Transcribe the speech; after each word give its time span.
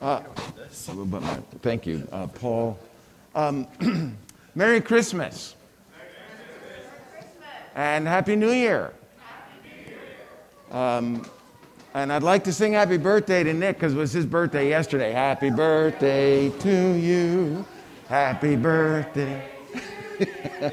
Uh, 0.00 0.20
Thank 1.62 1.86
you, 1.86 2.06
Uh, 2.10 2.26
Paul. 2.26 2.78
Um, 3.34 3.66
Merry 4.54 4.80
Christmas. 4.80 5.54
And 7.74 8.06
Happy 8.08 8.36
New 8.36 8.50
Year. 8.50 8.92
Um, 10.70 11.24
And 11.92 12.12
I'd 12.12 12.22
like 12.22 12.44
to 12.44 12.52
sing 12.52 12.74
happy 12.74 12.98
birthday 12.98 13.42
to 13.42 13.52
Nick 13.52 13.76
because 13.76 13.94
it 13.94 13.96
was 13.96 14.12
his 14.12 14.24
birthday 14.24 14.68
yesterday. 14.68 15.10
Happy 15.10 15.50
birthday 15.50 16.48
to 16.60 16.92
you. 16.94 17.64
Happy 18.08 18.54
birthday. 18.54 19.42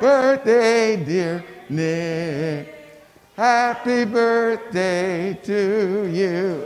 birthday, 0.00 0.96
dear 1.04 1.44
Nick. 1.68 2.74
Happy 3.36 4.06
birthday 4.06 5.38
to 5.42 6.08
you. 6.10 6.64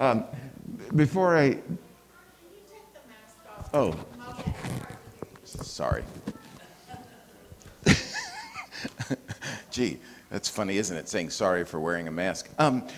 Um, 0.00 0.24
before 0.96 1.36
I. 1.36 1.58
Oh. 3.72 3.94
Sorry. 5.44 6.02
Gee, 9.70 9.98
that's 10.30 10.48
funny, 10.48 10.78
isn't 10.78 10.96
it? 10.96 11.08
Saying 11.08 11.30
sorry 11.30 11.64
for 11.64 11.78
wearing 11.78 12.08
a 12.08 12.10
mask. 12.10 12.48
Um, 12.58 12.88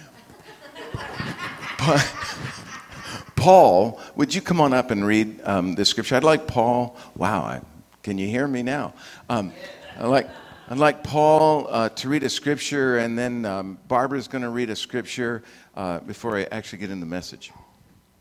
Pa- 1.76 3.32
Paul, 3.36 4.00
would 4.14 4.34
you 4.34 4.40
come 4.40 4.60
on 4.60 4.72
up 4.72 4.90
and 4.90 5.04
read 5.04 5.40
um, 5.44 5.74
the 5.74 5.84
scripture? 5.84 6.16
I'd 6.16 6.24
like 6.24 6.46
Paul. 6.46 6.96
Wow, 7.16 7.42
I, 7.42 7.60
can 8.02 8.16
you 8.16 8.28
hear 8.28 8.46
me 8.46 8.62
now? 8.62 8.94
Um, 9.28 9.52
I'd 9.98 10.06
like 10.06 10.30
I'd 10.72 10.78
like 10.78 11.04
Paul 11.04 11.66
uh, 11.68 11.90
to 11.90 12.08
read 12.08 12.22
a 12.22 12.30
scripture, 12.30 12.96
and 12.96 13.18
then 13.18 13.44
um, 13.44 13.76
Barbara's 13.88 14.26
going 14.26 14.40
to 14.40 14.48
read 14.48 14.70
a 14.70 14.74
scripture 14.74 15.42
uh, 15.76 15.98
before 16.00 16.38
I 16.38 16.44
actually 16.44 16.78
get 16.78 16.90
in 16.90 16.98
the 16.98 17.04
message. 17.04 17.52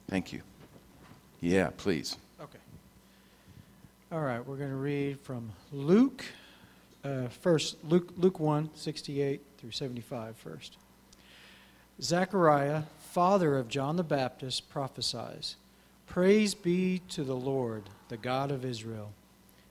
Thank 0.09 0.33
you. 0.33 0.41
Yeah, 1.39 1.69
please. 1.77 2.17
Okay. 2.41 2.59
All 4.11 4.19
right, 4.19 4.45
we're 4.45 4.57
going 4.57 4.69
to 4.69 4.75
read 4.75 5.21
from 5.21 5.49
Luke, 5.71 6.25
uh, 7.05 7.29
first, 7.29 7.77
Luke, 7.85 8.11
Luke 8.17 8.41
1, 8.41 8.71
68 8.75 9.39
through 9.57 9.71
75 9.71 10.35
first. 10.35 10.75
Zechariah, 12.01 12.83
father 12.99 13.57
of 13.57 13.69
John 13.69 13.95
the 13.95 14.03
Baptist, 14.03 14.69
prophesies 14.69 15.55
Praise 16.05 16.53
be 16.53 16.99
to 17.11 17.23
the 17.23 17.33
Lord, 17.33 17.83
the 18.09 18.17
God 18.17 18.51
of 18.51 18.65
Israel, 18.65 19.13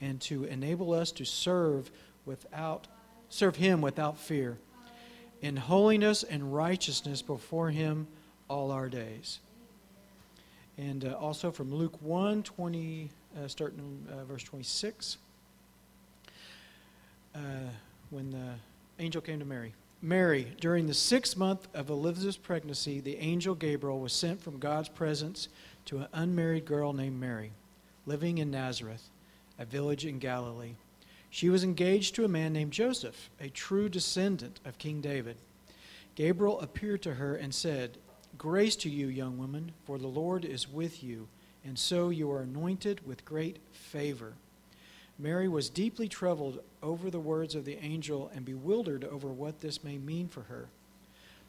and 0.00 0.20
to 0.22 0.44
enable 0.44 0.92
us 0.92 1.12
to 1.12 1.24
serve 1.24 1.90
without 2.24 2.86
serve 3.30 3.56
him 3.56 3.80
without 3.82 4.16
fear 4.16 4.56
in 5.42 5.56
holiness 5.56 6.22
and 6.22 6.54
righteousness 6.54 7.22
before 7.22 7.70
him 7.70 8.06
all 8.48 8.70
our 8.70 8.88
days. 8.88 9.40
And 10.76 11.04
uh, 11.04 11.12
also 11.12 11.50
from 11.50 11.74
Luke 11.74 12.00
1 12.00 12.42
20, 12.42 13.10
uh, 13.36 13.48
starting 13.48 13.78
in 13.78 14.12
uh, 14.12 14.24
verse 14.24 14.42
26, 14.44 15.18
uh, 17.34 17.38
when 18.10 18.30
the 18.30 18.54
angel 18.98 19.20
came 19.20 19.38
to 19.38 19.44
Mary. 19.44 19.74
Mary, 20.00 20.52
during 20.60 20.86
the 20.86 20.94
sixth 20.94 21.36
month 21.36 21.66
of 21.74 21.90
Elizabeth's 21.90 22.36
pregnancy, 22.36 23.00
the 23.00 23.16
angel 23.16 23.56
Gabriel 23.56 23.98
was 23.98 24.12
sent 24.12 24.40
from 24.40 24.58
God's 24.58 24.88
presence 24.88 25.48
to 25.86 25.98
an 25.98 26.06
unmarried 26.12 26.64
girl 26.64 26.92
named 26.92 27.18
Mary, 27.18 27.50
living 28.06 28.38
in 28.38 28.52
Nazareth, 28.52 29.08
a 29.58 29.64
village 29.64 30.06
in 30.06 30.18
Galilee. 30.18 30.74
She 31.30 31.48
was 31.48 31.64
engaged 31.64 32.14
to 32.14 32.24
a 32.24 32.28
man 32.28 32.52
named 32.52 32.72
Joseph, 32.72 33.30
a 33.40 33.48
true 33.48 33.88
descendant 33.88 34.60
of 34.64 34.78
King 34.78 35.00
David. 35.00 35.36
Gabriel 36.14 36.60
appeared 36.60 37.02
to 37.02 37.14
her 37.14 37.34
and 37.36 37.54
said, 37.54 37.98
Grace 38.36 38.76
to 38.76 38.90
you, 38.90 39.08
young 39.08 39.38
woman, 39.38 39.72
for 39.84 39.98
the 39.98 40.06
Lord 40.06 40.44
is 40.44 40.68
with 40.68 41.02
you, 41.02 41.28
and 41.64 41.78
so 41.78 42.08
you 42.08 42.30
are 42.30 42.42
anointed 42.42 43.06
with 43.06 43.24
great 43.24 43.58
favor. 43.72 44.32
Mary 45.18 45.48
was 45.48 45.68
deeply 45.68 46.08
troubled 46.08 46.60
over 46.82 47.10
the 47.10 47.18
words 47.18 47.54
of 47.54 47.64
the 47.64 47.78
angel 47.78 48.30
and 48.34 48.44
bewildered 48.44 49.04
over 49.04 49.28
what 49.28 49.60
this 49.60 49.82
may 49.82 49.98
mean 49.98 50.28
for 50.28 50.42
her. 50.42 50.68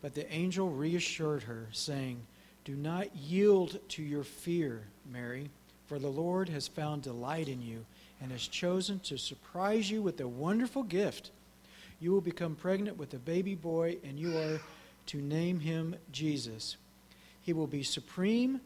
But 0.01 0.15
the 0.15 0.31
angel 0.33 0.69
reassured 0.69 1.43
her, 1.43 1.67
saying, 1.71 2.19
Do 2.65 2.75
not 2.75 3.15
yield 3.15 3.79
to 3.89 4.03
your 4.03 4.23
fear, 4.23 4.83
Mary, 5.11 5.49
for 5.87 5.99
the 5.99 6.07
Lord 6.07 6.49
has 6.49 6.67
found 6.67 7.03
delight 7.03 7.47
in 7.47 7.61
you 7.61 7.85
and 8.22 8.31
has 8.31 8.47
chosen 8.47 9.00
to 9.00 9.18
surprise 9.18 9.90
you 9.90 10.02
with 10.02 10.19
a 10.19 10.28
wonderful 10.28 10.84
gift. 10.84 11.31
You 12.00 12.12
will 12.12 12.22
become 12.22 12.56
pregnant 12.56 12.97
with 12.97 13.13
a 13.13 13.19
baby 13.19 13.56
boy, 13.56 13.97
and 14.03 14.19
you 14.19 14.38
are 14.38 14.59
to 15.07 15.22
name 15.22 15.59
him 15.59 15.96
Jesus. 16.12 16.78
He 17.41 17.53
will 17.53 17.68
be 17.68 17.84
supreme 17.84 18.62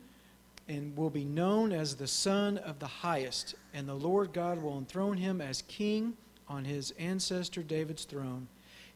and 0.67 0.95
will 0.95 1.09
be 1.09 1.25
known 1.25 1.71
as 1.71 1.95
the 1.95 2.07
Son 2.07 2.57
of 2.57 2.79
the 2.79 2.87
Highest, 2.87 3.55
and 3.73 3.87
the 3.87 3.93
Lord 3.93 4.33
God 4.33 4.61
will 4.61 4.77
enthrone 4.77 5.17
him 5.17 5.41
as 5.41 5.63
king 5.63 6.15
on 6.47 6.65
his 6.65 6.91
ancestor 6.99 7.63
David's 7.63 8.05
throne. 8.05 8.47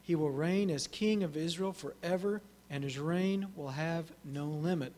He 0.02 0.14
will 0.14 0.30
reign 0.30 0.70
as 0.70 0.86
king 0.86 1.22
of 1.22 1.36
Israel 1.36 1.72
forever, 1.72 2.40
and 2.70 2.84
his 2.84 2.98
reign 2.98 3.48
will 3.56 3.68
have 3.68 4.06
no 4.24 4.46
limit. 4.46 4.92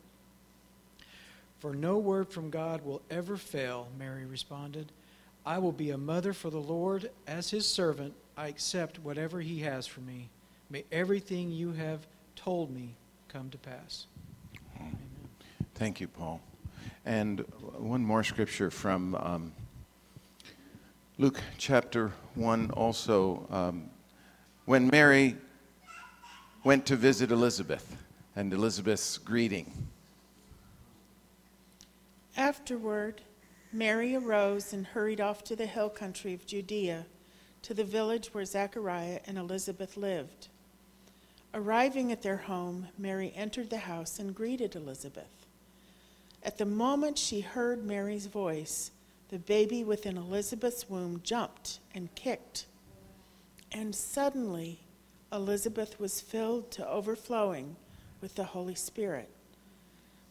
For 1.59 1.73
no 1.73 1.97
word 1.97 2.29
from 2.29 2.49
God 2.49 2.83
will 2.83 3.01
ever 3.09 3.37
fail, 3.37 3.89
Mary 3.99 4.25
responded. 4.25 4.91
I 5.45 5.57
will 5.57 5.71
be 5.71 5.91
a 5.91 5.97
mother 5.97 6.33
for 6.33 6.49
the 6.49 6.59
Lord. 6.59 7.09
As 7.27 7.49
his 7.49 7.67
servant, 7.67 8.13
I 8.37 8.47
accept 8.47 8.99
whatever 8.99 9.41
he 9.41 9.59
has 9.59 9.87
for 9.87 10.01
me. 10.01 10.29
May 10.69 10.85
everything 10.91 11.51
you 11.51 11.71
have 11.73 12.05
told 12.35 12.71
me 12.71 12.95
come 13.27 13.49
to 13.49 13.57
pass. 13.57 14.05
Amen. 14.79 14.97
Thank 15.75 15.99
you, 15.99 16.07
Paul. 16.07 16.41
And 17.05 17.39
one 17.77 18.03
more 18.03 18.23
scripture 18.23 18.69
from 18.69 19.15
um, 19.15 19.51
Luke 21.17 21.39
chapter 21.57 22.11
1 22.35 22.71
also. 22.71 23.47
Um, 23.49 23.89
when 24.65 24.87
Mary 24.87 25.35
went 26.63 26.85
to 26.85 26.95
visit 26.95 27.31
Elizabeth 27.31 27.97
and 28.35 28.53
Elizabeth's 28.53 29.17
greeting. 29.17 29.89
Afterward, 32.37 33.21
Mary 33.73 34.17
arose 34.17 34.73
and 34.73 34.85
hurried 34.85 35.21
off 35.21 35.45
to 35.45 35.55
the 35.55 35.65
hill 35.65 35.89
country 35.89 36.33
of 36.33 36.45
Judea, 36.45 37.05
to 37.61 37.73
the 37.73 37.85
village 37.85 38.33
where 38.33 38.43
Zechariah 38.43 39.21
and 39.25 39.37
Elizabeth 39.37 39.95
lived. 39.95 40.49
Arriving 41.53 42.11
at 42.11 42.21
their 42.21 42.37
home, 42.37 42.89
Mary 42.97 43.31
entered 43.33 43.69
the 43.69 43.77
house 43.77 44.19
and 44.19 44.35
greeted 44.35 44.75
Elizabeth. 44.75 45.47
At 46.43 46.57
the 46.57 46.65
moment 46.65 47.17
she 47.17 47.39
heard 47.39 47.85
Mary's 47.85 48.25
voice, 48.25 48.91
the 49.29 49.39
baby 49.39 49.85
within 49.85 50.17
Elizabeth's 50.17 50.89
womb 50.89 51.21
jumped 51.23 51.79
and 51.95 52.13
kicked. 52.13 52.65
And 53.71 53.95
suddenly, 53.95 54.79
Elizabeth 55.31 55.97
was 55.97 56.19
filled 56.19 56.71
to 56.71 56.87
overflowing 56.87 57.77
with 58.19 58.35
the 58.35 58.43
Holy 58.43 58.75
Spirit. 58.75 59.29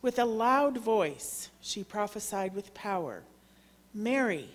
With 0.03 0.19
a 0.19 0.27
loud 0.27 0.77
voice, 0.77 1.49
she 1.61 1.85
prophesied 1.85 2.55
with 2.55 2.75
power 2.75 3.23
Mary, 3.93 4.49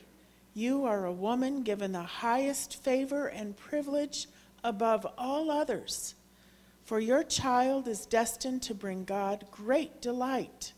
you 0.54 0.86
are 0.86 1.06
a 1.06 1.12
woman 1.12 1.62
given 1.62 1.92
the 1.92 2.02
highest 2.02 2.82
favor 2.82 3.28
and 3.28 3.58
privilege 3.58 4.28
above 4.64 5.06
all 5.18 5.52
others, 5.52 6.16
for 6.86 7.02
your 7.02 7.22
child 7.22 7.86
is 7.88 8.06
destined 8.06 8.62
to 8.62 8.74
bring 8.74 9.04
God 9.04 9.46
great 9.52 10.02
delight. 10.02 10.72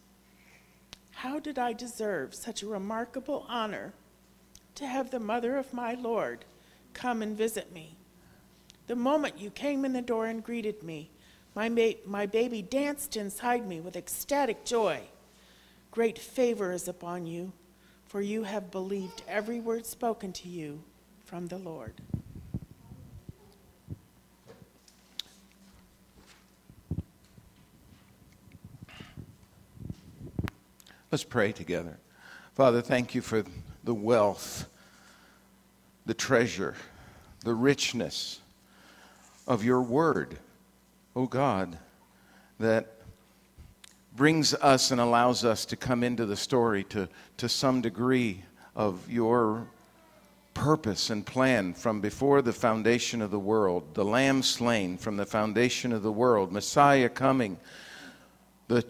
How 1.11 1.39
did 1.39 1.59
I 1.59 1.73
deserve 1.73 2.33
such 2.33 2.63
a 2.63 2.67
remarkable 2.67 3.45
honor 3.47 3.93
to 4.73 4.87
have 4.87 5.11
the 5.11 5.19
mother 5.19 5.57
of 5.57 5.73
my 5.73 5.93
Lord 5.93 6.43
come 6.93 7.21
and 7.21 7.37
visit 7.37 7.71
me? 7.71 7.95
The 8.87 8.95
moment 8.95 9.37
you 9.37 9.51
came 9.51 9.85
in 9.85 9.93
the 9.93 10.01
door 10.01 10.25
and 10.25 10.43
greeted 10.43 10.81
me, 10.81 11.11
my, 11.53 11.69
ma- 11.69 11.99
my 12.07 12.25
baby 12.25 12.63
danced 12.63 13.17
inside 13.17 13.67
me 13.67 13.81
with 13.81 13.95
ecstatic 13.95 14.65
joy. 14.65 15.01
Great 15.91 16.17
favor 16.17 16.71
is 16.71 16.87
upon 16.87 17.27
you, 17.27 17.51
for 18.07 18.21
you 18.21 18.43
have 18.43 18.71
believed 18.71 19.21
every 19.27 19.59
word 19.59 19.85
spoken 19.85 20.31
to 20.33 20.47
you 20.47 20.81
from 21.25 21.47
the 21.47 21.57
Lord. 21.57 21.93
Let's 31.11 31.23
pray 31.23 31.51
together. 31.51 31.97
Father, 32.53 32.81
thank 32.81 33.15
you 33.15 33.21
for 33.21 33.43
the 33.83 33.93
wealth, 33.93 34.67
the 36.05 36.13
treasure, 36.13 36.75
the 37.45 37.53
richness 37.53 38.41
of 39.47 39.63
your 39.63 39.81
word, 39.81 40.37
O 41.15 41.21
oh 41.21 41.25
God, 41.27 41.77
that 42.59 42.96
brings 44.17 44.55
us 44.55 44.89
and 44.89 44.99
allows 44.99 45.45
us 45.45 45.63
to 45.63 45.77
come 45.77 46.03
into 46.03 46.25
the 46.25 46.35
story 46.35 46.83
to, 46.83 47.07
to 47.37 47.47
some 47.47 47.81
degree 47.81 48.43
of 48.75 49.09
your 49.09 49.67
purpose 50.55 51.11
and 51.11 51.23
plan 51.23 51.71
from 51.71 52.01
before 52.01 52.41
the 52.41 52.51
foundation 52.51 53.21
of 53.21 53.29
the 53.29 53.39
world, 53.39 53.83
the 53.93 54.03
Lamb 54.03 54.41
slain 54.41 54.97
from 54.97 55.17
the 55.17 55.25
foundation 55.25 55.93
of 55.93 56.01
the 56.01 56.11
world, 56.11 56.51
Messiah 56.51 57.09
coming, 57.09 57.57
the 58.67 58.83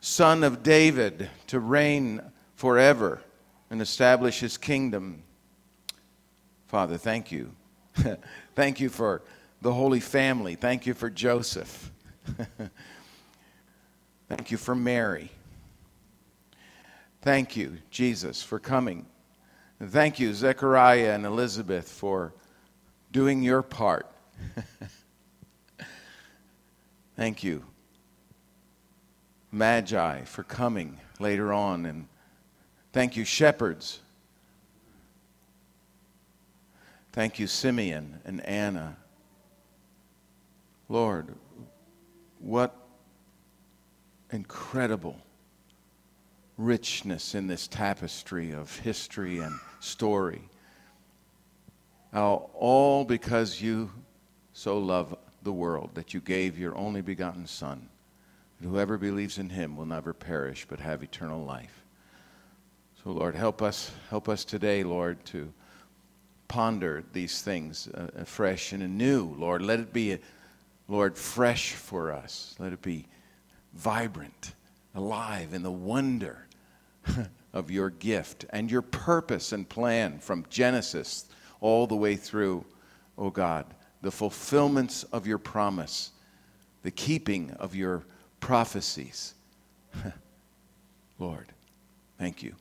Son 0.00 0.42
of 0.42 0.64
David 0.64 1.30
to 1.46 1.60
reign 1.60 2.20
forever 2.56 3.22
and 3.70 3.80
establish 3.80 4.40
his 4.40 4.58
kingdom. 4.58 5.22
Father, 6.66 6.98
thank 6.98 7.30
you. 7.30 7.52
thank 8.56 8.80
you 8.80 8.88
for 8.88 9.22
the 9.62 9.72
Holy 9.72 10.00
Family. 10.00 10.56
Thank 10.56 10.86
you 10.86 10.94
for 10.94 11.08
Joseph. 11.08 11.92
thank 14.28 14.50
you 14.50 14.56
for 14.56 14.74
Mary. 14.74 15.30
Thank 17.22 17.56
you, 17.56 17.78
Jesus, 17.90 18.42
for 18.42 18.58
coming 18.58 19.06
thank 19.82 20.18
you, 20.18 20.32
Zechariah 20.32 21.12
and 21.12 21.26
Elizabeth, 21.26 21.88
for 21.88 22.32
doing 23.12 23.42
your 23.42 23.62
part. 23.62 24.06
thank 27.16 27.44
you, 27.44 27.64
Magi, 29.52 30.24
for 30.24 30.42
coming 30.42 30.98
later 31.20 31.52
on. 31.52 31.86
And 31.86 32.08
thank 32.92 33.16
you, 33.16 33.24
shepherds. 33.24 34.00
Thank 37.12 37.38
you, 37.38 37.46
Simeon 37.46 38.20
and 38.24 38.44
Anna. 38.44 38.96
Lord, 40.88 41.34
what 42.38 42.74
incredible 44.30 45.16
richness 46.58 47.34
in 47.34 47.46
this 47.46 47.68
tapestry 47.68 48.52
of 48.52 48.74
history 48.78 49.38
and 49.38 49.58
story. 49.80 50.42
All 52.12 53.04
because 53.04 53.60
you 53.60 53.90
so 54.52 54.78
love 54.78 55.14
the 55.42 55.52
world 55.52 55.90
that 55.94 56.14
you 56.14 56.20
gave 56.20 56.58
your 56.58 56.76
only 56.76 57.02
begotten 57.02 57.46
Son. 57.46 57.88
And 58.58 58.70
whoever 58.70 58.96
believes 58.96 59.38
in 59.38 59.50
him 59.50 59.76
will 59.76 59.86
never 59.86 60.14
perish 60.14 60.66
but 60.68 60.80
have 60.80 61.02
eternal 61.02 61.44
life. 61.44 61.84
So, 63.04 63.10
Lord, 63.10 63.34
help 63.34 63.60
us, 63.60 63.90
help 64.08 64.28
us 64.28 64.44
today, 64.44 64.82
Lord, 64.82 65.22
to 65.26 65.52
ponder 66.48 67.04
these 67.12 67.42
things 67.42 67.88
uh, 67.88 68.08
afresh 68.16 68.72
and 68.72 68.82
anew. 68.82 69.34
Lord, 69.38 69.62
let 69.62 69.78
it 69.78 69.92
be, 69.92 70.18
Lord, 70.88 71.18
fresh 71.18 71.72
for 71.72 72.12
us. 72.12 72.56
Let 72.58 72.72
it 72.72 72.80
be 72.82 73.06
vibrant, 73.76 74.54
alive 74.94 75.52
in 75.52 75.62
the 75.62 75.70
wonder 75.70 76.46
of 77.52 77.70
your 77.70 77.90
gift 77.90 78.44
and 78.50 78.70
your 78.70 78.82
purpose 78.82 79.52
and 79.52 79.68
plan 79.68 80.18
from 80.18 80.44
Genesis 80.50 81.26
all 81.60 81.86
the 81.86 81.96
way 81.96 82.16
through, 82.16 82.64
oh 83.16 83.30
God, 83.30 83.66
the 84.02 84.10
fulfillments 84.10 85.04
of 85.04 85.26
your 85.26 85.38
promise, 85.38 86.10
the 86.82 86.90
keeping 86.90 87.50
of 87.52 87.74
your 87.74 88.04
prophecies. 88.40 89.34
Lord, 91.18 91.46
thank 92.18 92.42
you. 92.42 92.54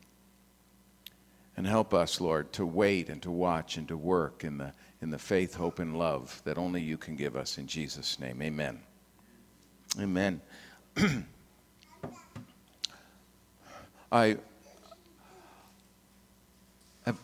And 1.58 1.66
help 1.66 1.94
us, 1.94 2.20
Lord, 2.20 2.52
to 2.54 2.66
wait 2.66 3.10
and 3.10 3.22
to 3.22 3.32
watch 3.32 3.78
and 3.78 3.88
to 3.88 3.96
work 3.96 4.44
in 4.44 4.58
the, 4.58 4.74
in 5.02 5.10
the 5.10 5.18
faith, 5.18 5.56
hope, 5.56 5.80
and 5.80 5.98
love 5.98 6.42
that 6.44 6.58
only 6.58 6.82
you 6.82 6.98
can 6.98 7.16
give 7.16 7.38
us. 7.38 7.58
In 7.58 7.68
Jesus' 7.68 8.20
name, 8.20 8.42
amen. 8.42 8.82
Amen. 10.00 10.42
I 14.12 14.38
have 17.06 17.18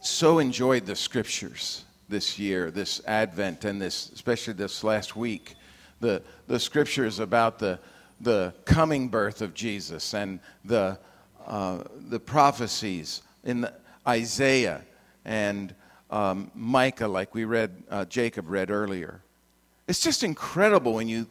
so 0.00 0.38
enjoyed 0.38 0.86
the 0.86 0.94
scriptures 0.94 1.84
this 2.08 2.38
year, 2.38 2.70
this 2.70 3.02
Advent, 3.06 3.64
and 3.64 3.82
this, 3.82 4.10
especially 4.10 4.52
this 4.54 4.84
last 4.84 5.16
week. 5.16 5.56
The, 6.00 6.22
the 6.46 6.60
scriptures 6.60 7.18
about 7.18 7.58
the, 7.58 7.80
the 8.20 8.54
coming 8.64 9.08
birth 9.08 9.42
of 9.42 9.54
Jesus 9.54 10.14
and 10.14 10.38
the, 10.64 10.98
uh, 11.46 11.82
the 12.08 12.20
prophecies 12.20 13.22
in 13.42 13.68
Isaiah 14.06 14.82
and 15.24 15.74
um, 16.10 16.52
Micah, 16.54 17.08
like 17.08 17.34
we 17.34 17.44
read, 17.44 17.82
uh, 17.90 18.04
Jacob 18.04 18.48
read 18.48 18.70
earlier. 18.70 19.20
It's 19.88 20.00
just 20.00 20.22
incredible 20.22 20.94
when 20.94 21.08
you 21.08 21.26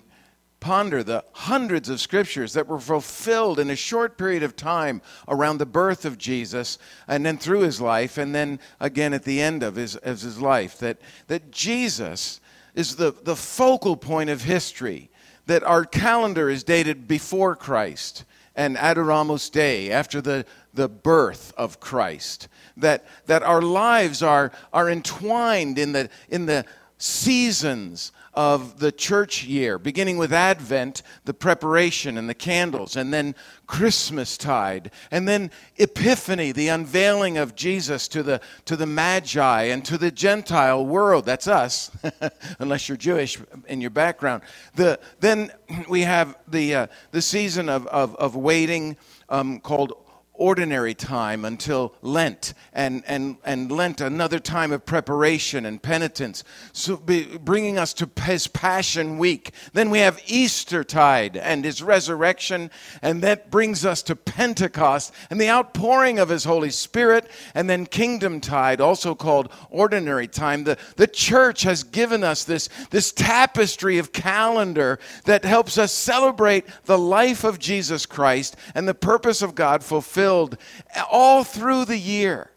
ponder 0.60 1.04
the 1.04 1.24
hundreds 1.34 1.90
of 1.90 2.02
scriptures 2.02 2.54
that 2.54 2.68
were 2.68 2.80
fulfilled 2.80 3.60
in 3.60 3.69
a 3.69 3.75
short 3.75 4.18
period 4.18 4.44
of 4.44 4.56
time 4.56 5.02
around 5.28 5.57
the 5.57 5.66
birth 5.66 6.06
of 6.06 6.18
Jesus 6.18 6.78
and 7.07 7.25
then 7.25 7.38
through 7.38 7.62
his 7.62 7.80
life 7.80 8.18
and 8.18 8.34
then 8.34 8.60
again 8.80 9.13
at 9.13 9.24
the 9.24 9.42
end 9.42 9.63
of 9.63 9.75
his, 9.75 9.96
of 9.98 10.22
his 10.22 10.40
life. 10.40 10.80
That, 10.80 10.98
that 11.28 11.52
Jesus 11.52 12.42
is 12.74 12.96
the, 12.96 13.13
the 13.24 13.36
focal 13.36 13.96
point 13.96 14.30
of 14.30 14.44
history, 14.44 15.10
that 15.46 15.63
our 15.63 15.86
calendar 15.86 16.50
is 16.50 16.63
dated 16.63 17.07
before 17.07 17.56
Christ 17.56 18.25
and 18.56 18.78
Adoramus 18.78 19.52
Dei, 19.52 19.92
after 19.92 20.22
the, 20.22 20.46
the 20.74 20.88
birth 20.88 21.54
of 21.57 21.80
Christ. 21.80 22.48
That, 22.78 23.06
that 23.25 23.44
our 23.44 23.62
lives 23.62 24.24
are, 24.24 24.52
are 24.72 24.90
entwined 24.90 25.78
in 25.78 25.92
the, 25.92 26.10
in 26.30 26.46
the 26.46 26.66
seasons 26.98 28.12
of 28.36 28.80
the 28.80 28.92
church 28.92 29.44
year, 29.46 29.80
beginning 29.80 30.18
with 30.18 30.34
Advent, 30.34 31.02
the 31.24 31.34
preparation 31.34 32.18
and 32.18 32.30
the 32.30 32.34
candles, 32.34 32.96
and 32.96 33.14
then 33.14 33.34
Christmas 33.66 34.38
tide, 34.38 34.92
and 35.10 35.28
then 35.28 35.50
Epiphany, 35.78 36.52
the 36.52 36.68
unveiling 36.68 37.38
of 37.38 37.56
Jesus 37.56 38.08
to 38.10 38.22
the, 38.22 38.42
to 38.66 38.76
the 38.76 38.86
Magi 38.86 39.64
and 39.64 39.84
to 39.86 39.98
the 39.98 40.12
Gentile 40.12 40.86
world. 40.86 41.26
That's 41.26 41.48
us, 41.48 41.90
unless 42.60 42.90
you're 42.90 42.98
Jewish 42.98 43.40
in 43.68 43.82
your 43.82 43.90
background. 43.90 44.44
The, 44.76 45.00
then 45.20 45.52
we 45.90 46.02
have 46.02 46.38
the, 46.48 46.76
uh, 46.76 46.88
the 47.12 47.21
season 47.21 47.69
of, 47.69 47.88
of, 47.88 48.16
of 48.18 48.36
waiting 48.36 48.98
um, 49.30 49.59
called 49.59 49.94
ordinary 50.37 50.94
time 50.94 51.45
until 51.45 51.94
Lent, 52.01 52.54
and, 52.73 53.04
and, 53.07 53.37
and 53.45 53.71
Lent, 53.71 54.01
another 54.01 54.39
time 54.39 54.71
of 54.71 54.85
preparation 54.85 55.65
and 55.65 55.81
penitence, 55.81 56.44
so 56.73 56.97
bringing 56.97 57.77
us 57.77 57.94
to 57.94 58.09
his 58.23 58.47
Passion 58.47 59.18
Week. 59.18 59.51
Then 59.73 59.89
we 59.89 59.99
have 59.99 60.21
Easter 60.27 60.83
tide 60.83 61.37
and 61.37 61.63
his 61.63 61.81
resurrection, 61.81 62.71
and 63.01 63.21
that 63.21 63.49
brings 63.49 63.85
us 63.85 64.01
to 64.04 64.15
Pentecost 64.15 65.13
and 65.30 65.39
the 65.39 65.49
outpouring 65.49 66.19
of 66.19 66.30
his 66.30 66.44
Holy 66.44 66.71
Spirit, 66.71 67.30
and 67.54 67.69
then 67.69 67.85
Kingdom 67.85 68.42
tide, 68.42 68.81
also 68.81 69.15
called 69.15 69.51
ordinary 69.69 70.27
time. 70.27 70.63
The, 70.63 70.77
the 70.95 71.07
church 71.07 71.63
has 71.63 71.83
given 71.83 72.23
us 72.23 72.44
this, 72.44 72.69
this 72.89 73.11
tapestry 73.11 73.97
of 73.97 74.11
calendar 74.11 74.99
that 75.25 75.45
helps 75.45 75.77
us 75.77 75.92
celebrate 75.92 76.65
the 76.85 76.97
life 76.97 77.44
of 77.44 77.59
Jesus 77.59 78.06
Christ 78.06 78.56
and 78.73 78.87
the 78.87 78.94
purpose 78.94 79.42
of 79.42 79.56
God 79.56 79.83
fulfilled 79.83 80.25
all 80.26 81.44
through 81.44 81.86
the 81.86 81.98
year. 81.98 82.52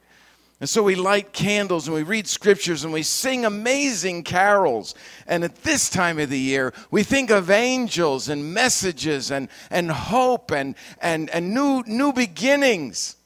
And 0.60 0.68
so 0.68 0.82
we 0.82 0.96
light 0.96 1.32
candles 1.32 1.86
and 1.86 1.94
we 1.94 2.02
read 2.02 2.26
scriptures 2.26 2.82
and 2.82 2.92
we 2.92 3.04
sing 3.04 3.44
amazing 3.44 4.24
carols. 4.24 4.96
And 5.26 5.44
at 5.44 5.62
this 5.62 5.88
time 5.88 6.18
of 6.18 6.30
the 6.30 6.38
year, 6.38 6.74
we 6.90 7.04
think 7.04 7.30
of 7.30 7.48
angels 7.48 8.28
and 8.28 8.52
messages 8.52 9.30
and, 9.30 9.48
and 9.70 9.90
hope 9.90 10.50
and, 10.50 10.74
and, 11.00 11.30
and 11.30 11.54
new, 11.54 11.84
new 11.86 12.12
beginnings. 12.12 13.16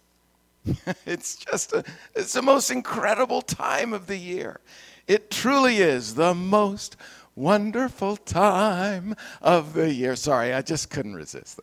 it's 1.06 1.36
just 1.36 1.72
a, 1.72 1.82
it's 2.14 2.34
the 2.34 2.42
most 2.42 2.70
incredible 2.70 3.40
time 3.40 3.94
of 3.94 4.06
the 4.06 4.18
year. 4.18 4.60
It 5.08 5.30
truly 5.30 5.78
is 5.78 6.14
the 6.14 6.34
most 6.34 6.96
wonderful 7.34 8.18
time 8.18 9.16
of 9.40 9.72
the 9.72 9.92
year. 9.92 10.16
Sorry, 10.16 10.52
I 10.52 10.60
just 10.60 10.90
couldn't 10.90 11.14
resist. 11.14 11.60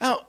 Now, 0.00 0.22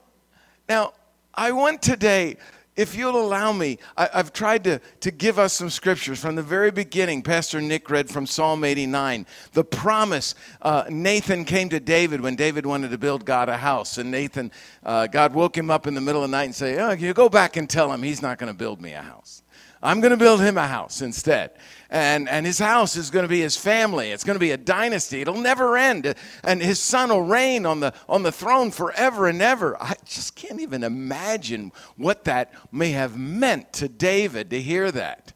now, 0.70 0.92
I 1.34 1.50
want 1.50 1.82
today, 1.82 2.36
if 2.76 2.94
you'll 2.94 3.20
allow 3.20 3.52
me, 3.52 3.78
I, 3.96 4.08
have 4.12 4.32
tried 4.32 4.62
to, 4.62 4.80
to 5.00 5.10
give 5.10 5.36
us 5.36 5.52
some 5.52 5.68
scriptures 5.68 6.20
from 6.20 6.36
the 6.36 6.44
very 6.44 6.70
beginning. 6.70 7.22
Pastor 7.22 7.60
Nick 7.60 7.90
read 7.90 8.08
from 8.08 8.24
Psalm 8.24 8.62
89. 8.62 9.26
The 9.52 9.64
promise 9.64 10.36
uh, 10.62 10.84
Nathan 10.88 11.44
came 11.44 11.70
to 11.70 11.80
David 11.80 12.20
when 12.20 12.36
David 12.36 12.66
wanted 12.66 12.92
to 12.92 12.98
build 12.98 13.24
God 13.24 13.48
a 13.48 13.56
house. 13.56 13.98
And 13.98 14.12
Nathan, 14.12 14.52
uh, 14.84 15.08
God 15.08 15.34
woke 15.34 15.58
him 15.58 15.72
up 15.72 15.88
in 15.88 15.94
the 15.94 16.00
middle 16.00 16.22
of 16.22 16.30
the 16.30 16.36
night 16.36 16.44
and 16.44 16.54
said, 16.54 16.78
oh, 16.78 16.92
You 16.92 17.14
go 17.14 17.28
back 17.28 17.56
and 17.56 17.68
tell 17.68 17.92
him 17.92 18.04
he's 18.04 18.22
not 18.22 18.38
going 18.38 18.52
to 18.52 18.56
build 18.56 18.80
me 18.80 18.92
a 18.92 19.02
house. 19.02 19.42
I'm 19.82 20.00
going 20.00 20.10
to 20.10 20.16
build 20.16 20.40
him 20.40 20.58
a 20.58 20.66
house 20.66 21.00
instead. 21.00 21.52
And, 21.88 22.28
and 22.28 22.44
his 22.44 22.58
house 22.58 22.96
is 22.96 23.10
going 23.10 23.24
to 23.24 23.28
be 23.28 23.40
his 23.40 23.56
family. 23.56 24.10
It's 24.10 24.24
going 24.24 24.34
to 24.36 24.40
be 24.40 24.50
a 24.50 24.56
dynasty. 24.56 25.22
It'll 25.22 25.40
never 25.40 25.76
end. 25.76 26.14
And 26.44 26.62
his 26.62 26.78
son 26.78 27.08
will 27.08 27.22
reign 27.22 27.64
on 27.64 27.80
the, 27.80 27.94
on 28.08 28.22
the 28.22 28.30
throne 28.30 28.70
forever 28.70 29.26
and 29.26 29.40
ever. 29.40 29.80
I 29.82 29.94
just 30.04 30.36
can't 30.36 30.60
even 30.60 30.84
imagine 30.84 31.72
what 31.96 32.24
that 32.24 32.52
may 32.70 32.90
have 32.90 33.16
meant 33.16 33.72
to 33.74 33.88
David 33.88 34.50
to 34.50 34.60
hear 34.60 34.92
that. 34.92 35.32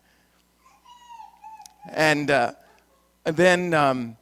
And, 1.90 2.30
uh, 2.30 2.52
then 3.24 3.72
um, 3.72 4.16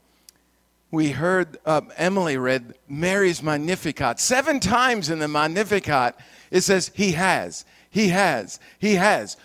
we 0.90 1.10
heard 1.10 1.58
uh, 1.66 1.82
Emily 1.96 2.36
read 2.36 2.74
Mary's 2.88 3.42
Magnificat. 3.42 4.20
Seven 4.20 4.60
times 4.60 5.10
in 5.10 5.18
the 5.18 5.28
Magnificat, 5.28 6.14
it 6.50 6.60
says, 6.60 6.92
He 6.94 7.12
has, 7.12 7.64
He 7.90 8.08
has, 8.08 8.60
He 8.78 8.94
has. 8.94 9.36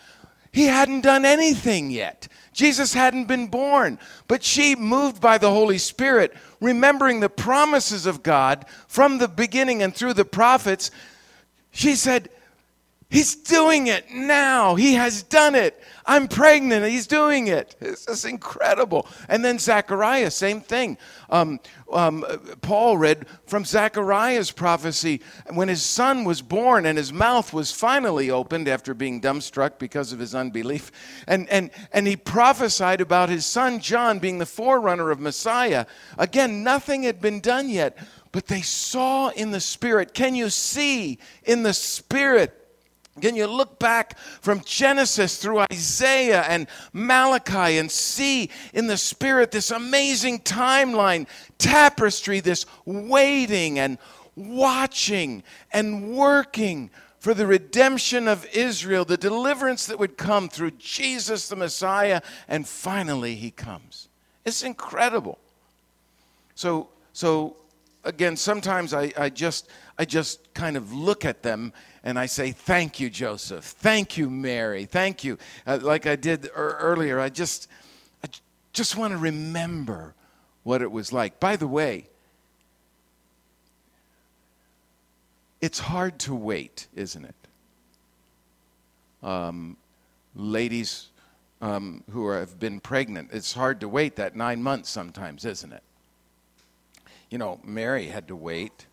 He 0.57 0.65
hadn't 0.65 1.01
done 1.01 1.23
anything 1.23 1.91
yet. 1.91 2.27
Jesus 2.51 2.95
hadn't 2.95 3.25
been 3.25 3.45
born. 3.45 3.99
But 4.27 4.43
she, 4.43 4.75
moved 4.75 5.21
by 5.21 5.37
the 5.37 5.51
Holy 5.51 5.77
Spirit, 5.77 6.35
remembering 6.59 7.19
the 7.19 7.29
promises 7.29 8.07
of 8.07 8.23
God 8.23 8.65
from 8.87 9.19
the 9.19 9.27
beginning 9.27 9.83
and 9.83 9.93
through 9.93 10.15
the 10.15 10.25
prophets, 10.25 10.89
she 11.69 11.95
said, 11.95 12.29
He's 13.09 13.35
doing 13.35 13.87
it 13.87 14.11
now. 14.11 14.75
He 14.75 14.95
has 14.95 15.23
done 15.23 15.55
it. 15.55 15.81
I'm 16.05 16.27
pregnant. 16.27 16.85
He's 16.85 17.07
doing 17.07 17.47
it. 17.47 17.73
It's 17.79 18.05
just 18.05 18.25
incredible. 18.25 19.07
And 19.29 19.45
then 19.45 19.59
Zechariah, 19.59 20.29
same 20.29 20.59
thing. 20.59 20.97
Um, 21.29 21.61
um, 21.89 22.25
Paul 22.61 22.97
read 22.97 23.25
from 23.45 23.63
Zechariah's 23.63 24.51
prophecy 24.51 25.21
when 25.53 25.69
his 25.69 25.83
son 25.83 26.25
was 26.25 26.41
born 26.41 26.85
and 26.85 26.97
his 26.97 27.13
mouth 27.13 27.53
was 27.53 27.71
finally 27.71 28.29
opened 28.29 28.67
after 28.67 28.93
being 28.93 29.21
dumbstruck 29.21 29.79
because 29.79 30.11
of 30.11 30.19
his 30.19 30.35
unbelief. 30.35 30.91
And, 31.27 31.47
and, 31.49 31.71
and 31.93 32.07
he 32.07 32.17
prophesied 32.17 32.99
about 32.99 33.29
his 33.29 33.45
son 33.45 33.79
John 33.79 34.19
being 34.19 34.37
the 34.37 34.45
forerunner 34.45 35.11
of 35.11 35.21
Messiah. 35.21 35.85
Again, 36.17 36.61
nothing 36.61 37.03
had 37.03 37.21
been 37.21 37.39
done 37.39 37.69
yet, 37.69 37.97
but 38.33 38.47
they 38.47 38.61
saw 38.61 39.29
in 39.29 39.51
the 39.51 39.61
Spirit. 39.61 40.13
Can 40.13 40.35
you 40.35 40.49
see 40.49 41.19
in 41.45 41.63
the 41.63 41.73
Spirit? 41.73 42.65
Can 43.21 43.35
you 43.35 43.47
look 43.47 43.79
back 43.79 44.17
from 44.17 44.61
Genesis 44.61 45.37
through 45.37 45.59
Isaiah 45.71 46.43
and 46.43 46.67
Malachi 46.93 47.77
and 47.77 47.91
see 47.91 48.49
in 48.73 48.87
the 48.87 48.97
Spirit 48.97 49.51
this 49.51 49.71
amazing 49.71 50.39
timeline, 50.39 51.27
tapestry, 51.57 52.39
this 52.39 52.65
waiting 52.85 53.79
and 53.79 53.97
watching 54.35 55.43
and 55.71 56.15
working 56.15 56.89
for 57.19 57.33
the 57.33 57.47
redemption 57.47 58.27
of 58.27 58.45
Israel, 58.53 59.03
the 59.03 59.17
deliverance 59.17 59.87
that 59.87 59.99
would 59.99 60.17
come 60.17 60.47
through 60.47 60.71
Jesus 60.71 61.49
the 61.49 61.55
Messiah, 61.55 62.21
and 62.47 62.67
finally 62.67 63.35
he 63.35 63.51
comes. 63.51 64.07
It's 64.45 64.63
incredible. 64.63 65.39
So, 66.55 66.89
so 67.13 67.57
again, 68.03 68.37
sometimes 68.37 68.93
I, 68.93 69.11
I 69.17 69.29
just 69.29 69.69
I 69.97 70.05
just 70.05 70.53
kind 70.53 70.77
of 70.77 70.93
look 70.93 71.25
at 71.25 71.43
them 71.43 71.73
and 72.03 72.17
I 72.17 72.25
say, 72.25 72.51
Thank 72.51 72.99
you, 72.99 73.09
Joseph. 73.09 73.63
Thank 73.63 74.17
you, 74.17 74.29
Mary. 74.29 74.85
Thank 74.85 75.23
you. 75.23 75.37
Uh, 75.65 75.79
like 75.81 76.05
I 76.05 76.15
did 76.15 76.45
er- 76.55 76.77
earlier, 76.79 77.19
I 77.19 77.29
just, 77.29 77.67
I 78.23 78.27
just 78.73 78.95
want 78.95 79.11
to 79.11 79.17
remember 79.17 80.13
what 80.63 80.81
it 80.81 80.91
was 80.91 81.13
like. 81.13 81.39
By 81.39 81.55
the 81.55 81.67
way, 81.67 82.07
it's 85.61 85.79
hard 85.79 86.19
to 86.19 86.35
wait, 86.35 86.87
isn't 86.95 87.25
it? 87.25 87.35
Um, 89.23 89.77
ladies 90.35 91.07
um, 91.61 92.03
who 92.11 92.25
are, 92.27 92.39
have 92.39 92.59
been 92.59 92.79
pregnant, 92.79 93.29
it's 93.33 93.53
hard 93.53 93.79
to 93.81 93.89
wait 93.89 94.15
that 94.17 94.35
nine 94.35 94.61
months 94.61 94.89
sometimes, 94.89 95.45
isn't 95.45 95.71
it? 95.73 95.83
You 97.29 97.37
know, 97.37 97.59
Mary 97.63 98.07
had 98.07 98.27
to 98.27 98.35
wait 98.35 98.85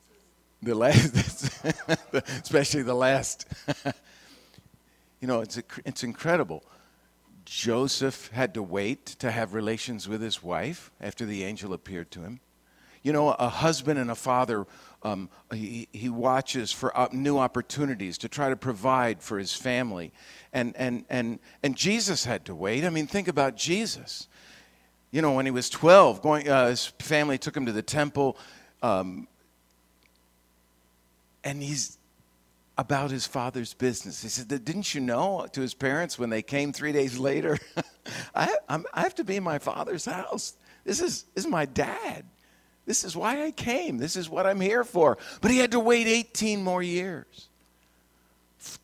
the 0.64 0.75
last, 0.75 1.64
especially 2.42 2.83
the 2.83 2.94
last. 2.94 3.47
you 5.21 5.28
know, 5.28 5.40
it's, 5.40 5.59
a, 5.59 5.62
it's 5.85 6.02
incredible. 6.02 6.64
Joseph 7.44 8.30
had 8.33 8.54
to 8.54 8.62
wait 8.62 9.06
to 9.06 9.30
have 9.30 9.54
relations 9.54 10.09
with 10.09 10.21
his 10.23 10.42
wife 10.42 10.90
after 11.00 11.26
the 11.26 11.44
angel 11.44 11.73
appeared 11.73 12.11
to 12.12 12.21
him. 12.23 12.40
You 13.02 13.12
know, 13.12 13.33
a 13.33 13.49
husband 13.49 13.99
and 13.99 14.11
a 14.11 14.14
father, 14.14 14.66
um, 15.02 15.28
he, 15.52 15.88
he 15.92 16.09
watches 16.09 16.73
for 16.73 16.92
new 17.12 17.37
opportunities 17.37 18.16
to 18.18 18.28
try 18.30 18.49
to 18.49 18.56
provide 18.56 19.23
for 19.23 19.38
his 19.38 19.54
family. 19.54 20.11
And, 20.54 20.75
and, 20.76 21.04
and, 21.11 21.38
and 21.62 21.76
Jesus 21.76 22.25
had 22.25 22.47
to 22.47 22.54
wait. 22.54 22.85
I 22.85 22.88
mean, 22.88 23.06
think 23.06 23.28
about 23.28 23.56
Jesus. 23.56 24.26
You 25.11 25.21
know, 25.21 25.33
when 25.33 25.44
he 25.44 25.50
was 25.50 25.68
12, 25.68 26.23
going, 26.23 26.49
uh, 26.49 26.68
his 26.68 26.87
family 26.99 27.37
took 27.37 27.54
him 27.54 27.66
to 27.66 27.73
the 27.73 27.83
temple. 27.83 28.38
Um, 28.83 29.28
and 31.45 31.63
he's 31.63 31.99
about 32.77 33.11
his 33.11 33.27
father's 33.27 33.75
business. 33.75 34.23
He 34.23 34.29
said, 34.29 34.49
Didn't 34.49 34.95
you 34.95 35.01
know 35.01 35.47
to 35.53 35.61
his 35.61 35.75
parents 35.75 36.19
when 36.19 36.31
they 36.31 36.43
came 36.43 36.73
three 36.73 36.93
days 36.93 37.19
later? 37.19 37.59
I, 38.35 38.53
I, 38.69 39.01
have 39.01 39.15
to 39.17 39.25
be 39.25 39.37
in 39.37 39.45
my 39.45 39.59
father's 39.59 40.05
house. 40.05 40.55
This 40.85 41.01
is, 41.01 41.25
this 41.35 41.45
is 41.45 41.51
my 41.51 41.67
dad. 41.67 42.25
This 42.87 43.05
is 43.05 43.17
why 43.17 43.45
I 43.45 43.51
came. 43.51 43.99
This 43.99 44.17
is 44.17 44.29
what 44.29 44.47
I'm 44.47 44.61
here 44.61 44.85
for. 44.85 45.17
But 45.41 45.51
he 45.51 45.59
had 45.59 45.71
to 45.71 45.81
wait 45.81 46.07
18 46.07 46.63
more 46.63 46.83
years 46.83 47.49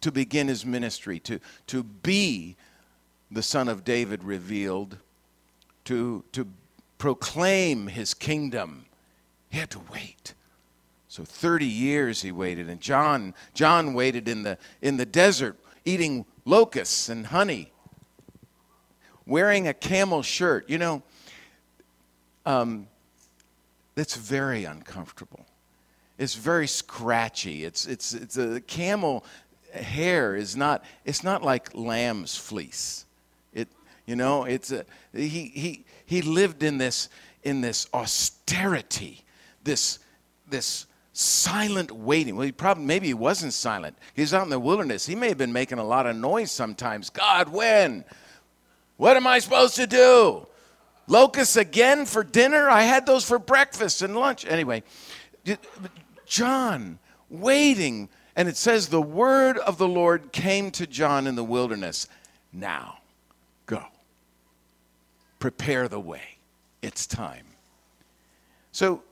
to 0.00 0.12
begin 0.12 0.48
his 0.48 0.64
ministry, 0.64 1.18
to, 1.20 1.40
to 1.66 1.82
be 1.82 2.56
the 3.30 3.42
son 3.42 3.68
of 3.68 3.84
David 3.84 4.24
revealed, 4.24 4.98
to, 5.84 6.24
to 6.32 6.46
proclaim 6.98 7.88
his 7.88 8.14
kingdom. 8.14 8.86
He 9.50 9.58
had 9.58 9.70
to 9.70 9.80
wait. 9.92 10.34
So 11.10 11.24
30 11.24 11.66
years 11.66 12.22
he 12.22 12.30
waited. 12.30 12.68
And 12.68 12.80
John, 12.80 13.34
John 13.52 13.94
waited 13.94 14.28
in 14.28 14.44
the, 14.44 14.56
in 14.80 14.96
the 14.96 15.04
desert 15.04 15.58
eating 15.84 16.24
locusts 16.44 17.08
and 17.08 17.26
honey, 17.26 17.72
wearing 19.26 19.66
a 19.66 19.74
camel 19.74 20.22
shirt. 20.22 20.70
You 20.70 20.78
know, 20.78 21.02
um, 22.46 22.86
that's 23.96 24.14
very 24.14 24.64
uncomfortable. 24.64 25.44
It's 26.16 26.36
very 26.36 26.68
scratchy. 26.68 27.64
It's, 27.64 27.86
it's, 27.86 28.14
it's 28.14 28.36
a 28.36 28.60
camel 28.60 29.24
hair 29.74 30.36
is 30.36 30.56
not, 30.56 30.84
it's 31.04 31.24
not 31.24 31.42
like 31.42 31.74
lamb's 31.74 32.36
fleece. 32.36 33.04
It, 33.52 33.66
you 34.06 34.14
know, 34.14 34.44
it's 34.44 34.70
a, 34.70 34.84
he, 35.12 35.26
he, 35.26 35.84
he 36.06 36.22
lived 36.22 36.62
in 36.62 36.78
this, 36.78 37.08
in 37.42 37.62
this 37.62 37.88
austerity, 37.92 39.24
this, 39.64 39.98
this 40.48 40.86
silent 41.12 41.90
waiting. 41.90 42.36
Well, 42.36 42.46
he 42.46 42.52
probably 42.52 42.84
maybe 42.84 43.08
he 43.08 43.14
wasn't 43.14 43.52
silent. 43.52 43.96
He's 44.14 44.32
out 44.32 44.44
in 44.44 44.50
the 44.50 44.60
wilderness. 44.60 45.06
He 45.06 45.14
may 45.14 45.28
have 45.28 45.38
been 45.38 45.52
making 45.52 45.78
a 45.78 45.84
lot 45.84 46.06
of 46.06 46.16
noise 46.16 46.50
sometimes. 46.50 47.10
God, 47.10 47.48
when? 47.48 48.04
What 48.96 49.16
am 49.16 49.26
I 49.26 49.38
supposed 49.38 49.76
to 49.76 49.86
do? 49.86 50.46
Locusts 51.06 51.56
again 51.56 52.06
for 52.06 52.22
dinner? 52.22 52.68
I 52.68 52.82
had 52.82 53.06
those 53.06 53.24
for 53.24 53.38
breakfast 53.38 54.02
and 54.02 54.14
lunch. 54.14 54.46
Anyway, 54.46 54.82
John 56.26 56.98
waiting, 57.28 58.08
and 58.36 58.48
it 58.48 58.56
says 58.56 58.88
the 58.88 59.02
word 59.02 59.58
of 59.58 59.78
the 59.78 59.88
Lord 59.88 60.32
came 60.32 60.70
to 60.72 60.86
John 60.86 61.26
in 61.26 61.34
the 61.34 61.44
wilderness. 61.44 62.08
Now, 62.52 62.98
go. 63.66 63.82
Prepare 65.38 65.88
the 65.88 66.00
way. 66.00 66.38
It's 66.82 67.06
time. 67.06 67.46
So 68.72 69.02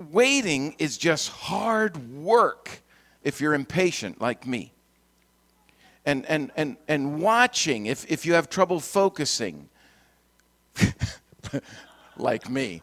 waiting 0.00 0.74
is 0.78 0.96
just 0.96 1.28
hard 1.28 1.96
work 2.14 2.82
if 3.22 3.40
you're 3.40 3.54
impatient 3.54 4.20
like 4.20 4.46
me. 4.46 4.72
And, 6.06 6.24
and, 6.26 6.50
and, 6.56 6.76
and 6.88 7.20
watching, 7.20 7.86
if, 7.86 8.10
if 8.10 8.24
you 8.24 8.32
have 8.32 8.48
trouble 8.48 8.80
focusing, 8.80 9.68
like 12.16 12.48
me, 12.48 12.82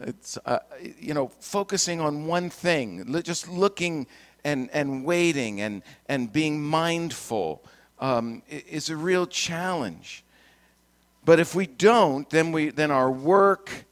it's, 0.00 0.38
uh, 0.46 0.60
you 0.98 1.12
know, 1.12 1.28
focusing 1.40 2.00
on 2.00 2.26
one 2.26 2.48
thing, 2.48 3.22
just 3.22 3.48
looking 3.48 4.06
and, 4.44 4.70
and 4.72 5.04
waiting 5.04 5.60
and, 5.60 5.82
and 6.08 6.32
being 6.32 6.62
mindful 6.62 7.62
um, 7.98 8.42
is 8.48 8.88
a 8.88 8.96
real 8.96 9.26
challenge. 9.26 10.24
But 11.24 11.38
if 11.38 11.54
we 11.54 11.66
don't, 11.66 12.28
then, 12.30 12.50
we, 12.50 12.70
then 12.70 12.90
our 12.90 13.10
work 13.10 13.84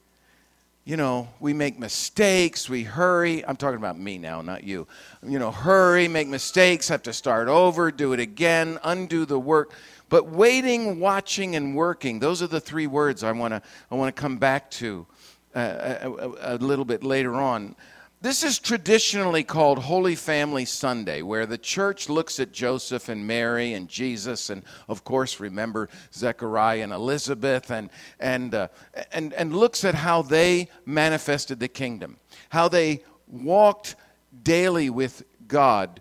you 0.88 0.96
know, 0.96 1.28
we 1.38 1.52
make 1.52 1.78
mistakes, 1.78 2.66
we 2.66 2.82
hurry. 2.82 3.44
I'm 3.44 3.56
talking 3.56 3.76
about 3.76 3.98
me 3.98 4.16
now, 4.16 4.40
not 4.40 4.64
you. 4.64 4.86
You 5.22 5.38
know, 5.38 5.50
hurry, 5.50 6.08
make 6.08 6.28
mistakes, 6.28 6.88
have 6.88 7.02
to 7.02 7.12
start 7.12 7.46
over, 7.48 7.90
do 7.90 8.14
it 8.14 8.20
again, 8.20 8.78
undo 8.82 9.26
the 9.26 9.38
work. 9.38 9.74
But 10.08 10.30
waiting, 10.30 10.98
watching, 10.98 11.56
and 11.56 11.76
working, 11.76 12.20
those 12.20 12.40
are 12.40 12.46
the 12.46 12.58
three 12.58 12.86
words 12.86 13.22
I 13.22 13.32
want 13.32 13.52
to 13.52 13.60
I 13.90 13.96
want 13.96 14.16
to 14.16 14.18
come 14.18 14.38
back 14.38 14.70
to 14.70 15.06
uh, 15.54 15.98
a, 16.04 16.10
a, 16.10 16.54
a, 16.54 16.56
little 16.56 16.86
bit 16.86 17.04
later 17.04 17.34
on. 17.34 17.76
This 18.20 18.42
is 18.42 18.58
traditionally 18.58 19.44
called 19.44 19.78
Holy 19.78 20.16
Family 20.16 20.64
Sunday, 20.64 21.22
where 21.22 21.46
the 21.46 21.58
church 21.58 22.08
looks 22.08 22.40
at 22.40 22.52
Joseph 22.52 23.08
and 23.08 23.26
Mary 23.26 23.74
and 23.74 23.88
Jesus, 23.88 24.50
and 24.50 24.64
of 24.88 25.04
course, 25.04 25.38
remember 25.38 25.88
Zechariah 26.12 26.82
and 26.82 26.92
Elizabeth, 26.92 27.70
and, 27.70 27.90
and, 28.18 28.54
uh, 28.54 28.68
and, 29.12 29.32
and 29.34 29.54
looks 29.54 29.84
at 29.84 29.94
how 29.94 30.22
they 30.22 30.68
manifested 30.84 31.60
the 31.60 31.68
kingdom, 31.68 32.16
how 32.48 32.66
they 32.66 33.04
walked 33.28 33.94
daily 34.42 34.90
with 34.90 35.22
God, 35.46 36.00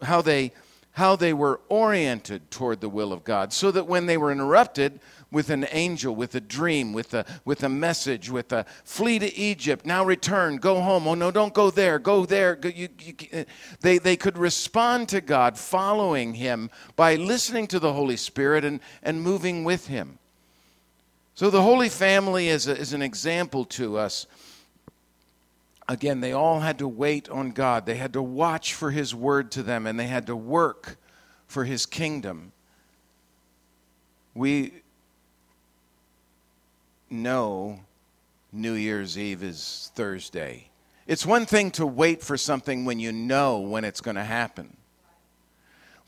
how 0.00 0.22
they, 0.22 0.52
how 0.94 1.16
they 1.16 1.32
were 1.32 1.60
oriented 1.68 2.50
toward 2.50 2.80
the 2.80 2.88
will 2.88 3.12
of 3.12 3.22
God, 3.22 3.52
so 3.52 3.70
that 3.70 3.86
when 3.86 4.06
they 4.06 4.16
were 4.16 4.32
interrupted, 4.32 5.00
with 5.34 5.50
an 5.50 5.66
angel, 5.72 6.14
with 6.14 6.34
a 6.36 6.40
dream, 6.40 6.92
with 6.92 7.12
a, 7.12 7.26
with 7.44 7.64
a 7.64 7.68
message, 7.68 8.30
with 8.30 8.52
a 8.52 8.64
flee 8.84 9.18
to 9.18 9.34
Egypt, 9.36 9.84
now 9.84 10.04
return, 10.04 10.56
go 10.56 10.80
home. 10.80 11.06
Oh, 11.06 11.14
no, 11.14 11.30
don't 11.30 11.52
go 11.52 11.70
there, 11.70 11.98
go 11.98 12.24
there. 12.24 12.54
Go, 12.54 12.68
you, 12.68 12.88
you, 13.00 13.14
uh, 13.32 13.44
they, 13.80 13.98
they 13.98 14.16
could 14.16 14.38
respond 14.38 15.08
to 15.10 15.20
God, 15.20 15.58
following 15.58 16.34
Him 16.34 16.70
by 16.94 17.16
listening 17.16 17.66
to 17.66 17.80
the 17.80 17.92
Holy 17.92 18.16
Spirit 18.16 18.64
and, 18.64 18.80
and 19.02 19.20
moving 19.20 19.64
with 19.64 19.88
Him. 19.88 20.18
So 21.34 21.50
the 21.50 21.62
Holy 21.62 21.88
Family 21.88 22.48
is, 22.48 22.68
a, 22.68 22.76
is 22.78 22.92
an 22.92 23.02
example 23.02 23.64
to 23.66 23.98
us. 23.98 24.26
Again, 25.88 26.20
they 26.20 26.32
all 26.32 26.60
had 26.60 26.78
to 26.78 26.88
wait 26.88 27.28
on 27.28 27.50
God. 27.50 27.84
They 27.84 27.96
had 27.96 28.14
to 28.14 28.22
watch 28.22 28.74
for 28.74 28.90
His 28.90 29.14
word 29.14 29.50
to 29.52 29.62
them, 29.62 29.86
and 29.86 30.00
they 30.00 30.06
had 30.06 30.26
to 30.28 30.36
work 30.36 30.96
for 31.46 31.64
His 31.64 31.84
kingdom. 31.86 32.52
We 34.34 34.72
know 37.10 37.80
New 38.52 38.72
Year's 38.72 39.18
Eve 39.18 39.42
is 39.42 39.90
Thursday. 39.94 40.68
It's 41.06 41.26
one 41.26 41.44
thing 41.44 41.70
to 41.72 41.86
wait 41.86 42.22
for 42.22 42.36
something 42.36 42.84
when 42.84 42.98
you 42.98 43.12
know 43.12 43.60
when 43.60 43.84
it's 43.84 44.00
going 44.00 44.16
to 44.16 44.24
happen. 44.24 44.76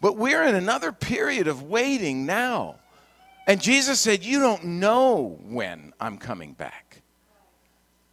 But 0.00 0.16
we're 0.16 0.42
in 0.45 0.54
another 0.54 0.92
period 0.92 1.49
of 1.49 1.62
waiting 1.62 2.25
now. 2.25 2.76
And 3.47 3.61
Jesus 3.61 4.00
said, 4.00 4.25
You 4.25 4.40
don't 4.40 4.64
know 4.64 5.38
when 5.42 5.92
I'm 6.00 6.18
coming 6.18 6.52
back. 6.52 6.86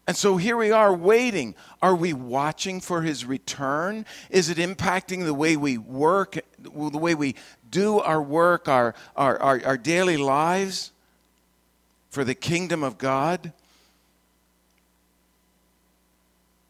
And 0.06 0.18
so 0.18 0.38
here 0.38 0.58
we 0.58 0.72
are 0.72 0.94
waiting. 0.94 1.56
Are 1.82 1.96
we 1.96 2.14
watching 2.14 2.82
for 2.82 3.04
his 3.04 3.26
return? 3.26 4.06
Is 4.30 4.50
it 4.50 4.58
impacting 4.58 5.24
the 5.24 5.34
way 5.34 5.56
we 5.56 5.78
work, 5.78 6.38
the 6.60 6.70
way 6.70 7.16
we 7.16 7.36
do 7.70 8.00
our 8.00 8.22
work, 8.22 8.68
our, 8.68 8.96
our, 9.16 9.40
our, 9.42 9.62
our 9.66 9.78
daily 9.78 10.18
lives? 10.18 10.94
for 12.14 12.24
the 12.24 12.36
kingdom 12.36 12.84
of 12.84 13.00
God? 13.00 13.52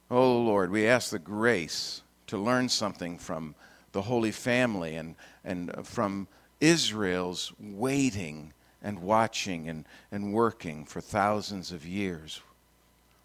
Oh 0.09 0.41
Lord, 0.41 0.71
we 0.71 0.87
ask 0.87 1.09
the 1.09 1.19
grace 1.19 2.01
to 2.27 2.37
learn 2.37 2.69
something 2.69 3.17
from 3.17 3.53
the 3.91 4.03
Holy 4.03 4.31
Family 4.31 4.95
and, 4.95 5.15
and 5.43 5.85
from 5.85 6.29
Israel's 6.61 7.51
waiting 7.59 8.53
and 8.81 8.99
watching 8.99 9.67
and, 9.67 9.83
and 10.13 10.31
working 10.31 10.85
for 10.85 11.01
thousands 11.01 11.73
of 11.73 11.85
years 11.85 12.39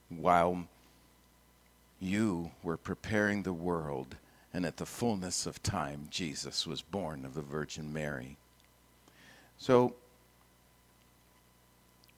while 0.08 0.64
you 2.00 2.50
were 2.62 2.76
preparing 2.76 3.42
the 3.42 3.52
world, 3.52 4.16
and 4.52 4.64
at 4.64 4.76
the 4.76 4.86
fullness 4.86 5.46
of 5.46 5.62
time, 5.62 6.08
Jesus 6.10 6.66
was 6.66 6.80
born 6.80 7.24
of 7.24 7.34
the 7.34 7.42
Virgin 7.42 7.92
Mary. 7.92 8.36
So, 9.58 9.94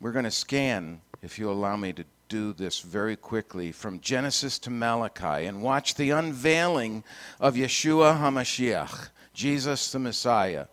we're 0.01 0.13
going 0.13 0.25
to 0.25 0.31
scan, 0.31 1.01
if 1.23 1.39
you 1.39 1.51
allow 1.51 1.77
me 1.77 1.93
to 1.93 2.05
do 2.29 2.53
this 2.53 2.81
very 2.81 3.17
quickly, 3.17 3.73
from 3.73 4.01
Genesis 4.01 4.59
to 4.61 4.71
Malachi 4.71 5.47
and 5.47 5.63
watch 5.63 5.97
the 5.97 6.11
unveiling 6.11 7.03
of 7.41 7.55
Yeshua 7.55 8.19
HaMashiach, 8.21 9.09
Jesus 9.35 9.91
the 9.93 9.99
Messiah. 9.99 10.67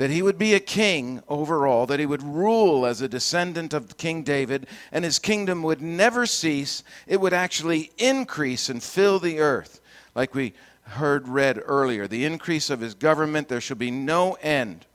That 0.00 0.08
he 0.08 0.22
would 0.22 0.38
be 0.38 0.54
a 0.54 0.60
king 0.60 1.22
over 1.28 1.66
all, 1.66 1.84
that 1.84 2.00
he 2.00 2.06
would 2.06 2.22
rule 2.22 2.86
as 2.86 3.02
a 3.02 3.08
descendant 3.08 3.74
of 3.74 3.98
King 3.98 4.22
David, 4.22 4.66
and 4.90 5.04
his 5.04 5.18
kingdom 5.18 5.62
would 5.62 5.82
never 5.82 6.24
cease. 6.24 6.82
It 7.06 7.20
would 7.20 7.34
actually 7.34 7.90
increase 7.98 8.70
and 8.70 8.82
fill 8.82 9.18
the 9.18 9.40
earth. 9.40 9.82
Like 10.14 10.34
we 10.34 10.54
heard 10.84 11.28
read 11.28 11.60
earlier, 11.66 12.06
the 12.06 12.24
increase 12.24 12.70
of 12.70 12.80
his 12.80 12.94
government, 12.94 13.48
there 13.48 13.60
shall 13.60 13.76
be 13.76 13.90
no 13.90 14.38
end. 14.40 14.86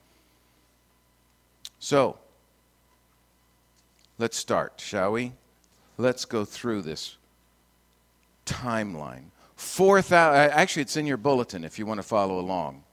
So, 1.78 2.18
Let's 4.18 4.38
start, 4.38 4.76
shall 4.78 5.12
we? 5.12 5.34
Let's 5.98 6.26
go 6.26 6.46
through 6.46 6.84
this 6.84 7.18
timeline. 8.46 9.26
4,000, 9.58 10.18
uh, 10.18 10.54
actually, 10.54 10.84
it's 10.84 10.98
in 10.98 11.06
your 11.06 11.18
bulletin 11.18 11.64
if 11.64 11.78
you 11.78 11.86
want 11.86 12.00
to 12.00 12.04
follow 12.04 12.40
along. 12.40 12.85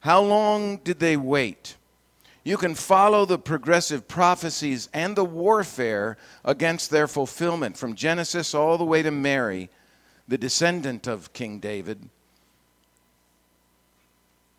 How 0.00 0.20
long 0.20 0.78
did 0.78 0.98
they 0.98 1.16
wait? 1.16 1.76
You 2.42 2.56
can 2.56 2.74
follow 2.74 3.26
the 3.26 3.38
progressive 3.38 4.08
prophecies 4.08 4.88
and 4.94 5.14
the 5.14 5.24
warfare 5.24 6.16
against 6.44 6.90
their 6.90 7.06
fulfillment 7.06 7.76
from 7.76 7.94
Genesis 7.94 8.54
all 8.54 8.78
the 8.78 8.84
way 8.84 9.02
to 9.02 9.10
Mary, 9.10 9.68
the 10.26 10.38
descendant 10.38 11.06
of 11.06 11.34
King 11.34 11.58
David. 11.58 12.08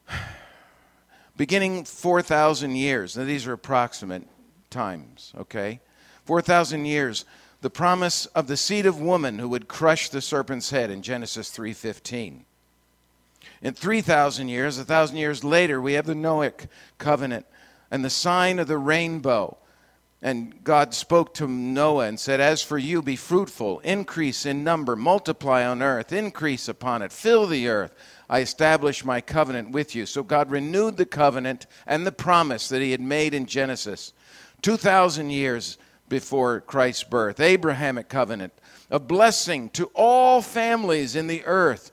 Beginning 1.37 1.85
4,000 1.85 2.75
years. 2.75 3.17
Now, 3.17 3.23
these 3.23 3.47
are 3.47 3.53
approximate 3.53 4.27
times, 4.69 5.33
okay? 5.35 5.79
4,000 6.25 6.85
years, 6.85 7.25
the 7.61 7.71
promise 7.71 8.27
of 8.27 8.45
the 8.45 8.57
seed 8.57 8.85
of 8.85 9.01
woman 9.01 9.39
who 9.39 9.49
would 9.49 9.67
crush 9.67 10.09
the 10.09 10.21
serpent's 10.21 10.69
head 10.69 10.91
in 10.91 11.01
Genesis 11.01 11.49
3:15. 11.49 12.45
In 13.61 13.73
3,000 13.73 14.49
years, 14.49 14.77
a 14.77 14.83
thousand 14.83 15.17
years 15.17 15.43
later, 15.43 15.79
we 15.79 15.93
have 15.93 16.05
the 16.05 16.13
Noahic 16.13 16.67
covenant 16.97 17.45
and 17.91 18.03
the 18.03 18.09
sign 18.09 18.57
of 18.57 18.67
the 18.67 18.77
rainbow. 18.77 19.57
And 20.23 20.63
God 20.63 20.93
spoke 20.93 21.33
to 21.35 21.47
Noah 21.47 22.05
and 22.05 22.19
said, 22.19 22.39
As 22.39 22.61
for 22.61 22.77
you, 22.77 23.01
be 23.01 23.15
fruitful, 23.15 23.79
increase 23.79 24.45
in 24.45 24.63
number, 24.63 24.95
multiply 24.95 25.65
on 25.65 25.81
earth, 25.81 26.13
increase 26.13 26.67
upon 26.67 27.01
it, 27.01 27.11
fill 27.11 27.47
the 27.47 27.67
earth. 27.67 27.93
I 28.29 28.39
establish 28.39 29.03
my 29.03 29.19
covenant 29.19 29.71
with 29.71 29.93
you. 29.95 30.05
So 30.05 30.23
God 30.23 30.51
renewed 30.51 30.97
the 30.97 31.05
covenant 31.05 31.65
and 31.85 32.05
the 32.05 32.11
promise 32.11 32.69
that 32.69 32.81
he 32.81 32.91
had 32.91 33.01
made 33.01 33.33
in 33.33 33.45
Genesis. 33.45 34.13
2,000 34.61 35.31
years 35.31 35.77
before 36.07 36.61
Christ's 36.61 37.03
birth. 37.03 37.39
Abrahamic 37.39 38.07
covenant, 38.07 38.53
a 38.89 38.99
blessing 38.99 39.69
to 39.71 39.89
all 39.95 40.41
families 40.41 41.15
in 41.15 41.27
the 41.27 41.43
earth. 41.45 41.90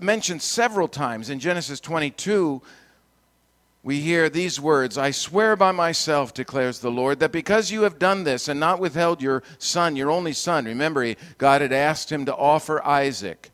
Mentioned 0.00 0.42
several 0.42 0.88
times 0.88 1.30
in 1.30 1.38
Genesis 1.40 1.80
22. 1.80 2.62
We 3.82 4.00
hear 4.00 4.30
these 4.30 4.60
words 4.60 4.96
I 4.96 5.10
swear 5.10 5.56
by 5.56 5.72
myself, 5.72 6.32
declares 6.32 6.78
the 6.78 6.90
Lord, 6.90 7.20
that 7.20 7.32
because 7.32 7.70
you 7.70 7.82
have 7.82 7.98
done 7.98 8.24
this 8.24 8.48
and 8.48 8.58
not 8.58 8.80
withheld 8.80 9.20
your 9.20 9.42
son, 9.58 9.96
your 9.96 10.10
only 10.10 10.32
son, 10.32 10.64
remember, 10.64 11.14
God 11.38 11.60
had 11.60 11.72
asked 11.72 12.10
him 12.10 12.24
to 12.26 12.34
offer 12.34 12.84
Isaac 12.84 13.50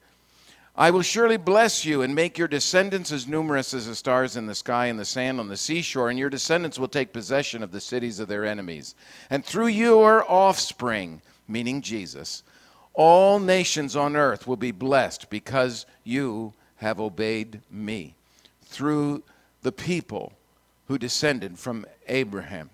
I 0.80 0.90
will 0.90 1.02
surely 1.02 1.36
bless 1.36 1.84
you 1.84 2.00
and 2.00 2.14
make 2.14 2.38
your 2.38 2.48
descendants 2.48 3.12
as 3.12 3.28
numerous 3.28 3.74
as 3.74 3.86
the 3.86 3.94
stars 3.94 4.36
in 4.36 4.46
the 4.46 4.54
sky 4.54 4.86
and 4.86 4.98
the 4.98 5.04
sand 5.04 5.38
on 5.38 5.48
the 5.48 5.56
seashore, 5.58 6.08
and 6.08 6.18
your 6.18 6.30
descendants 6.30 6.78
will 6.78 6.88
take 6.88 7.12
possession 7.12 7.62
of 7.62 7.70
the 7.70 7.82
cities 7.82 8.18
of 8.18 8.28
their 8.28 8.46
enemies. 8.46 8.94
And 9.28 9.44
through 9.44 9.66
your 9.66 10.24
offspring, 10.26 11.20
meaning 11.46 11.82
Jesus, 11.82 12.44
all 12.94 13.38
nations 13.38 13.96
on 13.96 14.16
earth 14.16 14.46
will 14.46 14.57
be 14.57 14.72
blessed 14.72 15.31
because 15.31 15.87
you 16.05 16.55
have 16.76 17.00
obeyed 17.00 17.61
me. 17.70 18.14
Through 18.64 19.22
the 19.62 19.72
people 19.72 20.33
who 20.88 20.98
descended 20.98 21.59
from 21.59 21.87
Abraham. 22.09 22.70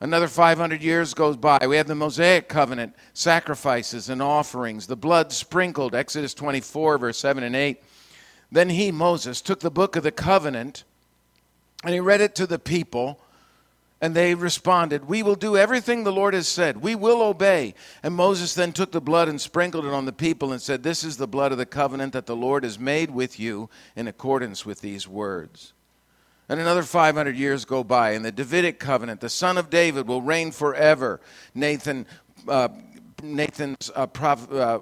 Another 0.00 0.28
500 0.28 0.82
years 0.82 1.14
goes 1.14 1.36
by. 1.36 1.66
We 1.66 1.76
have 1.76 1.86
the 1.86 1.94
Mosaic 1.94 2.48
covenant, 2.48 2.94
sacrifices 3.14 4.10
and 4.10 4.22
offerings, 4.22 4.86
the 4.86 4.96
blood 4.96 5.32
sprinkled, 5.32 5.94
Exodus 5.94 6.34
24, 6.34 6.98
verse 6.98 7.18
7 7.18 7.42
and 7.42 7.56
8. 7.56 7.82
Then 8.52 8.68
he, 8.68 8.92
Moses, 8.92 9.40
took 9.40 9.60
the 9.60 9.70
book 9.70 9.96
of 9.96 10.02
the 10.02 10.12
covenant 10.12 10.84
and 11.82 11.94
he 11.94 12.00
read 12.00 12.20
it 12.20 12.34
to 12.36 12.46
the 12.46 12.58
people, 12.58 13.20
and 14.00 14.14
they 14.14 14.34
responded, 14.34 15.08
We 15.08 15.22
will 15.22 15.34
do 15.34 15.56
everything 15.56 16.04
the 16.04 16.12
Lord 16.12 16.34
has 16.34 16.48
said. 16.48 16.82
We 16.82 16.94
will 16.94 17.22
obey. 17.22 17.74
And 18.02 18.14
Moses 18.14 18.54
then 18.54 18.72
took 18.72 18.92
the 18.92 19.00
blood 19.00 19.28
and 19.28 19.40
sprinkled 19.40 19.86
it 19.86 19.92
on 19.92 20.04
the 20.04 20.12
people 20.12 20.52
and 20.52 20.60
said, 20.60 20.82
This 20.82 21.02
is 21.02 21.16
the 21.16 21.26
blood 21.26 21.52
of 21.52 21.58
the 21.58 21.66
covenant 21.66 22.12
that 22.12 22.26
the 22.26 22.36
Lord 22.36 22.64
has 22.64 22.78
made 22.78 23.10
with 23.10 23.40
you 23.40 23.70
in 23.94 24.06
accordance 24.06 24.66
with 24.66 24.80
these 24.80 25.08
words. 25.08 25.72
And 26.48 26.60
another 26.60 26.82
500 26.82 27.36
years 27.36 27.64
go 27.64 27.82
by, 27.82 28.10
and 28.10 28.24
the 28.24 28.30
Davidic 28.30 28.78
covenant, 28.78 29.20
the 29.20 29.28
son 29.28 29.58
of 29.58 29.68
David, 29.68 30.06
will 30.06 30.22
reign 30.22 30.52
forever. 30.52 31.20
Nathan, 31.54 32.06
uh, 32.46 32.68
Nathan's 33.22 33.90
uh, 33.96 34.06
uh, 34.14 34.78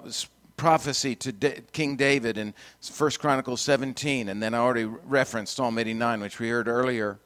prophecy 0.57 1.15
to 1.15 1.31
King 1.71 1.95
David 1.95 2.37
in 2.37 2.53
1 2.95 3.11
Chronicles 3.17 3.61
17, 3.61 4.29
and 4.29 4.43
then 4.43 4.53
I 4.53 4.59
already 4.59 4.85
referenced 4.85 5.55
Psalm 5.55 5.79
89, 5.79 6.21
which 6.21 6.39
we 6.39 6.49
heard 6.49 6.67
earlier. 6.67 7.17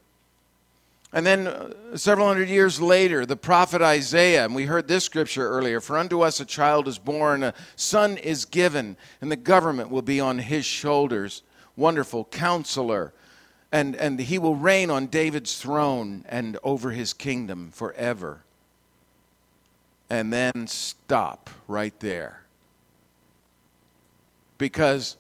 And 1.11 1.25
then 1.25 1.47
uh, 1.47 1.97
several 1.97 2.27
hundred 2.27 2.49
years 2.49 2.79
later, 2.79 3.25
the 3.25 3.35
prophet 3.35 3.81
Isaiah, 3.81 4.45
and 4.45 4.53
we 4.53 4.65
heard 4.65 4.87
this 4.87 5.03
scripture 5.03 5.47
earlier 5.47 5.81
For 5.81 5.97
unto 5.97 6.21
us 6.21 6.39
a 6.39 6.45
child 6.45 6.87
is 6.87 6.99
born, 6.99 7.43
a 7.43 7.53
son 7.75 8.17
is 8.17 8.45
given, 8.45 8.95
and 9.21 9.31
the 9.31 9.35
government 9.35 9.89
will 9.89 10.03
be 10.03 10.19
on 10.19 10.37
his 10.37 10.65
shoulders. 10.65 11.41
Wonderful 11.75 12.25
counselor. 12.25 13.13
And, 13.71 13.95
and 13.95 14.19
he 14.19 14.39
will 14.39 14.55
reign 14.55 14.89
on 14.89 15.07
David's 15.07 15.59
throne 15.59 16.25
and 16.27 16.57
over 16.63 16.91
his 16.91 17.13
kingdom 17.13 17.71
forever. 17.71 18.41
And 20.09 20.33
then 20.33 20.65
stop 20.67 21.51
right 21.67 21.97
there. 21.99 22.41
Because 24.57 25.17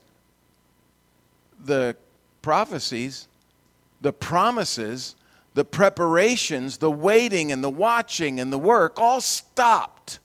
the 1.63 1.95
prophecies, 2.41 3.27
the 4.01 4.11
promises, 4.11 5.15
the 5.59 5.65
preparations, 5.65 6.77
the 6.77 6.89
waiting 6.89 7.51
and 7.51 7.61
the 7.61 7.69
watching 7.69 8.39
and 8.39 8.49
the 8.53 8.57
work 8.57 8.97
all 8.97 9.19
stopped, 9.19 10.19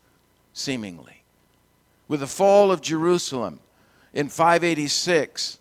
seemingly, 0.52 1.24
with 2.06 2.20
the 2.20 2.26
fall 2.28 2.70
of 2.70 2.80
Jerusalem 2.80 3.58
in 4.12 4.28
586 4.28 5.58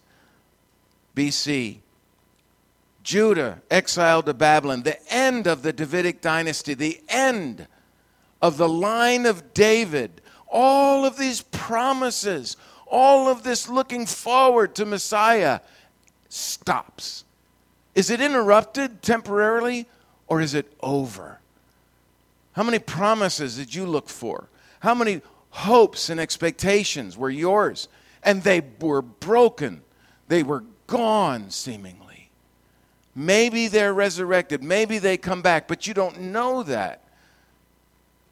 BC. 1.16 1.80
Judah 3.02 3.64
exiled 3.72 4.28
to 4.28 4.36
Babylon, 4.36 4.84
the 4.84 5.12
end 5.12 5.48
of 5.48 5.64
the 5.64 5.74
Davidic 5.74 6.22
dynasty, 6.22 6.76
the 6.76 7.02
end 7.10 7.66
of 8.44 8.58
the 8.58 8.70
line 8.70 9.26
of 9.26 9.56
David. 9.56 10.22
All 10.48 11.04
of 11.04 11.18
these 11.18 11.42
promises, 11.42 12.58
all 12.86 13.28
of 13.28 13.42
this 13.42 13.68
looking 13.68 14.06
forward 14.06 14.76
to 14.76 14.86
Messiah 14.86 15.62
stops. 16.30 17.23
Is 17.96 18.10
it 18.10 18.22
interrupted 18.22 19.02
temporarily 19.02 19.88
or 20.28 20.42
is 20.42 20.54
it 20.54 20.72
over? 20.82 21.40
How 22.54 22.64
many 22.64 22.80
promises 22.80 23.58
did 23.58 23.74
you 23.74 23.86
look 23.86 24.10
for? 24.10 24.48
How 24.80 24.96
many 24.96 25.22
hopes 25.52 26.10
and 26.10 26.20
expectations 26.20 27.18
were 27.18 27.30
yours? 27.30 27.88
And 28.24 28.44
they 28.44 28.62
were 28.80 29.02
broken, 29.02 29.82
they 30.28 30.44
were 30.44 30.64
gone 30.88 31.50
seemingly. 31.50 32.30
Maybe 33.16 33.68
they're 33.68 33.94
resurrected, 33.94 34.64
maybe 34.64 34.98
they 34.98 35.18
come 35.18 35.42
back, 35.42 35.68
but 35.68 35.86
you 35.86 35.94
don't 35.94 36.20
know 36.20 36.64
that 36.64 37.04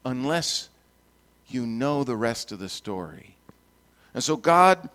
unless 0.04 0.68
you 1.48 1.66
know 1.66 2.02
the 2.02 2.16
rest 2.16 2.50
of 2.50 2.58
the 2.58 2.68
story. 2.68 3.36
And 4.14 4.24
so 4.24 4.36
God 4.36 4.88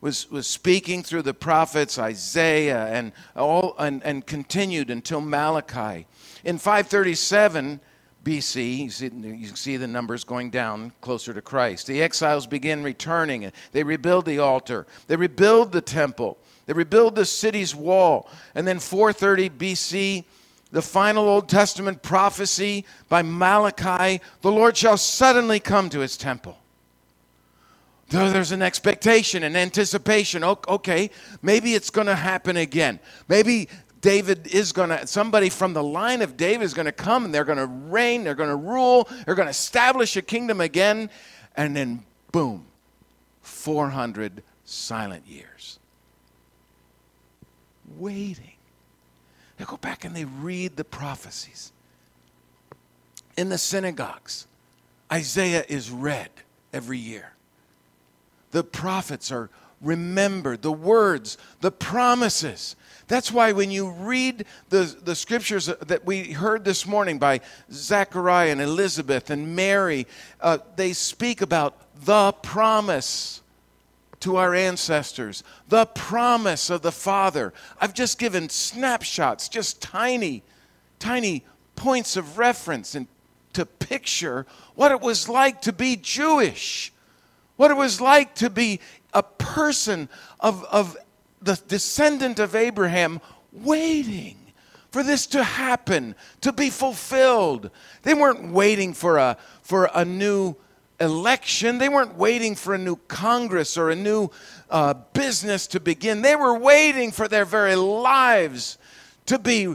was, 0.00 0.30
was 0.30 0.46
speaking 0.46 1.02
through 1.02 1.22
the 1.22 1.34
prophets 1.34 1.98
Isaiah 1.98 2.86
and, 2.86 3.12
all, 3.34 3.74
and, 3.78 4.02
and 4.04 4.26
continued 4.26 4.90
until 4.90 5.20
Malachi. 5.20 6.06
In 6.44 6.58
537 6.58 7.80
BC, 8.22 8.78
you 8.78 8.90
see, 8.90 9.10
you 9.14 9.46
see 9.54 9.76
the 9.76 9.86
numbers 9.86 10.24
going 10.24 10.50
down 10.50 10.92
closer 11.00 11.32
to 11.32 11.40
Christ. 11.40 11.86
The 11.86 12.02
exiles 12.02 12.46
begin 12.46 12.82
returning. 12.82 13.50
They 13.72 13.84
rebuild 13.84 14.26
the 14.26 14.40
altar, 14.40 14.86
they 15.06 15.16
rebuild 15.16 15.72
the 15.72 15.80
temple, 15.80 16.38
they 16.66 16.72
rebuild 16.72 17.14
the 17.14 17.24
city's 17.24 17.74
wall. 17.74 18.28
And 18.54 18.66
then 18.66 18.80
430 18.80 19.50
BC, 19.50 20.24
the 20.72 20.82
final 20.82 21.28
Old 21.28 21.48
Testament 21.48 22.02
prophecy 22.02 22.84
by 23.08 23.22
Malachi 23.22 24.20
the 24.40 24.50
Lord 24.50 24.76
shall 24.76 24.96
suddenly 24.96 25.60
come 25.60 25.88
to 25.90 26.00
his 26.00 26.16
temple. 26.16 26.58
There's 28.08 28.52
an 28.52 28.62
expectation, 28.62 29.42
an 29.42 29.56
anticipation. 29.56 30.44
Okay, 30.44 31.10
maybe 31.42 31.74
it's 31.74 31.90
going 31.90 32.06
to 32.06 32.14
happen 32.14 32.56
again. 32.56 33.00
Maybe 33.28 33.68
David 34.00 34.46
is 34.46 34.72
going 34.72 34.90
to, 34.90 35.06
somebody 35.06 35.48
from 35.48 35.72
the 35.72 35.82
line 35.82 36.22
of 36.22 36.36
David 36.36 36.64
is 36.64 36.74
going 36.74 36.86
to 36.86 36.92
come 36.92 37.24
and 37.24 37.34
they're 37.34 37.44
going 37.44 37.58
to 37.58 37.66
reign, 37.66 38.22
they're 38.22 38.36
going 38.36 38.50
to 38.50 38.56
rule, 38.56 39.08
they're 39.24 39.34
going 39.34 39.46
to 39.46 39.50
establish 39.50 40.16
a 40.16 40.22
kingdom 40.22 40.60
again. 40.60 41.10
And 41.56 41.74
then, 41.74 42.04
boom, 42.30 42.66
400 43.42 44.44
silent 44.64 45.26
years. 45.26 45.80
Waiting. 47.96 48.52
They 49.56 49.64
go 49.64 49.78
back 49.78 50.04
and 50.04 50.14
they 50.14 50.26
read 50.26 50.76
the 50.76 50.84
prophecies. 50.84 51.72
In 53.36 53.48
the 53.48 53.58
synagogues, 53.58 54.46
Isaiah 55.12 55.64
is 55.68 55.90
read 55.90 56.30
every 56.72 56.98
year 56.98 57.32
the 58.56 58.64
prophets 58.64 59.30
are 59.30 59.50
remembered, 59.82 60.62
the 60.62 60.72
words, 60.72 61.36
the 61.60 61.70
promises. 61.70 62.74
That's 63.06 63.30
why 63.30 63.52
when 63.52 63.70
you 63.70 63.90
read 63.90 64.46
the, 64.70 64.96
the 65.04 65.14
scriptures 65.14 65.66
that 65.66 66.06
we 66.06 66.32
heard 66.32 66.64
this 66.64 66.86
morning 66.86 67.18
by 67.18 67.42
Zechariah 67.70 68.52
and 68.52 68.62
Elizabeth 68.62 69.28
and 69.28 69.54
Mary, 69.54 70.06
uh, 70.40 70.56
they 70.74 70.94
speak 70.94 71.42
about 71.42 71.76
the 72.06 72.32
promise 72.32 73.42
to 74.20 74.36
our 74.36 74.54
ancestors, 74.54 75.44
the 75.68 75.84
promise 75.84 76.70
of 76.70 76.80
the 76.80 76.92
Father. 76.92 77.52
I've 77.78 77.92
just 77.92 78.18
given 78.18 78.48
snapshots, 78.48 79.50
just 79.50 79.82
tiny, 79.82 80.42
tiny 80.98 81.44
points 81.74 82.16
of 82.16 82.38
reference 82.38 82.94
and 82.94 83.06
to 83.52 83.66
picture 83.66 84.46
what 84.74 84.92
it 84.92 85.02
was 85.02 85.28
like 85.28 85.60
to 85.60 85.74
be 85.74 85.96
Jewish 85.96 86.90
what 87.56 87.70
it 87.70 87.76
was 87.76 88.00
like 88.00 88.34
to 88.36 88.50
be 88.50 88.80
a 89.12 89.22
person 89.22 90.08
of, 90.40 90.64
of 90.64 90.96
the 91.40 91.60
descendant 91.68 92.38
of 92.38 92.54
Abraham 92.54 93.20
waiting 93.52 94.36
for 94.90 95.02
this 95.02 95.26
to 95.28 95.42
happen, 95.42 96.14
to 96.40 96.52
be 96.52 96.70
fulfilled. 96.70 97.70
They 98.02 98.14
weren't 98.14 98.52
waiting 98.52 98.94
for 98.94 99.18
a, 99.18 99.36
for 99.62 99.90
a 99.94 100.04
new 100.04 100.56
election, 100.98 101.76
they 101.76 101.90
weren't 101.90 102.16
waiting 102.16 102.54
for 102.54 102.74
a 102.74 102.78
new 102.78 102.96
Congress 102.96 103.76
or 103.76 103.90
a 103.90 103.96
new 103.96 104.30
uh, 104.70 104.94
business 105.12 105.66
to 105.66 105.80
begin. 105.80 106.22
They 106.22 106.36
were 106.36 106.58
waiting 106.58 107.10
for 107.10 107.28
their 107.28 107.44
very 107.44 107.74
lives 107.74 108.78
to 109.26 109.38
be 109.38 109.74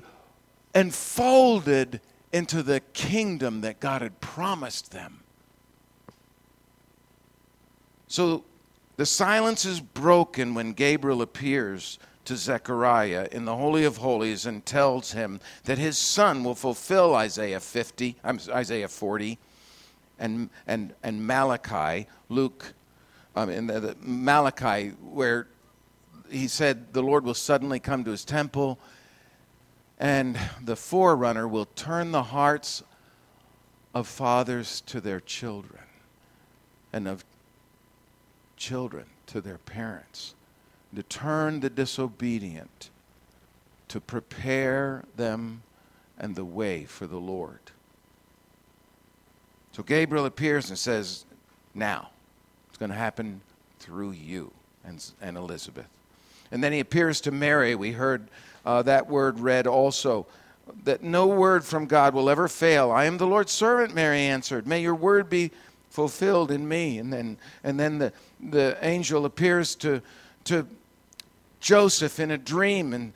enfolded 0.74 2.02
into 2.32 2.64
the 2.64 2.80
kingdom 2.94 3.62
that 3.62 3.80
God 3.80 4.02
had 4.02 4.20
promised 4.22 4.92
them. 4.92 5.21
So 8.12 8.44
the 8.98 9.06
silence 9.06 9.64
is 9.64 9.80
broken 9.80 10.54
when 10.54 10.74
Gabriel 10.74 11.22
appears 11.22 11.98
to 12.26 12.36
Zechariah 12.36 13.30
in 13.32 13.46
the 13.46 13.56
Holy 13.56 13.86
of 13.86 13.96
Holies 13.96 14.46
and 14.46 14.66
tells 14.66 15.14
him 15.14 15.40
that 15.64 15.78
his 15.78 15.98
son 15.98 16.44
will 16.44 16.54
fulfill 16.54 17.16
Isaiah 17.16 17.62
50, 17.62 18.18
Isaiah 18.50 18.90
40, 18.90 19.40
and, 20.20 20.50
and, 20.68 20.94
and 21.02 21.26
Malachi, 21.26 22.06
Luke, 22.28 22.74
um, 23.38 23.50
in 23.50 23.68
the, 23.68 23.80
the 23.80 23.96
Malachi, 24.02 24.90
where 25.02 25.48
he 26.30 26.50
said 26.50 26.92
the 26.92 27.02
Lord 27.02 27.24
will 27.24 27.34
suddenly 27.34 27.80
come 27.80 28.04
to 28.04 28.12
his 28.12 28.26
temple 28.26 28.78
and 30.00 30.38
the 30.62 30.76
forerunner 30.76 31.48
will 31.48 31.66
turn 31.78 32.12
the 32.12 32.24
hearts 32.24 32.84
of 33.94 34.06
fathers 34.06 34.82
to 34.88 35.00
their 35.00 35.22
children 35.22 35.84
and 36.92 37.08
of 37.08 37.24
children 38.62 39.06
to 39.26 39.42
their 39.42 39.58
parents, 39.58 40.36
to 40.96 41.02
turn 41.02 41.62
the 41.62 41.70
disobedient, 41.70 42.92
to 43.88 44.00
prepare 44.00 45.04
them 45.18 45.64
and 46.20 46.36
the 46.36 46.46
way 46.46 46.86
for 46.86 47.08
the 47.08 47.18
Lord. 47.18 47.60
So 49.72 49.82
Gabriel 49.82 50.26
appears 50.26 50.70
and 50.70 50.78
says, 50.78 51.26
Now, 51.74 52.10
it's 52.70 52.78
going 52.78 52.92
to 52.92 52.98
happen 52.98 53.42
through 53.80 54.12
you 54.12 54.52
and, 54.86 55.04
and 55.22 55.38
Elizabeth. 55.38 55.88
And 56.52 56.64
then 56.64 56.72
he 56.72 56.82
appears 56.82 57.20
to 57.22 57.32
Mary. 57.32 57.74
We 57.74 57.94
heard 57.94 58.28
uh, 58.64 58.84
that 58.84 59.10
word 59.10 59.40
read 59.40 59.66
also 59.66 60.28
that 60.84 61.02
no 61.02 61.26
word 61.26 61.66
from 61.66 61.88
God 61.88 62.14
will 62.14 62.30
ever 62.30 62.48
fail. 62.48 62.92
I 62.92 63.06
am 63.06 63.18
the 63.18 63.26
Lord's 63.26 63.52
servant, 63.52 63.96
Mary 63.96 64.20
answered. 64.20 64.68
May 64.68 64.82
your 64.82 64.96
word 64.96 65.30
be 65.30 65.52
fulfilled 65.92 66.50
in 66.50 66.68
me. 66.68 66.98
And 66.98 67.14
then, 67.14 67.38
and 67.64 67.80
then 67.80 68.00
the, 68.00 68.14
the 68.40 68.78
angel 68.82 69.26
appears 69.26 69.76
to, 69.76 70.02
to 70.46 70.66
Joseph 71.60 72.20
in 72.20 72.32
a 72.32 72.38
dream 72.38 72.94
and, 72.94 73.14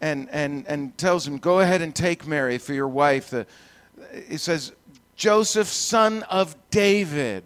and, 0.00 0.28
and, 0.30 0.66
and 0.68 0.96
tells 0.96 1.26
him, 1.26 1.38
Go 1.38 1.60
ahead 1.60 1.82
and 1.82 1.94
take 1.94 2.26
Mary 2.26 2.58
for 2.58 2.74
your 2.74 2.88
wife. 2.88 3.30
The, 3.30 3.46
he 4.28 4.36
says, 4.36 4.72
Joseph, 5.16 5.66
son 5.66 6.22
of 6.24 6.56
David. 6.70 7.44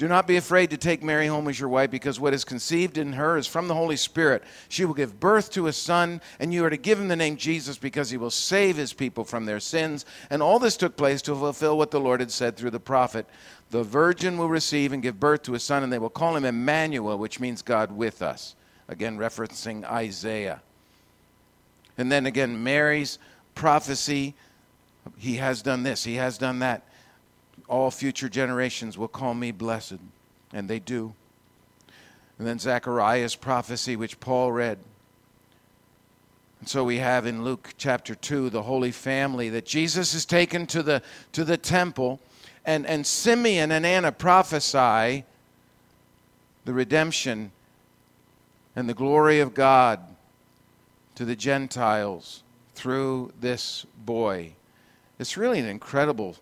Do 0.00 0.08
not 0.08 0.26
be 0.26 0.38
afraid 0.38 0.70
to 0.70 0.78
take 0.78 1.02
Mary 1.02 1.26
home 1.26 1.46
as 1.46 1.60
your 1.60 1.68
wife, 1.68 1.90
because 1.90 2.18
what 2.18 2.32
is 2.32 2.42
conceived 2.42 2.96
in 2.96 3.12
her 3.12 3.36
is 3.36 3.46
from 3.46 3.68
the 3.68 3.74
Holy 3.74 3.98
Spirit. 3.98 4.42
She 4.70 4.86
will 4.86 4.94
give 4.94 5.20
birth 5.20 5.50
to 5.50 5.66
a 5.66 5.74
son, 5.74 6.22
and 6.38 6.54
you 6.54 6.64
are 6.64 6.70
to 6.70 6.78
give 6.78 6.98
him 6.98 7.08
the 7.08 7.16
name 7.16 7.36
Jesus, 7.36 7.76
because 7.76 8.08
he 8.08 8.16
will 8.16 8.30
save 8.30 8.78
his 8.78 8.94
people 8.94 9.24
from 9.24 9.44
their 9.44 9.60
sins. 9.60 10.06
And 10.30 10.42
all 10.42 10.58
this 10.58 10.78
took 10.78 10.96
place 10.96 11.20
to 11.20 11.34
fulfill 11.34 11.76
what 11.76 11.90
the 11.90 12.00
Lord 12.00 12.20
had 12.20 12.30
said 12.30 12.56
through 12.56 12.70
the 12.70 12.80
prophet 12.80 13.26
The 13.68 13.82
virgin 13.82 14.38
will 14.38 14.48
receive 14.48 14.94
and 14.94 15.02
give 15.02 15.20
birth 15.20 15.42
to 15.42 15.54
a 15.54 15.60
son, 15.60 15.82
and 15.82 15.92
they 15.92 15.98
will 15.98 16.08
call 16.08 16.34
him 16.34 16.46
Emmanuel, 16.46 17.18
which 17.18 17.38
means 17.38 17.60
God 17.60 17.92
with 17.92 18.22
us. 18.22 18.54
Again, 18.88 19.18
referencing 19.18 19.84
Isaiah. 19.84 20.62
And 21.98 22.10
then 22.10 22.24
again, 22.24 22.64
Mary's 22.64 23.18
prophecy 23.54 24.34
he 25.18 25.36
has 25.36 25.62
done 25.62 25.82
this, 25.82 26.04
he 26.04 26.14
has 26.14 26.38
done 26.38 26.60
that. 26.60 26.84
All 27.70 27.92
future 27.92 28.28
generations 28.28 28.98
will 28.98 29.08
call 29.08 29.32
me 29.32 29.52
blessed. 29.52 30.00
And 30.52 30.68
they 30.68 30.80
do. 30.80 31.14
And 32.36 32.46
then 32.46 32.58
Zechariah's 32.58 33.36
prophecy, 33.36 33.94
which 33.94 34.18
Paul 34.18 34.50
read. 34.50 34.78
And 36.58 36.68
so 36.68 36.82
we 36.82 36.96
have 36.96 37.26
in 37.26 37.44
Luke 37.44 37.74
chapter 37.78 38.16
2 38.16 38.50
the 38.50 38.62
Holy 38.62 38.90
Family 38.90 39.50
that 39.50 39.66
Jesus 39.66 40.14
is 40.14 40.26
taken 40.26 40.66
to 40.66 40.82
the, 40.82 41.00
to 41.30 41.44
the 41.44 41.56
temple, 41.56 42.18
and, 42.66 42.84
and 42.86 43.06
Simeon 43.06 43.70
and 43.70 43.86
Anna 43.86 44.10
prophesy 44.10 45.24
the 46.64 46.72
redemption 46.72 47.52
and 48.74 48.88
the 48.88 48.94
glory 48.94 49.38
of 49.38 49.54
God 49.54 50.00
to 51.14 51.24
the 51.24 51.36
Gentiles 51.36 52.42
through 52.74 53.32
this 53.40 53.86
boy. 54.04 54.54
It's 55.20 55.36
really 55.36 55.60
an 55.60 55.66
incredible 55.66 56.36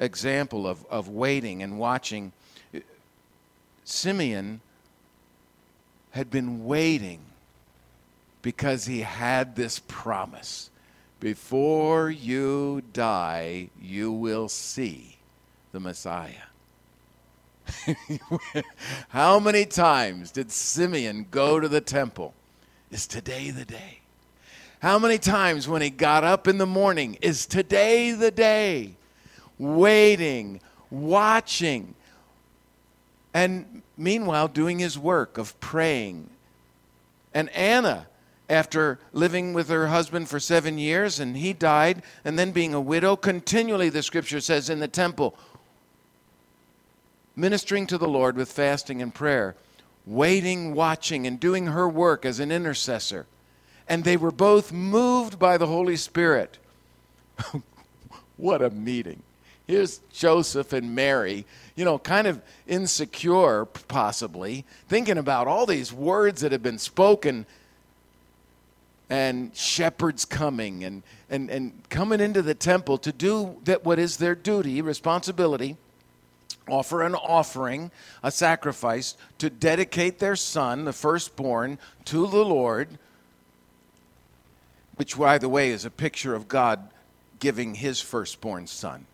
example 0.00 0.66
of, 0.66 0.84
of 0.90 1.08
waiting 1.08 1.62
and 1.62 1.78
watching. 1.78 2.32
Simeon 3.84 4.60
had 6.10 6.30
been 6.30 6.64
waiting 6.64 7.20
because 8.42 8.86
he 8.86 9.00
had 9.00 9.54
this 9.54 9.78
promise 9.78 10.70
before 11.20 12.10
you 12.10 12.82
die, 12.94 13.68
you 13.80 14.10
will 14.10 14.48
see 14.48 15.18
the 15.70 15.78
Messiah. 15.78 16.48
How 19.10 19.38
many 19.38 19.66
times 19.66 20.30
did 20.32 20.50
Simeon 20.50 21.26
go 21.30 21.60
to 21.60 21.68
the 21.68 21.82
temple? 21.82 22.34
Is 22.90 23.06
today 23.06 23.50
the 23.50 23.66
day? 23.66 23.98
How 24.80 24.98
many 24.98 25.18
times 25.18 25.68
when 25.68 25.82
he 25.82 25.90
got 25.90 26.24
up 26.24 26.48
in 26.48 26.56
the 26.56 26.66
morning, 26.66 27.18
is 27.20 27.44
today 27.44 28.12
the 28.12 28.30
day? 28.30 28.94
Waiting, 29.60 30.60
watching, 30.90 31.94
and 33.34 33.82
meanwhile 33.96 34.48
doing 34.48 34.78
his 34.78 34.98
work 34.98 35.38
of 35.38 35.58
praying. 35.60 36.30
And 37.34 37.48
Anna, 37.50 38.06
after 38.48 38.98
living 39.12 39.52
with 39.52 39.68
her 39.68 39.88
husband 39.88 40.28
for 40.28 40.40
seven 40.40 40.78
years 40.78 41.20
and 41.20 41.36
he 41.36 41.52
died, 41.52 42.02
and 42.24 42.38
then 42.38 42.52
being 42.52 42.74
a 42.74 42.80
widow, 42.80 43.14
continually, 43.16 43.90
the 43.90 44.02
scripture 44.02 44.40
says, 44.40 44.70
in 44.70 44.80
the 44.80 44.88
temple, 44.88 45.36
ministering 47.36 47.86
to 47.86 47.98
the 47.98 48.08
Lord 48.08 48.36
with 48.36 48.50
fasting 48.50 49.02
and 49.02 49.14
prayer, 49.14 49.54
waiting, 50.06 50.74
watching, 50.74 51.26
and 51.26 51.38
doing 51.38 51.66
her 51.66 51.88
work 51.88 52.24
as 52.24 52.40
an 52.40 52.50
intercessor 52.50 53.26
and 53.90 54.04
they 54.04 54.16
were 54.16 54.30
both 54.30 54.72
moved 54.72 55.36
by 55.36 55.58
the 55.58 55.66
Holy 55.66 55.96
Spirit. 55.96 56.58
what 58.36 58.62
a 58.62 58.70
meeting. 58.70 59.20
Here's 59.70 60.00
Joseph 60.12 60.72
and 60.72 60.96
Mary, 60.96 61.46
you 61.76 61.84
know, 61.84 61.96
kind 61.96 62.26
of 62.26 62.42
insecure, 62.66 63.66
possibly, 63.66 64.64
thinking 64.88 65.16
about 65.16 65.46
all 65.46 65.64
these 65.64 65.92
words 65.92 66.40
that 66.40 66.50
have 66.50 66.60
been 66.60 66.80
spoken 66.80 67.46
and 69.08 69.54
shepherds 69.54 70.24
coming 70.24 70.82
and, 70.82 71.04
and, 71.30 71.48
and 71.50 71.88
coming 71.88 72.18
into 72.18 72.42
the 72.42 72.52
temple 72.52 72.98
to 72.98 73.12
do 73.12 73.58
that 73.62 73.84
what 73.84 74.00
is 74.00 74.16
their 74.16 74.34
duty, 74.34 74.82
responsibility, 74.82 75.76
offer 76.68 77.04
an 77.04 77.14
offering, 77.14 77.92
a 78.24 78.32
sacrifice, 78.32 79.16
to 79.38 79.48
dedicate 79.48 80.18
their 80.18 80.34
son, 80.34 80.84
the 80.84 80.92
firstborn, 80.92 81.78
to 82.06 82.26
the 82.26 82.44
Lord 82.44 82.88
which, 84.96 85.16
by 85.16 85.38
the 85.38 85.48
way, 85.48 85.70
is 85.70 85.84
a 85.84 85.90
picture 85.90 86.34
of 86.34 86.48
God 86.48 86.90
giving 87.38 87.76
his 87.76 88.00
firstborn 88.00 88.66
son 88.66 89.06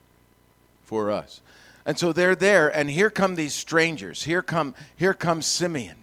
for 0.86 1.10
us. 1.10 1.42
And 1.84 1.98
so 1.98 2.12
they're 2.12 2.34
there, 2.34 2.68
and 2.68 2.90
here 2.90 3.10
come 3.10 3.34
these 3.34 3.54
strangers. 3.54 4.24
Here 4.24 4.42
come 4.42 4.74
here 4.96 5.14
comes 5.14 5.46
Simeon 5.46 5.98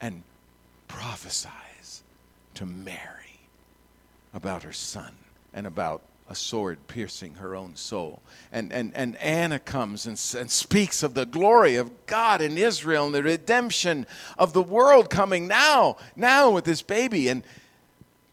and 0.00 0.22
prophesies 0.88 2.02
to 2.54 2.66
Mary 2.66 3.40
about 4.34 4.64
her 4.64 4.72
son 4.72 5.14
and 5.54 5.66
about 5.66 6.02
a 6.28 6.34
sword 6.34 6.78
piercing 6.88 7.36
her 7.36 7.54
own 7.54 7.76
soul. 7.76 8.20
And, 8.50 8.72
and, 8.72 8.92
and 8.96 9.16
Anna 9.16 9.60
comes 9.60 10.06
and, 10.06 10.20
and 10.38 10.50
speaks 10.50 11.02
of 11.04 11.14
the 11.14 11.24
glory 11.24 11.76
of 11.76 12.06
God 12.06 12.42
in 12.42 12.58
Israel 12.58 13.06
and 13.06 13.14
the 13.14 13.22
redemption 13.22 14.06
of 14.36 14.52
the 14.52 14.62
world 14.62 15.08
coming 15.08 15.46
now, 15.46 15.96
now 16.16 16.50
with 16.50 16.64
this 16.64 16.82
baby. 16.82 17.28
And, 17.28 17.44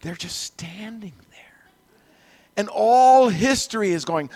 they're 0.03 0.15
just 0.15 0.41
standing. 0.41 1.13
And 2.55 2.69
all 2.69 3.29
history 3.29 3.91
is 3.91 4.05
going. 4.05 4.29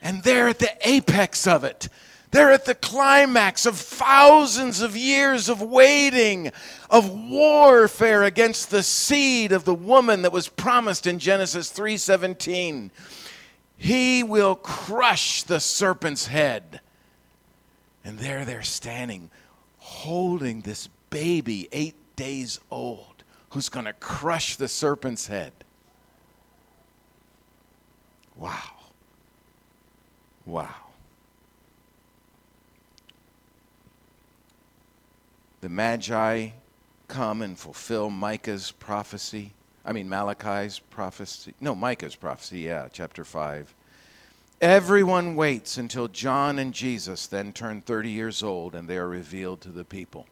And 0.00 0.22
they're 0.22 0.48
at 0.48 0.58
the 0.58 0.70
apex 0.82 1.46
of 1.46 1.64
it. 1.64 1.88
They're 2.30 2.52
at 2.52 2.66
the 2.66 2.74
climax 2.74 3.64
of 3.64 3.76
thousands 3.76 4.82
of 4.82 4.96
years 4.96 5.48
of 5.48 5.62
waiting, 5.62 6.52
of 6.90 7.10
warfare 7.10 8.22
against 8.24 8.70
the 8.70 8.82
seed 8.82 9.50
of 9.50 9.64
the 9.64 9.74
woman 9.74 10.22
that 10.22 10.32
was 10.32 10.48
promised 10.48 11.06
in 11.06 11.18
Genesis 11.18 11.70
3:17. 11.70 12.90
He 13.78 14.22
will 14.22 14.56
crush 14.56 15.42
the 15.42 15.60
serpent's 15.60 16.26
head. 16.26 16.80
And 18.04 18.18
there 18.18 18.44
they're 18.44 18.62
standing 18.62 19.30
holding 19.78 20.60
this 20.60 20.88
baby, 21.08 21.68
eight 21.72 21.96
days 22.14 22.60
old, 22.70 23.17
who's 23.50 23.68
going 23.68 23.86
to 23.86 23.92
crush 23.94 24.56
the 24.56 24.68
serpent's 24.68 25.26
head. 25.26 25.52
Wow. 28.36 28.52
Wow. 30.46 30.74
The 35.60 35.68
Magi 35.68 36.50
come 37.08 37.42
and 37.42 37.58
fulfill 37.58 38.10
Micah's 38.10 38.70
prophecy. 38.70 39.52
I 39.84 39.92
mean, 39.92 40.08
Malachi's 40.08 40.78
prophecy. 40.78 41.54
No, 41.60 41.74
Micah's 41.74 42.14
prophecy, 42.14 42.60
yeah, 42.60 42.88
chapter 42.92 43.24
5. 43.24 43.74
Everyone 44.60 45.34
waits 45.34 45.78
until 45.78 46.08
John 46.08 46.58
and 46.58 46.74
Jesus 46.74 47.26
then 47.26 47.52
turn 47.52 47.80
30 47.80 48.10
years 48.10 48.42
old 48.42 48.74
and 48.74 48.88
they 48.88 48.96
are 48.98 49.08
revealed 49.08 49.60
to 49.62 49.70
the 49.70 49.84
people. 49.84 50.26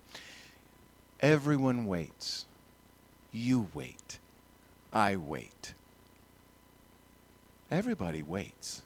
Everyone 1.20 1.87
waits. 1.87 2.44
You 3.37 3.68
wait. 3.75 4.18
I 4.94 5.16
wait. 5.16 5.75
Everybody 7.70 8.22
waits. 8.22 8.81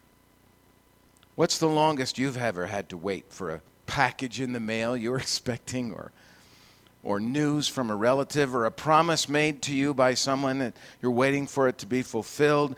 What's 1.36 1.58
the 1.58 1.68
longest 1.68 2.18
you've 2.18 2.36
ever 2.36 2.66
had 2.66 2.88
to 2.88 2.96
wait 2.96 3.26
for 3.28 3.50
a 3.50 3.60
package 3.86 4.40
in 4.40 4.52
the 4.52 4.58
mail 4.58 4.96
you're 4.96 5.18
expecting 5.18 5.92
or 5.92 6.10
or 7.04 7.20
news 7.20 7.68
from 7.68 7.90
a 7.90 7.96
relative 7.96 8.52
or 8.54 8.66
a 8.66 8.72
promise 8.72 9.28
made 9.28 9.62
to 9.62 9.74
you 9.74 9.94
by 9.94 10.14
someone 10.14 10.58
that 10.58 10.74
you're 11.00 11.12
waiting 11.12 11.46
for 11.46 11.68
it 11.68 11.78
to 11.78 11.86
be 11.86 12.02
fulfilled? 12.02 12.74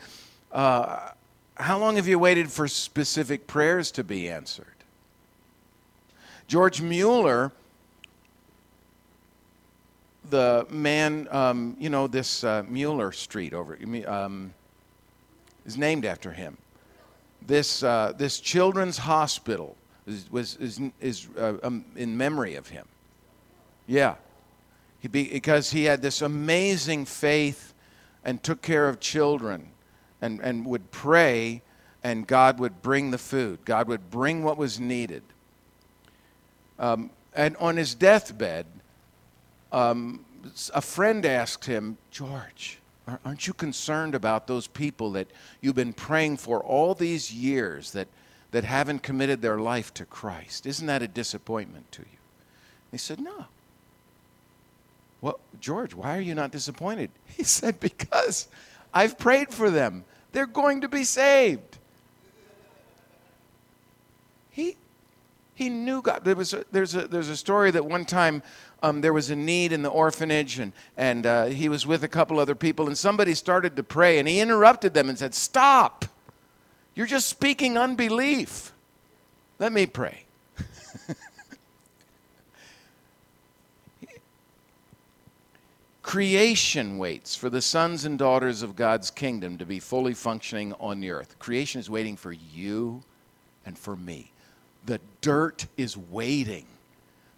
Uh, 0.53 1.09
how 1.55 1.79
long 1.79 1.97
have 1.97 2.07
you 2.07 2.19
waited 2.19 2.51
for 2.51 2.69
specific 2.69 3.47
prayers 3.47 3.91
to 3.93 4.05
be 4.05 4.29
answered? 4.29 4.67
George 6.47 6.83
Mueller 6.83 7.51
the 10.33 10.67
man, 10.71 11.29
um, 11.31 11.77
you 11.79 11.91
know, 11.91 12.07
this 12.07 12.43
uh, 12.43 12.65
Mueller 12.67 13.13
Street 13.13 13.53
over 13.53 13.79
um, 14.07 14.55
is 15.67 15.77
named 15.77 16.07
after 16.07 16.33
him. 16.33 16.57
This 17.47 17.83
uh, 17.83 18.15
this 18.17 18.41
children's 18.41 18.97
hospital 18.97 19.77
is, 20.07 20.31
was 20.31 20.57
is, 20.57 20.81
is 21.01 21.29
uh, 21.39 21.59
um, 21.63 21.85
in 21.97 22.17
memory 22.17 22.55
of 22.55 22.69
him. 22.69 22.87
Yeah, 23.87 24.15
he 25.01 25.09
be, 25.09 25.29
because 25.29 25.71
he 25.71 25.85
had 25.85 26.01
this 26.01 26.23
amazing 26.23 27.05
faith 27.05 27.75
and 28.25 28.43
took 28.43 28.63
care 28.63 28.89
of 28.89 29.01
children, 29.01 29.69
and 30.23 30.41
and 30.41 30.65
would 30.65 30.91
pray, 30.91 31.61
and 32.03 32.27
God 32.27 32.59
would 32.59 32.81
bring 32.81 33.11
the 33.11 33.19
food. 33.19 33.67
God 33.67 33.87
would 33.87 34.11
bring 34.11 34.43
what 34.43 34.57
was 34.57 34.81
needed. 34.81 35.25
Um, 36.79 37.11
and 37.35 37.55
on 37.59 37.77
his 37.77 37.95
deathbed 37.95 38.67
um, 39.73 40.25
a 40.75 40.81
friend 40.81 41.25
asked 41.27 41.65
him, 41.65 41.99
George, 42.11 42.79
aren't 43.25 43.47
you 43.47 43.53
concerned 43.55 44.15
about 44.15 44.47
those 44.47 44.67
people 44.67 45.13
that 45.13 45.29
you've 45.61 45.75
been 45.75 45.93
praying 45.93 46.37
for 46.37 46.61
all 46.61 46.95
these 46.95 47.33
years 47.33 47.93
that, 47.93 48.09
that 48.51 48.65
haven't 48.65 49.03
committed 49.03 49.43
their 49.43 49.59
life 49.59 49.93
to 49.95 50.05
Christ? 50.05 50.67
Isn't 50.67 50.87
that 50.87 51.03
a 51.03 51.09
disappointment 51.09 51.91
to 51.93 52.03
you? 52.03 52.19
He 52.91 52.99
said, 52.99 53.21
No. 53.21 53.47
Well, 55.21 55.39
George, 55.61 55.95
why 55.95 56.17
are 56.17 56.21
you 56.21 56.35
not 56.35 56.53
disappointed? 56.53 57.11
He 57.37 57.45
said, 57.45 57.81
Because 57.81 58.49
I've 58.93 59.19
prayed 59.19 59.51
for 59.51 59.71
them. 59.71 60.05
They're 60.33 60.47
going 60.47 60.83
to 60.83 60.89
be 60.89 61.05
saved. 61.05 61.79
He, 64.51 64.77
he 65.55 65.69
knew 65.69 66.03
God. 66.03 66.25
There 66.25 66.37
was 66.37 66.53
a, 66.53 66.65
there's, 66.73 66.95
a, 66.95 67.09
there's 67.09 67.29
a 67.29 67.37
story 67.37 67.71
that 67.71 67.85
one 67.85 68.05
time 68.05 68.43
um, 68.83 69.01
there 69.01 69.13
was 69.13 69.31
a 69.31 69.37
need 69.37 69.73
in 69.73 69.83
the 69.83 69.89
orphanage, 69.89 70.59
and, 70.59 70.73
and 70.97 71.25
uh, 71.25 71.45
he 71.47 71.69
was 71.69 71.87
with 71.87 72.03
a 72.03 72.09
couple 72.09 72.41
other 72.41 72.57
people, 72.57 72.87
and 72.89 72.99
somebody 72.99 73.35
started 73.35 73.77
to 73.77 73.83
pray, 73.83 74.19
and 74.19 74.27
he 74.27 74.41
interrupted 74.41 74.93
them 74.93 75.09
and 75.09 75.19
said, 75.19 75.35
Stop! 75.35 76.05
You're 76.95 77.07
just 77.07 77.29
speaking 77.29 77.79
unbelief. 77.79 78.73
Let 79.59 79.73
me 79.73 79.87
pray. 79.87 80.25
Creation 86.03 86.99
waits 86.99 87.35
for 87.35 87.49
the 87.49 87.63
sons 87.63 88.05
and 88.05 88.19
daughters 88.19 88.63
of 88.63 88.77
God's 88.77 89.11
kingdom 89.11 89.57
to 89.59 89.65
be 89.65 89.79
fully 89.79 90.13
functioning 90.13 90.75
on 90.81 91.01
the 91.01 91.11
earth. 91.11 91.39
Creation 91.39 91.81
is 91.81 91.89
waiting 91.89 92.17
for 92.17 92.33
you 92.33 93.03
and 93.65 93.79
for 93.79 93.97
me. 93.97 94.33
The 94.85 95.01
dirt 95.21 95.67
is 95.77 95.97
waiting 95.97 96.67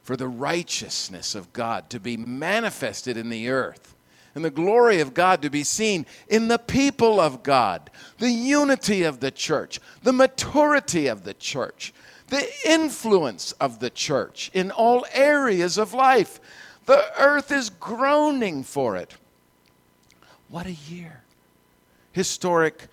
for 0.05 0.17
the 0.17 0.29
righteousness 0.29 1.35
of 1.35 1.53
God 1.53 1.91
to 1.91 1.99
be 1.99 2.17
manifested 2.17 3.17
in 3.17 3.31
the 3.31 3.49
earth 3.49 3.97
and 4.35 4.45
the 4.45 4.51
glory 4.51 5.01
of 5.01 5.15
God 5.15 5.41
to 5.43 5.51
be 5.51 5.65
seen 5.65 6.05
in 6.29 6.49
the 6.49 6.59
people 6.59 7.21
of 7.21 7.43
God, 7.43 7.91
the 8.19 8.31
unity 8.31 9.03
of 9.03 9.21
the 9.21 9.31
church, 9.31 9.81
the 10.03 10.13
maturity 10.13 11.07
of 11.07 11.25
the 11.25 11.35
church, 11.35 11.95
the 12.29 12.47
influence 12.69 13.53
of 13.53 13.79
the 13.79 13.91
church 13.91 14.51
in 14.53 14.71
all 14.71 15.07
areas 15.13 15.79
of 15.79 15.95
life. 15.95 16.39
The 16.85 17.05
earth 17.19 17.51
is 17.51 17.71
groaning 17.71 18.63
for 18.63 18.97
it. 18.97 19.15
What 20.49 20.67
a 20.67 20.73
year! 20.73 21.23
Historic 22.13 22.89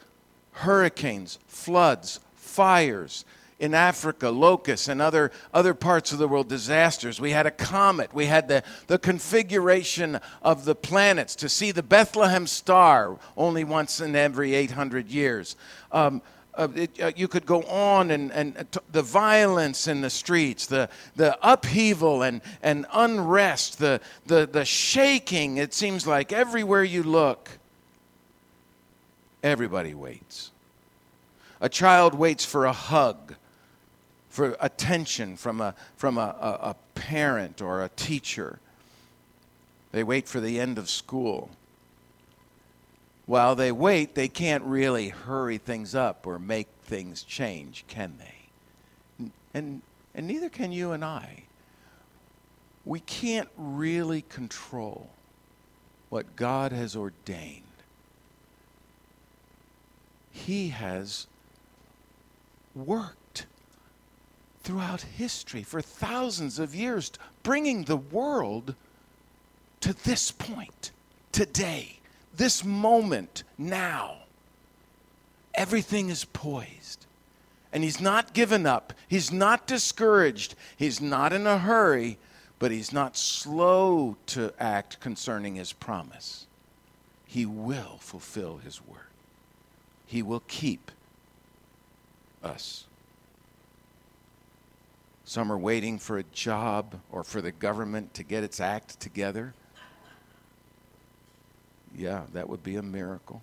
hurricanes, 0.52 1.39
floods, 1.47 2.19
fires 2.36 3.26
in 3.62 3.76
Africa, 3.76 4.30
locusts, 4.30 4.88
and 4.88 5.00
other, 5.02 5.32
other 5.54 5.76
parts 5.76 6.12
of 6.12 6.17
the 6.17 6.28
world, 6.28 6.50
disasters. 6.50 7.21
We 7.21 7.30
had 7.30 7.45
a 7.45 7.52
comet. 7.52 8.12
We 8.12 8.26
had 8.26 8.47
the, 8.47 8.63
the 8.88 8.97
configuration 8.97 10.19
of 10.41 10.65
the 10.65 10.74
planets 10.74 11.36
to 11.38 11.47
see 11.47 11.71
the 11.71 11.84
Bethlehem 11.84 12.47
star 12.47 13.19
only 13.38 13.63
once 13.63 14.02
in 14.02 14.15
every 14.15 14.56
800 14.56 15.10
years. 15.10 15.56
Um, 15.91 16.24
uh, 16.56 16.69
it, 16.76 17.00
uh, 17.00 17.12
you 17.15 17.28
could 17.28 17.45
go 17.45 17.62
on 17.63 18.10
and, 18.10 18.32
and 18.32 18.58
uh, 18.58 18.63
t- 18.71 18.80
the 18.91 19.04
violence 19.04 19.88
in 19.88 20.02
the 20.02 20.10
streets, 20.10 20.65
the, 20.65 20.89
the 21.15 21.38
upheaval 21.47 22.24
and, 22.24 22.41
and 22.63 22.88
unrest, 22.91 23.78
the, 23.78 24.02
the, 24.26 24.50
the 24.52 24.65
shaking, 24.65 25.58
it 25.58 25.74
seems 25.74 26.08
like 26.08 26.34
everywhere 26.34 26.84
you 26.84 27.04
look, 27.04 27.47
everybody 29.43 29.93
waits. 29.93 30.50
A 31.62 31.69
child 31.69 32.15
waits 32.15 32.43
for 32.43 32.65
a 32.65 32.74
hug, 32.74 33.36
for 34.41 34.58
attention 34.60 35.38
from 35.38 35.62
a, 35.62 35.75
from 35.95 36.17
a, 36.17 36.36
a, 36.41 36.69
a 36.69 36.75
parent 36.95 37.62
or 37.62 37.84
a 37.84 37.89
teacher. 37.89 38.58
They 39.91 40.04
wait 40.04 40.27
for 40.27 40.39
the 40.39 40.60
end 40.60 40.80
of 40.80 40.89
school 40.89 41.51
while 43.27 43.56
they 43.56 43.71
wait, 43.71 44.15
they 44.15 44.27
can't 44.27 44.63
really 44.63 45.10
hurry 45.10 45.60
things 45.60 45.93
up 45.93 46.25
or 46.25 46.39
make 46.39 46.67
things 46.84 47.21
change, 47.21 47.86
can 47.88 48.17
they? 48.17 49.30
And, 49.54 49.84
and 50.15 50.25
neither 50.25 50.49
can 50.49 50.71
you 50.71 50.91
and 50.91 51.06
I. 51.06 51.43
We 52.84 52.99
can't 52.99 53.49
really 53.56 54.23
control 54.23 55.12
what 56.10 56.36
God 56.36 56.71
has 56.71 56.95
ordained. 56.95 57.62
He 60.32 60.69
has 60.69 61.27
worked 62.73 63.20
throughout 64.63 65.02
history 65.02 65.63
for 65.63 65.82
thousands 65.82 66.60
of 66.60 66.76
years, 66.76 67.12
bringing 67.43 67.84
the 67.84 67.97
world 67.97 68.76
to 69.82 69.93
this 69.93 70.32
point 70.32 70.91
today 71.32 72.02
this 72.36 72.63
moment 72.63 73.43
now, 73.58 74.15
everything 75.54 76.10
is 76.10 76.26
poised. 76.26 77.06
And 77.74 77.84
he's 77.84 78.02
not 78.02 78.34
given 78.34 78.65
up. 78.65 78.93
He's 79.08 79.32
not 79.32 79.67
discouraged. 79.67 80.56
He's 80.76 81.00
not 81.00 81.32
in 81.34 81.47
a 81.47 81.58
hurry, 81.58 82.17
but 82.60 82.71
he's 82.71 82.91
not 82.91 83.15
slow 83.15 84.17
to 84.28 84.54
act 84.60 85.00
concerning 85.00 85.56
his 85.56 85.71
promise. 85.71 86.47
He 87.26 87.45
will 87.45 87.97
fulfill 88.00 88.58
his 88.58 88.82
word, 88.86 89.00
he 90.06 90.21
will 90.21 90.43
keep 90.47 90.91
us. 92.43 92.86
Some 95.32 95.50
are 95.50 95.58
waiting 95.58 95.98
for 95.98 96.17
a 96.17 96.24
job 96.24 97.00
or 97.10 97.24
for 97.24 97.41
the 97.41 97.54
government 97.54 98.15
to 98.15 98.24
get 98.24 98.44
its 98.44 98.60
act 98.60 99.00
together. 99.00 99.54
Yeah, 101.96 102.24
that 102.34 102.50
would 102.50 102.63
be 102.63 102.76
a 102.76 102.82
miracle. 102.82 103.41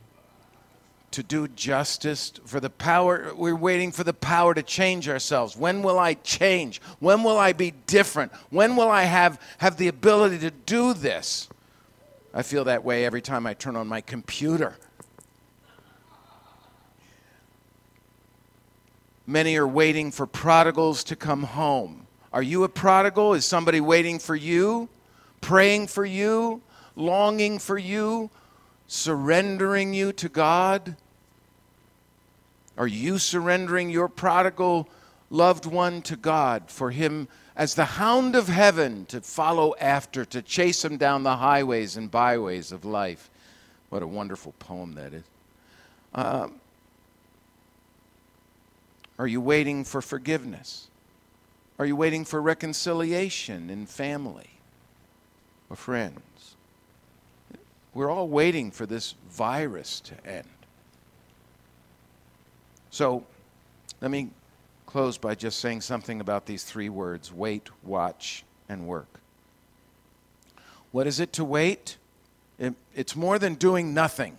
To 1.12 1.22
do 1.22 1.48
justice, 1.48 2.34
for 2.44 2.60
the 2.60 2.68
power, 2.68 3.32
we're 3.34 3.56
waiting 3.56 3.90
for 3.90 4.04
the 4.04 4.12
power 4.12 4.52
to 4.52 4.62
change 4.62 5.08
ourselves. 5.08 5.56
When 5.56 5.82
will 5.82 5.98
I 5.98 6.12
change? 6.12 6.82
When 6.98 7.22
will 7.22 7.38
I 7.38 7.54
be 7.54 7.70
different? 7.86 8.32
When 8.50 8.76
will 8.76 8.90
I 8.90 9.04
have, 9.04 9.40
have 9.56 9.78
the 9.78 9.88
ability 9.88 10.40
to 10.40 10.50
do 10.50 10.92
this? 10.92 11.48
I 12.34 12.42
feel 12.42 12.64
that 12.64 12.84
way 12.84 13.06
every 13.06 13.22
time 13.22 13.46
I 13.46 13.54
turn 13.54 13.76
on 13.76 13.86
my 13.86 14.02
computer. 14.02 14.76
Many 19.28 19.56
are 19.58 19.68
waiting 19.68 20.10
for 20.10 20.26
prodigals 20.26 21.04
to 21.04 21.14
come 21.14 21.44
home. 21.44 22.08
Are 22.32 22.42
you 22.42 22.64
a 22.64 22.68
prodigal? 22.68 23.34
Is 23.34 23.44
somebody 23.44 23.80
waiting 23.80 24.18
for 24.18 24.34
you? 24.34 24.88
Praying 25.40 25.86
for 25.86 26.04
you? 26.04 26.62
Longing 26.96 27.60
for 27.60 27.78
you? 27.78 28.30
surrendering 28.88 29.94
you 29.94 30.12
to 30.14 30.28
God? 30.28 30.96
Are 32.76 32.86
you 32.86 33.18
surrendering 33.18 33.90
your 33.90 34.08
prodigal 34.08 34.88
loved 35.30 35.66
one 35.66 36.02
to 36.02 36.16
God 36.16 36.70
for 36.70 36.90
him 36.90 37.28
as 37.54 37.74
the 37.74 37.84
hound 37.84 38.34
of 38.34 38.48
heaven 38.48 39.04
to 39.06 39.20
follow 39.20 39.74
after, 39.78 40.24
to 40.24 40.40
chase 40.42 40.84
him 40.84 40.96
down 40.96 41.22
the 41.22 41.36
highways 41.36 41.96
and 41.96 42.10
byways 42.10 42.72
of 42.72 42.84
life? 42.84 43.30
What 43.90 44.02
a 44.02 44.06
wonderful 44.06 44.54
poem 44.58 44.94
that 44.94 45.12
is. 45.12 45.24
Um, 46.14 46.60
are 49.18 49.26
you 49.26 49.40
waiting 49.40 49.84
for 49.84 50.00
forgiveness? 50.00 50.88
Are 51.78 51.86
you 51.86 51.96
waiting 51.96 52.24
for 52.24 52.40
reconciliation 52.40 53.70
in 53.70 53.86
family 53.86 54.50
or 55.70 55.76
friends? 55.76 56.56
We're 57.94 58.10
all 58.10 58.28
waiting 58.28 58.70
for 58.70 58.86
this 58.86 59.14
virus 59.30 60.00
to 60.00 60.26
end. 60.26 60.48
So 62.90 63.24
let 64.00 64.10
me 64.10 64.30
close 64.86 65.18
by 65.18 65.34
just 65.34 65.60
saying 65.60 65.80
something 65.82 66.20
about 66.20 66.46
these 66.46 66.64
three 66.64 66.88
words 66.88 67.32
wait, 67.32 67.68
watch, 67.82 68.44
and 68.68 68.86
work. 68.86 69.20
What 70.90 71.06
is 71.06 71.20
it 71.20 71.32
to 71.34 71.44
wait? 71.44 71.96
It, 72.58 72.74
it's 72.94 73.14
more 73.14 73.38
than 73.38 73.54
doing 73.54 73.94
nothing. 73.94 74.38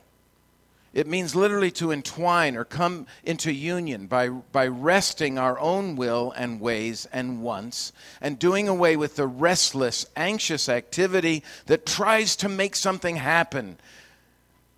It 0.91 1.05
means 1.05 1.35
literally 1.35 1.69
to 1.71 1.91
entwine 1.91 2.55
or 2.55 2.65
come 2.65 3.05
into 3.23 3.53
union 3.53 4.07
by, 4.07 4.29
by 4.29 4.67
resting 4.67 5.37
our 5.37 5.59
own 5.59 5.95
will 5.95 6.33
and 6.35 6.59
ways 6.59 7.07
and 7.13 7.43
wants 7.43 7.93
and 8.19 8.39
doing 8.39 8.67
away 8.67 8.97
with 8.97 9.15
the 9.15 9.27
restless, 9.27 10.07
anxious 10.15 10.67
activity 10.67 11.43
that 11.67 11.85
tries 11.85 12.35
to 12.37 12.49
make 12.49 12.75
something 12.75 13.17
happen. 13.17 13.77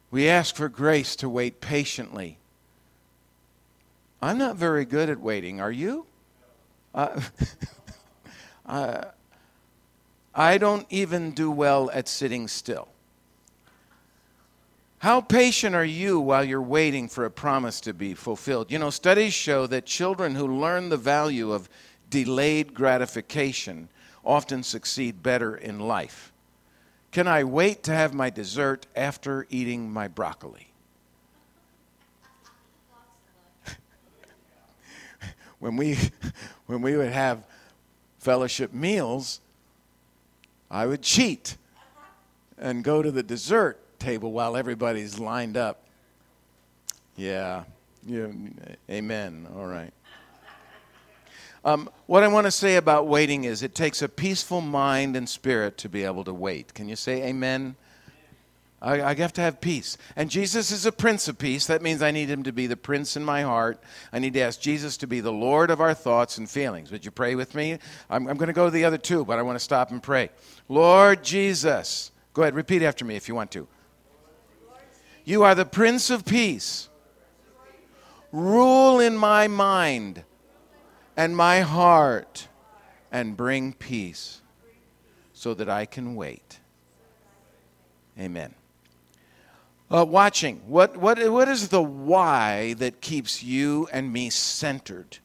We 0.10 0.28
ask 0.28 0.54
for 0.54 0.67
grace 0.67 1.15
to 1.17 1.30
wait 1.30 1.62
patiently. 1.62 2.38
I'm 4.21 4.38
not 4.38 4.58
very 4.58 4.84
good 4.84 5.10
at 5.10 5.19
waiting. 5.19 5.62
Are 5.62 5.71
you? 5.71 6.06
Uh, 6.93 7.21
I 10.36 10.58
don't 10.58 10.86
even 10.89 11.32
do 11.32 11.50
well 11.50 11.89
at 11.93 12.10
sitting 12.10 12.50
still. 12.50 12.90
How 15.02 15.20
patient 15.20 15.74
are 15.74 15.84
you 15.84 16.20
while 16.20 16.44
you're 16.44 16.62
waiting 16.62 17.10
for 17.10 17.26
a 17.26 17.32
promise 17.32 17.82
to 17.82 17.94
be 17.94 18.14
fulfilled? 18.14 18.72
You 18.72 18.78
know, 18.78 18.92
studies 18.92 19.34
show 19.34 19.66
that 19.66 19.88
children 19.88 20.36
who 20.36 20.46
learn 20.46 20.90
the 20.90 20.98
value 20.98 21.52
of 21.52 21.68
delayed 22.12 22.76
gratification 22.76 23.90
often 24.24 24.62
succeed 24.62 25.24
better 25.24 25.56
in 25.56 25.80
life. 25.80 26.32
Can 27.12 27.28
I 27.28 27.44
wait 27.44 27.82
to 27.86 27.92
have 27.92 28.13
my 28.13 28.30
dessert 28.30 28.86
after 28.96 29.48
eating 29.50 29.92
my 29.92 30.08
broccoli? 30.08 30.67
when 35.58 35.78
we 35.78 35.98
when 36.67 36.84
we 36.84 36.96
would 36.96 37.12
have 37.12 37.44
fellowship 38.19 38.71
meals, 38.71 39.42
I 40.69 40.86
would 40.86 41.02
cheat 41.02 41.58
and 42.56 42.84
go 42.84 43.02
to 43.02 43.10
the 43.10 43.23
dessert 43.23 43.80
table 44.02 44.31
while 44.31 44.58
everybody's 44.58 45.19
lined 45.19 45.56
up. 45.56 45.83
Yeah, 47.15 47.63
yeah, 48.06 48.27
amen. 48.89 49.47
All 49.56 49.67
right. 49.67 49.93
Um, 51.63 51.89
what 52.08 52.23
I 52.23 52.27
want 52.27 52.47
to 52.47 52.52
say 52.52 52.75
about 52.77 53.08
waiting 53.08 53.43
is 53.43 53.62
it 53.62 53.75
takes 53.75 54.02
a 54.02 54.10
peaceful 54.10 54.62
mind 54.62 55.15
and 55.15 55.29
spirit 55.29 55.77
to 55.79 55.89
be 55.89 56.04
able 56.04 56.23
to 56.23 56.33
wait. 56.33 56.73
Can 56.73 56.89
you 56.89 56.95
say 56.95 57.23
amen? 57.23 57.75
I, 58.81 59.02
I 59.04 59.13
have 59.13 59.33
to 59.33 59.41
have 59.41 59.62
peace. 59.62 59.95
And 60.15 60.31
Jesus 60.31 60.71
is 60.71 60.87
a 60.87 60.91
prince 60.91 61.27
of 61.27 61.37
peace. 61.37 61.67
That 61.67 61.83
means 61.83 62.02
I 62.02 62.10
need 62.10 62.29
him 62.29 62.41
to 62.43 62.52
be 62.52 62.65
the 62.65 62.75
prince 62.75 63.15
in 63.15 63.23
my 63.23 63.43
heart. 63.43 63.79
I 64.12 64.17
need 64.17 64.33
to 64.33 64.41
ask 64.41 64.60
Jesus 64.60 64.97
to 64.97 65.08
be 65.08 65.19
the 65.19 65.31
Lord 65.31 65.69
of 65.69 65.79
our 65.79 65.93
thoughts 65.93 66.39
and 66.39 66.49
feelings. 66.49 66.91
Would 66.91 67.06
you 67.06 67.12
pray 67.12 67.35
with 67.35 67.54
me? 67.54 67.77
I'm, 68.10 68.27
I'm 68.27 68.37
going 68.37 68.47
to 68.47 68.54
go 68.54 68.65
to 68.65 68.71
the 68.71 68.85
other 68.85 68.97
two, 68.97 69.23
but 69.23 69.37
I 69.37 69.43
want 69.43 69.56
to 69.56 69.63
stop 69.63 69.91
and 69.91 70.02
pray. 70.02 70.31
Lord 70.67 71.23
Jesus. 71.23 72.12
Go 72.33 72.41
ahead, 72.41 72.56
repeat 72.56 72.81
after 72.81 73.06
me 73.06 73.15
if 73.15 73.27
you 73.27 73.35
want 73.35 73.52
to. 73.52 73.67
You 75.32 75.44
are 75.44 75.56
the 75.56 75.63
Prince 75.63 76.10
of 76.10 76.25
Peace. 76.25 76.90
Rule 78.34 79.00
in 79.00 79.15
my 79.15 79.48
mind 79.48 80.25
and 81.15 81.38
my 81.38 81.62
heart 81.62 82.50
and 83.13 83.38
bring 83.38 83.71
peace 83.71 84.42
so 85.32 85.54
that 85.54 85.69
I 85.69 85.86
can 85.86 86.15
wait. 86.15 86.60
Amen. 88.19 88.54
Uh, 89.90 90.04
watching. 90.04 90.63
What, 90.67 90.98
what, 90.98 91.17
what 91.32 91.48
is 91.48 91.69
the 91.69 91.82
why 91.82 92.73
that 92.79 93.00
keeps 93.00 93.42
you 93.42 93.88
and 93.94 94.12
me 94.12 94.29
centered? 94.29 95.19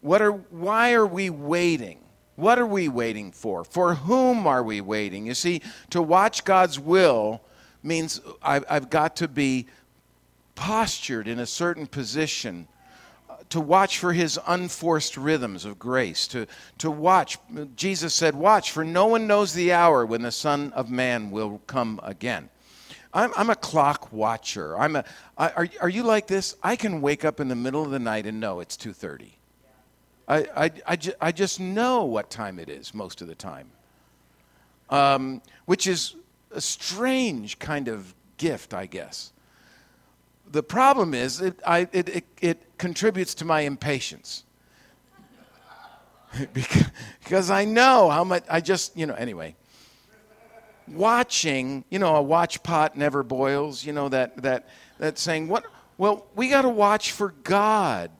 What 0.00 0.20
are, 0.20 0.32
why 0.32 0.94
are 0.94 1.06
we 1.06 1.30
waiting? 1.30 2.00
What 2.34 2.58
are 2.58 2.66
we 2.66 2.88
waiting 2.88 3.30
for? 3.30 3.62
For 3.62 3.94
whom 3.94 4.48
are 4.48 4.64
we 4.64 4.80
waiting? 4.80 5.26
You 5.26 5.34
see, 5.34 5.62
to 5.90 6.02
watch 6.02 6.42
God's 6.42 6.80
will 6.80 7.40
means 7.84 8.20
I've, 8.42 8.64
I've 8.68 8.90
got 8.90 9.16
to 9.16 9.28
be 9.28 9.66
postured 10.54 11.28
in 11.28 11.38
a 11.38 11.46
certain 11.46 11.86
position 11.86 12.66
uh, 13.28 13.36
to 13.50 13.60
watch 13.60 13.98
for 13.98 14.12
his 14.12 14.38
unforced 14.46 15.16
rhythms 15.16 15.64
of 15.64 15.78
grace, 15.78 16.26
to, 16.28 16.46
to 16.78 16.90
watch. 16.90 17.38
Jesus 17.76 18.14
said, 18.14 18.34
Watch, 18.34 18.70
for 18.70 18.84
no 18.84 19.06
one 19.06 19.26
knows 19.26 19.52
the 19.52 19.72
hour 19.72 20.06
when 20.06 20.22
the 20.22 20.32
Son 20.32 20.72
of 20.72 20.90
Man 20.90 21.30
will 21.30 21.60
come 21.66 22.00
again. 22.02 22.48
I'm, 23.12 23.32
I'm 23.36 23.50
a 23.50 23.56
clock 23.56 24.12
watcher. 24.12 24.76
I'm 24.76 24.96
a, 24.96 25.04
I, 25.38 25.50
are, 25.50 25.68
are 25.82 25.88
you 25.88 26.02
like 26.02 26.26
this? 26.26 26.56
I 26.62 26.74
can 26.74 27.00
wake 27.00 27.24
up 27.24 27.38
in 27.38 27.48
the 27.48 27.54
middle 27.54 27.84
of 27.84 27.90
the 27.90 27.98
night 27.98 28.26
and 28.26 28.40
know 28.40 28.60
it's 28.60 28.76
2.30. 28.76 29.28
I, 30.26 30.38
I, 30.56 30.70
I, 30.86 30.96
ju- 30.96 31.12
I 31.20 31.32
just 31.32 31.60
know 31.60 32.04
what 32.04 32.30
time 32.30 32.58
it 32.58 32.68
is 32.68 32.94
most 32.94 33.20
of 33.20 33.28
the 33.28 33.34
time, 33.34 33.70
um, 34.90 35.42
which 35.66 35.86
is 35.86 36.16
a 36.54 36.60
strange 36.60 37.58
kind 37.58 37.88
of 37.88 38.14
gift, 38.36 38.72
I 38.72 38.86
guess. 38.86 39.32
The 40.50 40.62
problem 40.62 41.14
is 41.14 41.40
it, 41.40 41.60
I, 41.66 41.88
it, 41.92 42.08
it, 42.08 42.24
it 42.40 42.78
contributes 42.78 43.34
to 43.36 43.44
my 43.44 43.60
impatience. 43.60 44.44
because, 46.52 47.50
I 47.50 47.64
know 47.64 48.10
how 48.10 48.24
much, 48.24 48.44
I 48.50 48.60
just, 48.60 48.96
you 48.96 49.06
know, 49.06 49.14
anyway. 49.14 49.54
Watching, 50.88 51.84
you 51.90 51.98
know, 51.98 52.16
a 52.16 52.22
watch 52.22 52.62
pot 52.62 52.96
never 52.96 53.22
boils, 53.22 53.84
you 53.84 53.92
know, 53.92 54.08
that, 54.10 54.42
that, 54.42 54.68
that 54.98 55.18
saying, 55.18 55.48
what, 55.48 55.64
well, 55.96 56.26
we 56.34 56.48
got 56.48 56.62
to 56.62 56.68
watch 56.68 57.12
for 57.12 57.30
God. 57.42 58.10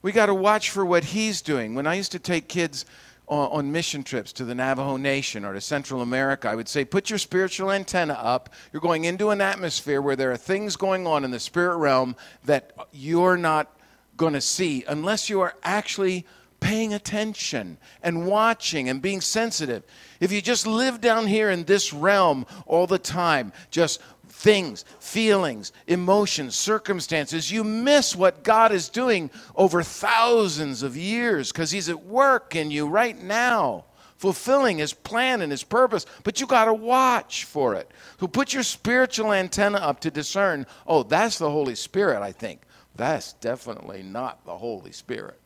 We 0.00 0.12
got 0.12 0.26
to 0.26 0.34
watch 0.34 0.70
for 0.70 0.84
what 0.84 1.04
He's 1.04 1.42
doing. 1.42 1.74
When 1.74 1.86
I 1.86 1.94
used 1.94 2.12
to 2.12 2.18
take 2.18 2.48
kids 2.48 2.84
on, 3.28 3.50
on, 3.50 3.72
mission 3.72 4.02
trips 4.02 4.32
to 4.34 4.44
the 4.44 4.54
Navajo 4.54 4.96
Nation 4.96 5.44
or 5.44 5.52
to 5.54 5.60
Central 5.60 6.02
America, 6.02 6.48
I 6.48 6.54
would 6.54 6.68
say, 6.68 6.84
put 6.84 7.08
your 7.08 7.18
spiritual 7.18 7.70
antenna 7.70 8.14
up. 8.14 8.50
You're 8.72 8.82
going 8.82 9.04
into 9.04 9.30
an 9.30 9.40
atmosphere 9.40 10.02
where 10.02 10.16
there 10.16 10.32
are 10.32 10.36
things 10.36 10.76
going 10.76 11.06
on 11.06 11.24
in 11.24 11.30
the 11.30 11.40
spirit 11.40 11.76
realm 11.76 12.16
that 12.44 12.72
you're 12.92 13.36
not 13.36 13.74
going 14.16 14.34
to 14.34 14.40
see 14.40 14.84
unless 14.88 15.30
you 15.30 15.40
are 15.40 15.54
actually 15.62 16.26
paying 16.62 16.94
attention 16.94 17.76
and 18.02 18.26
watching 18.26 18.88
and 18.88 19.02
being 19.02 19.20
sensitive. 19.20 19.82
If 20.20 20.30
you 20.30 20.40
just 20.40 20.66
live 20.66 21.00
down 21.00 21.26
here 21.26 21.50
in 21.50 21.64
this 21.64 21.92
realm 21.92 22.46
all 22.66 22.86
the 22.86 22.98
time, 22.98 23.52
just 23.70 24.00
things, 24.42 24.84
feelings, 24.98 25.72
emotions, 25.86 26.56
circumstances, 26.56 27.48
you 27.48 27.62
miss 27.62 28.16
what 28.16 28.42
God 28.42 28.72
is 28.72 28.88
doing 28.88 29.30
over 29.54 29.84
thousands 29.84 30.82
of 30.82 30.96
years 30.96 31.52
because 31.52 31.70
He's 31.70 31.88
at 31.88 32.04
work 32.04 32.56
in 32.56 32.72
you 32.72 32.88
right 32.88 33.16
now, 33.22 33.84
fulfilling 34.16 34.78
His 34.78 34.92
plan 34.92 35.42
and 35.42 35.52
His 35.52 35.62
purpose. 35.62 36.06
But 36.24 36.40
you 36.40 36.48
got 36.48 36.64
to 36.64 36.74
watch 36.74 37.44
for 37.44 37.76
it. 37.76 37.88
So 38.18 38.26
put 38.26 38.52
your 38.52 38.64
spiritual 38.64 39.32
antenna 39.32 39.78
up 39.78 40.00
to 40.00 40.10
discern 40.10 40.66
oh, 40.88 41.04
that's 41.04 41.38
the 41.38 41.50
Holy 41.50 41.76
Spirit, 41.76 42.20
I 42.20 42.32
think. 42.32 42.62
That's 42.96 43.34
definitely 43.34 44.02
not 44.02 44.44
the 44.44 44.56
Holy 44.56 44.92
Spirit. 44.92 45.40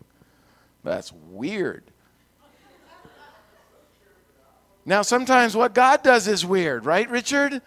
That's 0.82 1.12
weird. 1.12 1.84
Now, 4.86 5.02
sometimes 5.02 5.54
what 5.54 5.74
God 5.74 6.02
does 6.02 6.28
is 6.28 6.46
weird, 6.46 6.86
right, 6.86 7.10
Richard? 7.10 7.60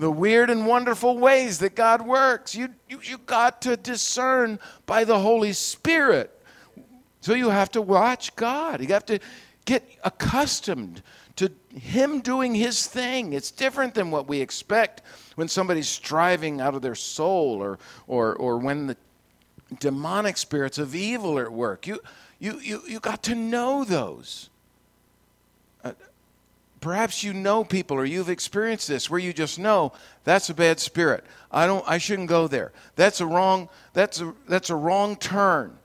The 0.00 0.10
weird 0.10 0.48
and 0.48 0.66
wonderful 0.66 1.18
ways 1.18 1.58
that 1.58 1.74
God 1.74 2.00
works. 2.02 2.54
You, 2.54 2.70
you, 2.88 3.00
you 3.02 3.18
got 3.18 3.60
to 3.62 3.76
discern 3.76 4.58
by 4.86 5.04
the 5.04 5.18
Holy 5.18 5.52
Spirit. 5.52 6.36
So 7.20 7.34
you 7.34 7.50
have 7.50 7.70
to 7.72 7.82
watch 7.82 8.34
God. 8.34 8.80
You 8.80 8.88
have 8.88 9.04
to 9.06 9.18
get 9.66 9.86
accustomed 10.02 11.02
to 11.36 11.52
Him 11.74 12.20
doing 12.20 12.54
His 12.54 12.86
thing. 12.86 13.34
It's 13.34 13.50
different 13.50 13.94
than 13.94 14.10
what 14.10 14.26
we 14.26 14.40
expect 14.40 15.02
when 15.34 15.48
somebody's 15.48 15.88
striving 15.88 16.60
out 16.60 16.74
of 16.74 16.82
their 16.82 16.94
soul 16.94 17.62
or, 17.62 17.78
or, 18.06 18.34
or 18.36 18.56
when 18.56 18.86
the 18.86 18.96
demonic 19.78 20.38
spirits 20.38 20.78
of 20.78 20.94
evil 20.94 21.38
are 21.38 21.44
at 21.44 21.52
work. 21.52 21.86
You, 21.86 22.00
you, 22.38 22.58
you, 22.58 22.82
you 22.88 23.00
got 23.00 23.22
to 23.24 23.34
know 23.34 23.84
those. 23.84 24.49
Perhaps 26.80 27.22
you 27.22 27.34
know 27.34 27.62
people 27.62 27.96
or 27.98 28.06
you've 28.06 28.30
experienced 28.30 28.88
this 28.88 29.10
where 29.10 29.20
you 29.20 29.32
just 29.32 29.58
know 29.58 29.92
that's 30.24 30.48
a 30.48 30.54
bad 30.54 30.80
spirit. 30.80 31.24
I 31.52 31.66
don't 31.66 31.84
i 31.86 31.98
shouldn't 31.98 32.28
go 32.28 32.48
there. 32.48 32.72
That's 32.96 33.20
a 33.20 33.26
wrong 33.26 33.68
that's 33.92 34.20
a 34.20 34.34
that's 34.48 34.70
a 34.70 34.76
wrong 34.76 35.16
turn. 35.16 35.76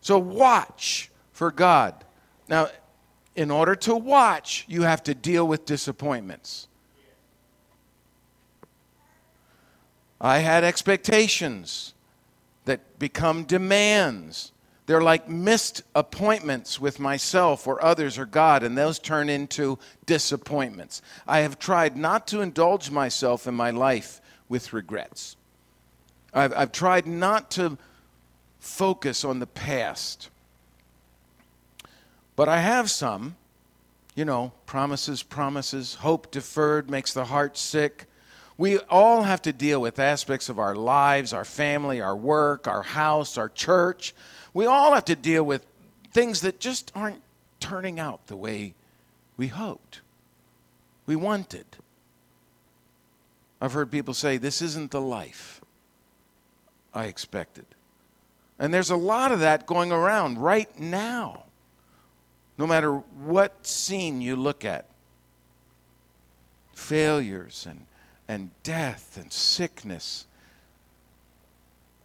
So 0.00 0.18
watch 0.18 1.10
for 1.32 1.50
god. 1.50 2.04
Now 2.48 2.68
in 3.34 3.50
order 3.50 3.74
to 3.74 3.96
watch 3.96 4.64
you 4.68 4.82
have 4.82 5.02
to 5.04 5.14
deal 5.14 5.46
with 5.46 5.64
disappointments. 5.64 6.68
I 10.20 10.38
had 10.38 10.62
expectations 10.62 11.94
that 12.66 12.98
become 12.98 13.44
demands 13.44 14.52
they're 14.88 15.02
like 15.02 15.28
missed 15.28 15.82
appointments 15.94 16.80
with 16.80 16.98
myself 16.98 17.66
or 17.66 17.84
others 17.84 18.16
or 18.16 18.24
God, 18.24 18.62
and 18.62 18.76
those 18.76 18.98
turn 18.98 19.28
into 19.28 19.78
disappointments. 20.06 21.02
I 21.26 21.40
have 21.40 21.58
tried 21.58 21.94
not 21.94 22.26
to 22.28 22.40
indulge 22.40 22.90
myself 22.90 23.46
in 23.46 23.54
my 23.54 23.70
life 23.70 24.22
with 24.48 24.72
regrets. 24.72 25.36
I've, 26.32 26.54
I've 26.54 26.72
tried 26.72 27.06
not 27.06 27.50
to 27.52 27.76
focus 28.60 29.26
on 29.26 29.40
the 29.40 29.46
past. 29.46 30.30
But 32.34 32.48
I 32.48 32.60
have 32.60 32.90
some, 32.90 33.36
you 34.14 34.24
know, 34.24 34.52
promises, 34.64 35.22
promises, 35.22 35.96
hope 35.96 36.30
deferred 36.30 36.88
makes 36.88 37.12
the 37.12 37.26
heart 37.26 37.58
sick. 37.58 38.06
We 38.56 38.78
all 38.78 39.24
have 39.24 39.42
to 39.42 39.52
deal 39.52 39.82
with 39.82 39.98
aspects 39.98 40.48
of 40.48 40.58
our 40.58 40.74
lives, 40.74 41.34
our 41.34 41.44
family, 41.44 42.00
our 42.00 42.16
work, 42.16 42.66
our 42.66 42.82
house, 42.82 43.36
our 43.36 43.50
church 43.50 44.14
we 44.54 44.66
all 44.66 44.94
have 44.94 45.04
to 45.06 45.16
deal 45.16 45.42
with 45.44 45.66
things 46.12 46.40
that 46.40 46.60
just 46.60 46.90
aren't 46.94 47.22
turning 47.60 47.98
out 48.00 48.26
the 48.26 48.36
way 48.36 48.74
we 49.36 49.48
hoped, 49.48 50.00
we 51.06 51.16
wanted. 51.16 51.66
I've 53.60 53.72
heard 53.72 53.90
people 53.90 54.14
say, 54.14 54.36
This 54.36 54.62
isn't 54.62 54.90
the 54.90 55.00
life 55.00 55.60
I 56.94 57.04
expected. 57.04 57.66
And 58.58 58.74
there's 58.74 58.90
a 58.90 58.96
lot 58.96 59.30
of 59.30 59.40
that 59.40 59.66
going 59.66 59.92
around 59.92 60.38
right 60.38 60.78
now, 60.78 61.44
no 62.56 62.66
matter 62.66 62.92
what 62.92 63.66
scene 63.66 64.20
you 64.20 64.34
look 64.34 64.64
at. 64.64 64.86
Failures 66.74 67.66
and, 67.68 67.86
and 68.26 68.50
death 68.62 69.16
and 69.20 69.32
sickness. 69.32 70.26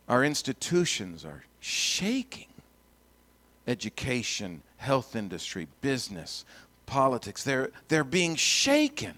Our 0.08 0.24
institutions 0.24 1.26
are 1.26 1.44
shaking. 1.64 2.48
Education, 3.66 4.62
health 4.76 5.16
industry, 5.16 5.68
business, 5.80 6.44
politics, 6.86 7.44
they're, 7.44 7.72
they're 7.88 8.04
being 8.04 8.36
shaken. 8.36 9.14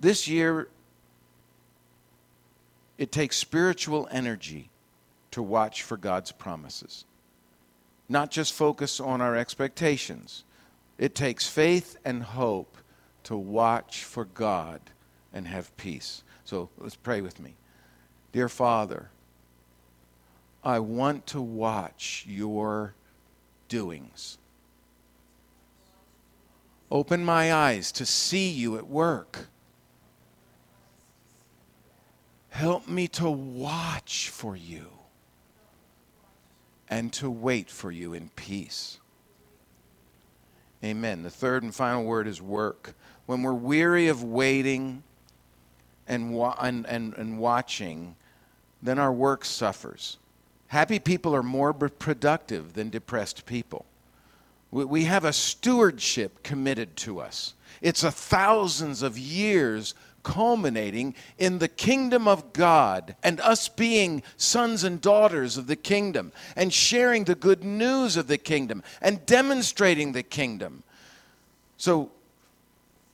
This 0.00 0.26
year, 0.26 0.68
it 2.96 3.12
takes 3.12 3.36
spiritual 3.36 4.08
energy 4.10 4.70
to 5.32 5.42
watch 5.42 5.82
for 5.82 5.98
God's 5.98 6.32
promises. 6.32 7.04
Not 8.08 8.30
just 8.30 8.54
focus 8.54 8.98
on 8.98 9.20
our 9.20 9.36
expectations. 9.36 10.44
It 10.96 11.14
takes 11.14 11.46
faith 11.46 11.98
and 12.06 12.22
hope 12.22 12.78
to 13.24 13.36
watch 13.36 14.04
for 14.04 14.24
God 14.24 14.80
and 15.34 15.46
have 15.46 15.76
peace. 15.76 16.22
So 16.44 16.70
let's 16.78 16.96
pray 16.96 17.20
with 17.20 17.38
me. 17.38 17.54
Dear 18.32 18.48
Father, 18.48 19.10
I 20.62 20.78
want 20.78 21.26
to 21.28 21.40
watch 21.40 22.24
your 22.28 22.94
doings. 23.68 24.38
Open 26.90 27.24
my 27.24 27.52
eyes 27.52 27.92
to 27.92 28.06
see 28.06 28.50
you 28.50 28.76
at 28.76 28.86
work. 28.86 29.48
Help 32.50 32.88
me 32.88 33.08
to 33.08 33.30
watch 33.30 34.28
for 34.28 34.56
you 34.56 34.88
and 36.88 37.12
to 37.14 37.30
wait 37.30 37.70
for 37.70 37.90
you 37.92 38.12
in 38.12 38.28
peace. 38.36 38.98
Amen. 40.84 41.22
The 41.22 41.30
third 41.30 41.62
and 41.62 41.74
final 41.74 42.04
word 42.04 42.26
is 42.26 42.42
work. 42.42 42.94
When 43.26 43.42
we're 43.42 43.54
weary 43.54 44.08
of 44.08 44.24
waiting 44.24 45.04
and, 46.08 46.34
wa- 46.34 46.56
and, 46.60 46.86
and, 46.86 47.14
and 47.14 47.38
watching, 47.38 48.16
then 48.82 48.98
our 48.98 49.12
work 49.12 49.44
suffers. 49.44 50.18
Happy 50.68 50.98
people 50.98 51.34
are 51.34 51.42
more 51.42 51.72
productive 51.72 52.74
than 52.74 52.90
depressed 52.90 53.44
people. 53.46 53.84
We 54.70 55.04
have 55.04 55.24
a 55.24 55.32
stewardship 55.32 56.44
committed 56.44 56.96
to 56.98 57.20
us. 57.20 57.54
It's 57.82 58.04
a 58.04 58.12
thousands 58.12 59.02
of 59.02 59.18
years 59.18 59.94
culminating 60.22 61.14
in 61.38 61.58
the 61.58 61.68
kingdom 61.68 62.28
of 62.28 62.52
God 62.52 63.16
and 63.22 63.40
us 63.40 63.68
being 63.68 64.22
sons 64.36 64.84
and 64.84 65.00
daughters 65.00 65.56
of 65.56 65.66
the 65.66 65.76
kingdom 65.76 66.32
and 66.56 66.72
sharing 66.72 67.24
the 67.24 67.34
good 67.34 67.64
news 67.64 68.16
of 68.16 68.26
the 68.26 68.38
kingdom 68.38 68.82
and 69.00 69.24
demonstrating 69.26 70.12
the 70.12 70.22
kingdom. 70.22 70.82
So, 71.76 72.10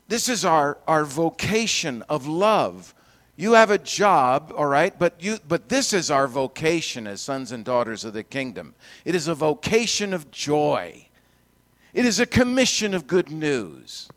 this 0.09 0.29
is 0.29 0.45
our, 0.45 0.79
our 0.87 1.05
vocation 1.05 2.03
of 2.09 2.27
love. 2.27 2.95
You 3.37 3.53
have 3.53 3.71
a 3.71 3.79
job, 3.79 4.53
all 4.57 4.67
right, 4.67 4.99
but, 4.99 5.23
you, 5.23 5.39
but 5.47 5.69
this 5.69 5.93
is 5.93 6.11
our 6.11 6.27
vocation 6.27 7.07
as 7.07 7.21
sons 7.21 7.53
and 7.53 7.65
daughters 7.65 8.03
of 8.05 8.15
the 8.15 8.23
kingdom. 8.23 8.75
It 9.05 9.15
is 9.15 9.29
a 9.29 9.35
vocation 9.35 10.15
of 10.15 10.31
joy, 10.31 11.09
it 11.93 12.07
is 12.07 12.19
a 12.19 12.27
commission 12.27 12.95
of 12.95 13.07
good 13.07 13.31
news. 13.31 14.09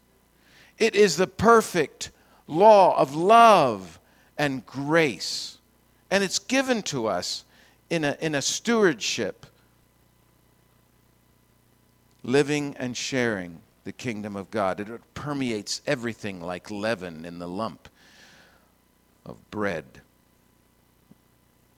It 0.78 0.96
is 0.96 1.18
the 1.18 1.28
perfect 1.28 2.12
law 2.48 2.98
of 2.98 3.14
love 3.14 4.00
and 4.38 4.66
grace. 4.66 5.58
And 6.10 6.24
it's 6.24 6.40
given 6.40 6.82
to 6.84 7.08
us 7.08 7.44
in 7.90 8.06
a, 8.06 8.18
in 8.22 8.34
a 8.34 8.42
stewardship, 8.42 9.46
living 12.24 12.78
and 12.80 12.96
sharing 12.96 13.60
the 13.84 13.92
kingdom 13.92 14.38
of 14.38 14.50
God. 14.52 14.80
It 14.80 15.14
permeates 15.14 15.82
everything 15.86 16.40
like 16.40 16.72
leaven 16.72 17.26
in 17.26 17.40
the 17.40 17.48
lump 17.48 17.90
of 19.26 19.38
bread. 19.52 19.86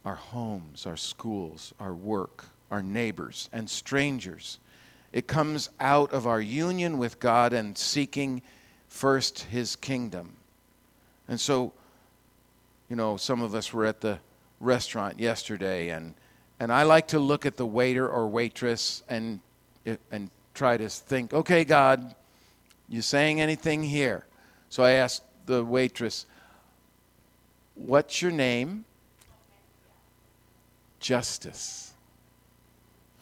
Our 0.06 0.16
homes, 0.16 0.86
our 0.86 0.98
schools, 0.98 1.74
our 1.80 1.94
work, 1.94 2.46
our 2.70 2.82
neighbors, 2.82 3.50
and 3.54 3.70
strangers. 3.70 4.60
It 5.14 5.28
comes 5.28 5.70
out 5.80 6.14
of 6.14 6.26
our 6.26 6.42
union 6.42 6.98
with 6.98 7.20
God 7.20 7.54
and 7.54 7.78
seeking 7.78 8.42
first 8.88 9.40
his 9.44 9.76
kingdom. 9.76 10.34
And 11.28 11.40
so, 11.40 11.74
you 12.90 12.96
know, 12.96 13.18
some 13.18 13.42
of 13.42 13.54
us 13.56 13.74
were 13.74 13.86
at 13.86 14.02
the 14.02 14.20
restaurant 14.60 15.20
yesterday, 15.20 15.90
and, 15.90 16.14
and 16.60 16.72
I 16.72 16.84
like 16.84 17.10
to 17.10 17.20
look 17.20 17.46
at 17.46 17.58
the 17.58 17.66
waiter 17.66 18.08
or 18.08 18.28
waitress 18.28 19.04
and, 19.10 19.40
and 20.12 20.30
try 20.54 20.78
to 20.78 20.90
think, 20.90 21.34
okay, 21.34 21.64
God, 21.64 22.16
you 22.88 23.02
saying 23.02 23.40
anything 23.40 23.84
here? 23.84 24.26
So 24.70 24.84
I 24.84 24.92
asked 24.92 25.24
the 25.46 25.64
waitress, 25.64 26.26
What's 27.76 28.22
your 28.22 28.32
name? 28.32 28.86
Justice. 31.00 31.94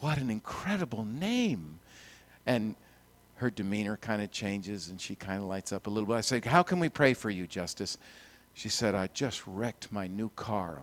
What 0.00 0.18
an 0.18 0.30
incredible 0.30 1.04
name. 1.04 1.78
And 2.46 2.74
her 3.36 3.50
demeanor 3.50 3.96
kind 3.96 4.22
of 4.22 4.30
changes 4.30 4.88
and 4.88 5.00
she 5.00 5.14
kind 5.14 5.38
of 5.38 5.48
lights 5.48 5.72
up 5.72 5.86
a 5.86 5.90
little 5.90 6.06
bit. 6.06 6.14
I 6.14 6.20
said, 6.20 6.44
How 6.44 6.62
can 6.62 6.80
we 6.80 6.88
pray 6.88 7.14
for 7.14 7.30
you, 7.30 7.46
Justice? 7.46 7.96
She 8.54 8.68
said, 8.68 8.94
I 8.94 9.08
just 9.08 9.42
wrecked 9.46 9.92
my 9.92 10.06
new 10.06 10.30
car. 10.30 10.82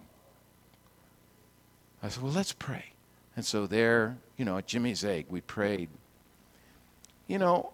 I 2.01 2.09
said, 2.09 2.23
Well, 2.23 2.31
let's 2.31 2.53
pray. 2.53 2.85
And 3.35 3.45
so 3.45 3.67
there, 3.67 4.17
you 4.37 4.45
know, 4.45 4.57
at 4.57 4.65
Jimmy's 4.65 5.05
Egg, 5.05 5.27
we 5.29 5.41
prayed. 5.41 5.89
You 7.27 7.37
know, 7.37 7.73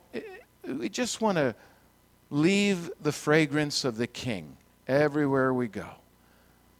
we 0.67 0.89
just 0.89 1.21
want 1.21 1.37
to 1.37 1.55
leave 2.29 2.91
the 3.01 3.11
fragrance 3.11 3.85
of 3.85 3.97
the 3.97 4.07
King 4.07 4.57
everywhere 4.87 5.53
we 5.53 5.67
go. 5.67 5.89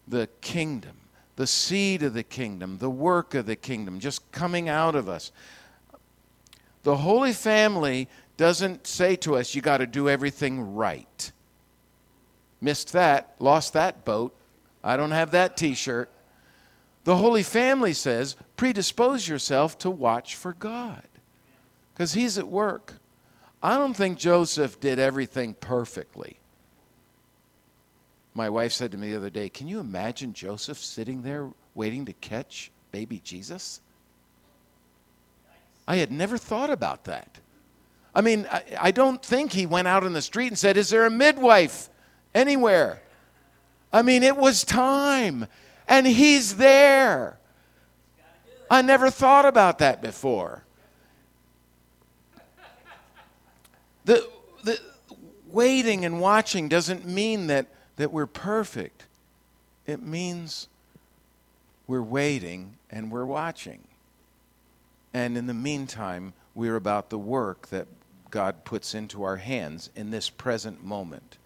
The 0.08 0.28
kingdom, 0.42 0.98
the 1.36 1.48
seed 1.48 2.04
of 2.04 2.14
the 2.14 2.24
kingdom, 2.24 2.78
the 2.78 2.90
work 2.90 3.34
of 3.34 3.46
the 3.46 3.56
kingdom, 3.56 4.00
just 4.00 4.32
coming 4.32 4.70
out 4.70 4.96
of 4.96 5.08
us. 5.08 5.32
The 6.84 6.98
Holy 6.98 7.34
Family 7.34 8.10
doesn't 8.36 8.88
say 8.88 9.16
to 9.18 9.36
us, 9.36 9.56
you 9.56 9.62
got 9.62 9.78
to 9.78 9.88
do 9.88 10.10
everything 10.10 10.76
right. 10.76 11.32
Missed 12.60 12.94
that, 12.94 13.36
lost 13.40 13.74
that 13.74 14.06
boat. 14.06 14.36
I 14.84 14.98
don't 14.98 15.12
have 15.12 15.32
that 15.32 15.56
t 15.56 15.74
shirt. 15.74 16.10
The 17.04 17.18
Holy 17.18 17.44
Family 17.44 17.94
says, 17.94 18.36
predispose 18.56 19.28
yourself 19.28 19.78
to 19.80 19.90
watch 19.90 20.36
for 20.36 20.54
God 20.54 21.08
because 21.94 22.14
He's 22.14 22.38
at 22.38 22.48
work. 22.48 22.96
I 23.62 23.78
don't 23.78 23.94
think 23.94 24.18
Joseph 24.18 24.80
did 24.80 25.00
everything 25.00 25.54
perfectly. 25.54 26.38
My 28.34 28.50
wife 28.50 28.72
said 28.72 28.92
to 28.92 28.98
me 28.98 29.12
the 29.12 29.18
other 29.18 29.30
day, 29.30 29.50
Can 29.50 29.68
you 29.68 29.80
imagine 29.80 30.34
Joseph 30.34 30.78
sitting 30.78 31.22
there 31.22 31.50
waiting 31.76 32.06
to 32.06 32.14
catch 32.14 32.72
baby 32.92 33.22
Jesus? 33.24 33.80
I 35.88 35.98
had 35.98 36.12
never 36.12 36.38
thought 36.38 36.70
about 36.70 37.04
that. 37.06 37.40
I 38.16 38.22
mean, 38.22 38.48
I, 38.52 38.64
I, 38.80 38.92
don't 38.92 39.24
think 39.24 39.52
he 39.52 39.66
went 39.66 39.88
out 39.88 40.04
in 40.04 40.14
the 40.14 40.22
street 40.22 40.48
and 40.48 40.58
said, 40.58 40.78
Is 40.78 40.90
there 40.90 41.06
a 41.06 41.10
midwife 41.10 41.90
anywhere? 42.34 43.02
I 43.92 44.02
mean, 44.02 44.24
it 44.24 44.38
was 44.38 44.64
time, 44.64 45.48
and 45.88 46.08
he's 46.08 46.58
there. 46.58 47.38
I 48.70 48.82
never 48.82 49.10
thought 49.10 49.46
about 49.46 49.80
that 49.80 50.02
before. 50.02 50.64
The, 54.06 54.28
the 54.64 54.80
waiting 55.48 56.06
and 56.06 56.20
watching 56.20 56.68
doesn't 56.68 57.06
mean 57.06 57.48
that, 57.48 57.68
that 57.96 58.12
we're 58.12 58.28
perfect, 58.28 59.06
it 59.86 60.02
means 60.02 60.68
we're 61.88 62.02
waiting 62.02 62.78
and 62.90 63.12
we're 63.12 63.26
watching. 63.26 63.84
And 65.14 65.38
in 65.38 65.48
the 65.48 65.54
meantime, 65.54 66.34
we're 66.56 66.76
about 66.76 67.10
the 67.10 67.18
work 67.18 67.68
that 67.68 67.88
God 68.32 68.66
puts 68.66 68.96
into 68.96 69.24
our 69.24 69.38
hands 69.38 69.90
in 69.96 70.10
this 70.10 70.30
present 70.30 70.84
moment. 70.84 71.38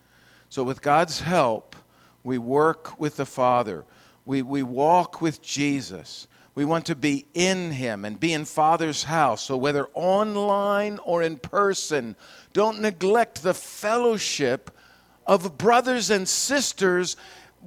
So, 0.49 0.63
with 0.63 0.81
God's 0.81 1.19
help, 1.19 1.75
we 2.23 2.37
work 2.37 2.99
with 2.99 3.17
the 3.17 3.25
Father. 3.25 3.83
We, 4.25 4.41
we 4.41 4.63
walk 4.63 5.21
with 5.21 5.41
Jesus. 5.41 6.27
We 6.55 6.63
want 6.65 6.85
to 6.85 6.95
be 6.95 7.25
in 7.33 7.71
Him 7.71 8.05
and 8.05 8.19
be 8.19 8.31
in 8.31 8.45
Father's 8.45 9.03
house. 9.03 9.43
So, 9.43 9.57
whether 9.57 9.87
online 9.93 10.99
or 11.03 11.21
in 11.21 11.37
person, 11.37 12.15
don't 12.53 12.79
neglect 12.79 13.43
the 13.43 13.53
fellowship 13.53 14.71
of 15.27 15.57
brothers 15.57 16.09
and 16.09 16.27
sisters 16.27 17.15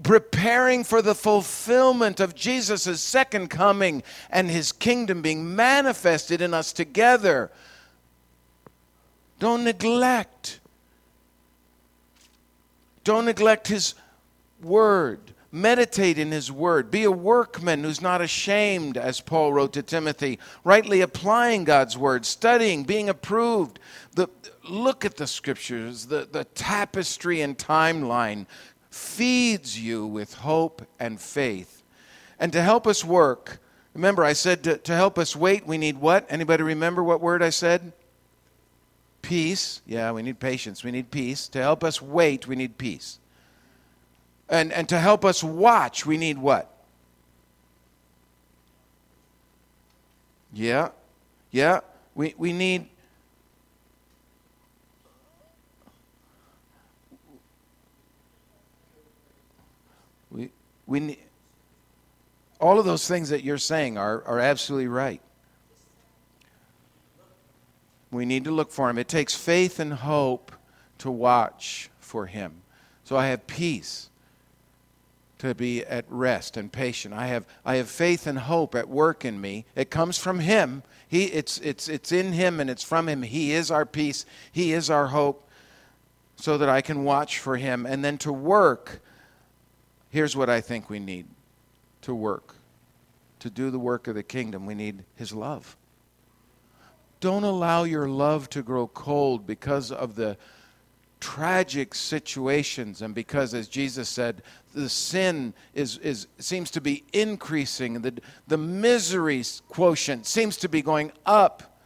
preparing 0.03 0.83
for 0.83 1.03
the 1.03 1.15
fulfillment 1.15 2.21
of 2.21 2.35
Jesus' 2.35 3.01
second 3.01 3.49
coming 3.49 4.03
and 4.31 4.51
his 4.51 4.73
kingdom 4.73 5.21
being 5.21 5.55
manifested 5.55 6.41
in 6.41 6.55
us 6.55 6.73
together. 6.73 7.51
Don't 9.39 9.65
neglect. 9.65 10.61
Don't 13.05 13.25
neglect 13.25 13.69
his 13.69 13.95
word. 14.63 15.19
Meditate 15.53 16.19
in 16.19 16.31
his 16.31 16.53
word. 16.53 16.91
Be 16.91 17.03
a 17.03 17.11
workman 17.11 17.83
who's 17.83 18.01
not 18.01 18.21
ashamed, 18.21 18.97
as 18.97 19.21
Paul 19.21 19.53
wrote 19.53 19.73
to 19.73 19.83
Timothy, 19.83 20.39
rightly 20.63 21.01
applying 21.01 21.65
God's 21.65 21.99
word, 21.99 22.25
studying, 22.25 22.85
being 22.85 23.09
approved. 23.09 23.81
The, 24.15 24.29
look 24.71 25.05
at 25.05 25.17
the 25.17 25.27
scriptures, 25.27 26.07
the, 26.07 26.29
the 26.31 26.45
tapestry 26.45 27.41
and 27.41 27.59
timeline 27.59 28.47
feeds 28.91 29.79
you 29.79 30.07
with 30.07 30.35
hope 30.35 30.83
and 30.99 31.21
faith. 31.21 31.83
And 32.39 32.53
to 32.53 32.63
help 32.63 32.87
us 32.87 33.05
work, 33.05 33.61
remember 33.95 34.25
I 34.25 34.33
said 34.33 34.65
to, 34.65 34.79
to 34.79 34.95
help 34.95 35.19
us 35.19 35.37
wait, 35.37 35.67
we 35.67 35.79
need 35.79 35.99
what? 35.99 36.27
Anybody 36.29 36.63
remember 36.63 37.03
what 37.05 37.21
word 37.21 37.43
I 37.43 37.51
said? 37.51 37.93
Peace. 39.23 39.83
Yeah, 39.87 40.13
we 40.13 40.23
need 40.23 40.41
patience. 40.41 40.83
We 40.83 40.91
need 40.91 41.11
peace. 41.11 41.49
To 41.49 41.61
help 41.61 41.85
us 41.85 42.01
wait, 42.01 42.47
we 42.47 42.57
need 42.57 42.79
peace. 42.79 43.19
And, 44.49 44.73
and 44.73 44.89
to 44.89 44.99
help 44.99 45.25
us 45.25 45.45
watch, 45.45 46.07
we 46.07 46.17
need 46.17 46.39
what? 46.39 46.75
Yeah, 50.53 50.89
yeah. 51.53 51.81
We, 52.15 52.35
we 52.37 52.53
need 52.53 52.89
we, 60.91 60.99
need, 60.99 61.19
All 62.61 62.81
of 62.81 62.85
those 62.85 63.07
things 63.07 63.29
that 63.29 63.45
you're 63.45 63.59
saying 63.59 63.97
are, 63.97 64.25
are 64.25 64.41
absolutely 64.41 64.89
right. 64.89 65.23
We 68.11 68.27
need 68.27 68.43
to 68.45 68.51
look 68.51 68.73
for 68.73 68.91
him. 68.91 68.99
It 68.99 69.07
takes 69.07 69.37
faith 69.37 69.79
and 69.79 69.95
hope 69.95 70.51
to 70.99 71.09
watch 71.09 71.91
for 72.01 72.27
him. 72.27 72.63
So 73.05 73.17
I 73.17 73.29
have 73.29 73.47
peace 73.47 74.11
to 75.39 75.55
be 75.55 75.85
at 75.85 76.07
rest 76.09 76.57
and 76.57 76.73
patient. 76.73 77.15
I 77.15 77.29
have, 77.29 77.47
I 77.65 77.77
have 77.77 77.89
faith 77.89 78.27
and 78.27 78.41
hope 78.41 78.75
at 78.75 78.89
work 78.89 79.25
in 79.25 79.41
me. 79.41 79.67
It 79.77 79.91
comes 79.91 80.19
from 80.19 80.41
him. 80.41 80.83
He, 81.07 81.27
it's, 81.27 81.59
it's, 81.59 81.89
it's 81.89 82.11
in 82.11 82.33
him 82.33 82.59
and 82.59 82.69
it's 82.69 82.83
from 82.83 83.09
him. 83.09 83.23
He 83.23 83.53
is 83.53 83.71
our 83.71 83.87
peace. 83.87 84.27
He 84.51 84.73
is 84.73 84.91
our 84.91 85.07
hope 85.07 85.49
so 86.35 86.59
that 86.59 86.69
I 86.69 86.81
can 86.81 87.05
watch 87.05 87.39
for 87.39 87.57
him. 87.57 87.87
And 87.87 88.05
then 88.05 88.19
to 88.19 88.33
work, 88.33 89.01
here's 90.11 90.37
what 90.37 90.51
I 90.51 90.61
think 90.61 90.91
we 90.91 90.99
need 90.99 91.27
to 92.03 92.15
work. 92.15 92.57
To 93.41 93.51
do 93.51 93.71
the 93.71 93.79
work 93.79 94.07
of 94.07 94.15
the 94.15 94.23
kingdom, 94.23 94.67
we 94.67 94.75
need 94.75 95.05
his 95.15 95.33
love. 95.33 95.77
Don't 97.21 97.45
allow 97.45 97.85
your 97.85 98.09
love 98.09 98.51
to 98.51 98.63
grow 98.63 98.87
cold 98.87 99.47
because 99.47 99.91
of 99.91 100.15
the 100.15 100.37
tragic 101.21 101.95
situations 101.95 103.03
and 103.03 103.15
because, 103.15 103.55
as 103.55 103.69
Jesus 103.69 104.09
said, 104.09 104.43
the 104.75 104.89
sin 104.89 105.55
is, 105.75 105.99
is, 105.99 106.27
seems 106.39 106.71
to 106.73 106.81
be 106.81 107.05
increasing, 107.13 108.03
the, 108.03 108.15
the 108.49 108.59
misery 108.59 109.43
quotient 109.69 110.27
seems 110.27 110.57
to 110.59 110.69
be 110.69 110.83
going 110.83 111.13
up. 111.25 111.81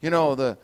You 0.00 0.10
know, 0.10 0.34
the. 0.34 0.58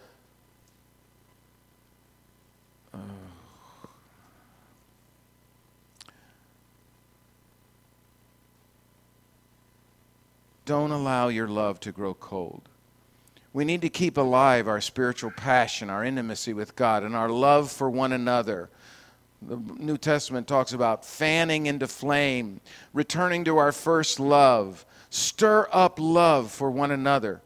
Don't 10.69 10.91
allow 10.91 11.29
your 11.29 11.49
love 11.49 11.81
to 11.81 11.91
grow 11.91 12.13
cold. 12.13 12.69
We 13.55 13.65
need 13.65 13.81
to 13.81 13.89
keep 13.89 14.19
alive 14.19 14.69
our 14.69 14.83
spiritual 14.83 15.31
passion, 15.31 15.89
our 15.89 16.05
intimacy 16.05 16.53
with 16.53 16.77
God, 16.77 17.05
and 17.05 17.17
our 17.17 17.31
love 17.31 17.73
for 17.73 17.89
one 17.89 18.13
another. 18.13 18.69
The 19.41 19.57
New 19.57 19.97
Testament 19.97 20.47
talks 20.47 20.75
about 20.75 21.07
fanning 21.07 21.65
into 21.65 21.89
flame, 21.89 22.61
returning 22.93 23.47
to 23.47 23.57
our 23.57 23.73
first 23.73 24.21
love, 24.21 24.85
stir 25.09 25.71
up 25.73 25.99
love 25.99 26.53
for 26.53 26.71
one 26.71 26.91
another. 26.91 27.41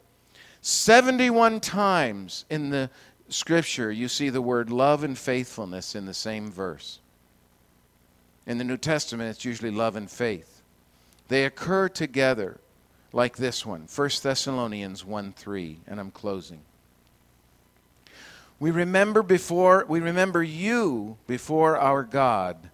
71 0.63 1.61
times 1.61 2.45
in 2.51 2.71
the 2.71 2.91
scripture, 3.29 3.93
you 3.93 4.09
see 4.09 4.31
the 4.31 4.43
word 4.43 4.69
love 4.69 5.05
and 5.05 5.17
faithfulness 5.17 5.95
in 5.95 6.07
the 6.07 6.15
same 6.15 6.51
verse. 6.51 6.99
In 8.49 8.59
the 8.59 8.65
New 8.65 8.79
Testament, 8.79 9.31
it's 9.31 9.45
usually 9.45 9.71
love 9.71 9.95
and 9.95 10.11
faith. 10.11 10.61
They 11.29 11.45
occur 11.45 11.89
together 11.89 12.59
like 13.13 13.37
this 13.37 13.65
one 13.67 13.87
1 13.95 14.11
Thessalonians 14.23 15.05
1 15.05 15.33
3, 15.33 15.81
and 15.87 16.01
I'm 16.01 16.11
closing. 16.11 16.61
We 18.59 18.71
remember 18.71 19.23
before 19.23 19.85
we 19.89 20.01
remember 20.01 20.43
you 20.43 21.17
before 21.27 21.77
our 21.77 22.05
God. 22.05 22.71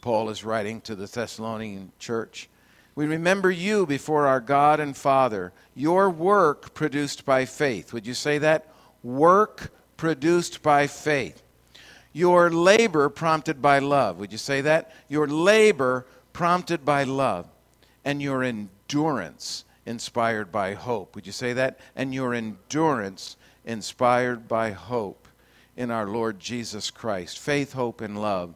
Paul 0.00 0.30
is 0.30 0.44
writing 0.44 0.80
to 0.82 0.96
the 0.96 1.06
Thessalonian 1.06 1.92
church. 1.98 2.48
We 2.94 3.06
remember 3.06 3.50
you 3.50 3.86
before 3.86 4.26
our 4.26 4.40
God 4.40 4.80
and 4.80 4.96
Father, 4.96 5.52
your 5.74 6.10
work 6.10 6.74
produced 6.74 7.24
by 7.24 7.44
faith. 7.44 7.92
Would 7.92 8.06
you 8.06 8.14
say 8.14 8.38
that? 8.38 8.66
Work 9.02 9.72
produced 9.96 10.62
by 10.62 10.88
faith. 10.88 11.42
Your 12.12 12.50
labor 12.50 13.08
prompted 13.08 13.62
by 13.62 13.78
love. 13.78 14.18
Would 14.18 14.32
you 14.32 14.38
say 14.38 14.60
that? 14.62 14.92
Your 15.08 15.26
labor 15.26 16.04
prompted 16.32 16.84
by 16.84 17.04
love. 17.04 17.48
And 18.04 18.20
your 18.20 18.42
endurance 18.42 18.81
inspired 19.86 20.52
by 20.52 20.74
hope. 20.74 21.14
Would 21.14 21.26
you 21.26 21.32
say 21.32 21.52
that? 21.54 21.78
And 21.96 22.14
your 22.14 22.34
endurance 22.34 23.36
inspired 23.64 24.48
by 24.48 24.70
hope 24.70 25.28
in 25.76 25.90
our 25.90 26.06
Lord 26.06 26.38
Jesus 26.38 26.90
Christ. 26.90 27.38
Faith, 27.38 27.72
hope, 27.72 28.00
and 28.00 28.20
love. 28.20 28.54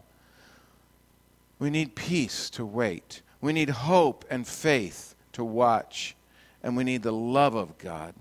We 1.58 1.70
need 1.70 1.94
peace 1.94 2.50
to 2.50 2.66
wait. 2.66 3.22
We 3.40 3.52
need 3.52 3.70
hope 3.70 4.24
and 4.30 4.46
faith 4.46 5.14
to 5.32 5.44
watch. 5.44 6.14
And 6.62 6.76
we 6.76 6.84
need 6.84 7.02
the 7.02 7.12
love 7.12 7.54
of 7.54 7.78
God 7.78 8.14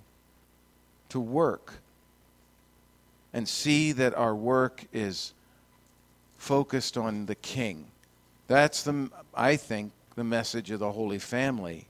to 1.10 1.20
work 1.20 1.74
and 3.34 3.48
see 3.48 3.92
that 3.92 4.14
our 4.16 4.34
work 4.34 4.86
is 4.94 5.34
focused 6.38 6.98
on 6.98 7.26
the 7.26 7.36
King. 7.36 7.88
That's 8.48 8.84
the, 8.84 9.10
I 9.34 9.58
think, 9.58 9.92
the 10.16 10.24
message 10.24 10.72
of 10.72 10.80
the 10.80 10.92
Holy 10.92 11.20
Family. 11.20 11.88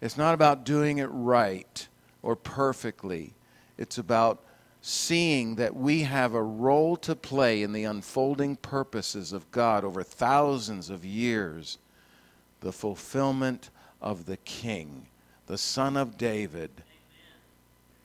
It's 0.00 0.16
not 0.16 0.34
about 0.34 0.64
doing 0.64 0.98
it 0.98 1.10
right 1.10 1.88
or 2.22 2.36
perfectly. 2.36 3.34
It's 3.76 3.98
about 3.98 4.42
seeing 4.80 5.56
that 5.56 5.74
we 5.74 6.02
have 6.02 6.34
a 6.34 6.42
role 6.42 6.96
to 6.96 7.16
play 7.16 7.62
in 7.62 7.72
the 7.72 7.84
unfolding 7.84 8.56
purposes 8.56 9.32
of 9.32 9.50
God 9.50 9.84
over 9.84 10.02
thousands 10.02 10.88
of 10.88 11.04
years, 11.04 11.78
the 12.60 12.72
fulfillment 12.72 13.70
of 14.00 14.26
the 14.26 14.36
King, 14.38 15.06
the 15.46 15.58
Son 15.58 15.96
of 15.96 16.16
David, 16.16 16.70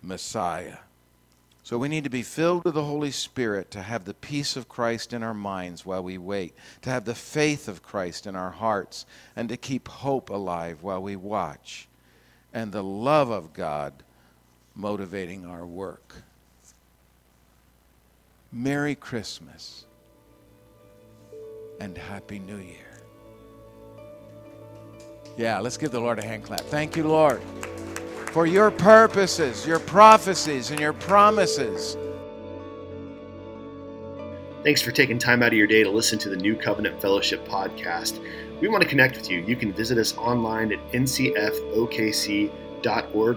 Messiah. 0.01 0.77
So 1.63 1.77
we 1.77 1.87
need 1.87 2.03
to 2.03 2.09
be 2.09 2.23
filled 2.23 2.65
with 2.65 2.73
the 2.73 2.83
Holy 2.83 3.11
Spirit 3.11 3.71
to 3.71 3.81
have 3.81 4.03
the 4.03 4.13
peace 4.13 4.57
of 4.57 4.67
Christ 4.67 5.13
in 5.13 5.23
our 5.23 5.33
minds 5.33 5.85
while 5.85 6.03
we 6.03 6.17
wait, 6.17 6.53
to 6.81 6.89
have 6.89 7.05
the 7.05 7.15
faith 7.15 7.69
of 7.69 7.81
Christ 7.81 8.27
in 8.27 8.35
our 8.35 8.51
hearts, 8.51 9.05
and 9.33 9.47
to 9.47 9.55
keep 9.55 9.87
hope 9.87 10.29
alive 10.29 10.83
while 10.83 11.01
we 11.01 11.15
watch, 11.15 11.87
and 12.53 12.71
the 12.71 12.83
love 12.83 13.29
of 13.29 13.53
God 13.53 13.93
motivating 14.75 15.45
our 15.45 15.65
work. 15.65 16.15
Merry 18.51 18.93
Christmas 18.93 19.85
and 21.79 21.97
Happy 21.97 22.39
New 22.39 22.57
Year. 22.57 23.01
Yeah, 25.37 25.59
let's 25.59 25.77
give 25.77 25.91
the 25.91 25.99
Lord 25.99 26.19
a 26.19 26.23
hand 26.23 26.43
clap. 26.43 26.59
Thank 26.61 26.95
you, 26.97 27.07
Lord, 27.07 27.41
for 28.33 28.45
your 28.47 28.71
purposes, 28.71 29.65
your 29.67 29.77
prophecies, 29.79 30.71
and 30.71 30.79
your 30.79 30.93
promises. 30.93 31.95
Thanks 34.63 34.81
for 34.81 34.89
taking 34.89 35.19
time 35.19 35.43
out 35.43 35.49
of 35.49 35.53
your 35.53 35.67
day 35.67 35.83
to 35.83 35.91
listen 35.91 36.17
to 36.17 36.29
the 36.29 36.35
New 36.35 36.55
Covenant 36.55 36.99
Fellowship 36.99 37.47
podcast. 37.47 38.19
We 38.59 38.69
want 38.69 38.81
to 38.81 38.89
connect 38.89 39.17
with 39.17 39.29
you. 39.29 39.41
You 39.41 39.55
can 39.55 39.71
visit 39.71 39.99
us 39.99 40.17
online 40.17 40.71
at 40.73 40.79
ncfokc.org 40.93 41.45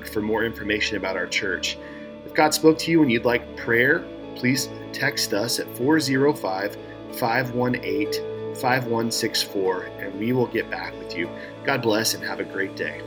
for 0.08 0.22
more 0.22 0.44
information 0.44 0.96
about 0.96 1.16
our 1.16 1.26
church. 1.26 1.76
If 2.24 2.32
God 2.32 2.54
spoke 2.54 2.78
to 2.78 2.90
you 2.90 3.02
and 3.02 3.12
you'd 3.12 3.26
like 3.26 3.54
prayer, 3.54 4.02
please 4.34 4.70
text 4.94 5.34
us 5.34 5.58
at 5.58 5.76
405 5.76 6.74
518 7.12 8.54
5164 8.54 9.82
and 9.98 10.18
we 10.18 10.32
will 10.32 10.46
get 10.46 10.70
back 10.70 10.98
with 10.98 11.14
you. 11.14 11.28
God 11.64 11.82
bless 11.82 12.14
and 12.14 12.24
have 12.24 12.40
a 12.40 12.44
great 12.44 12.76
day. 12.76 13.02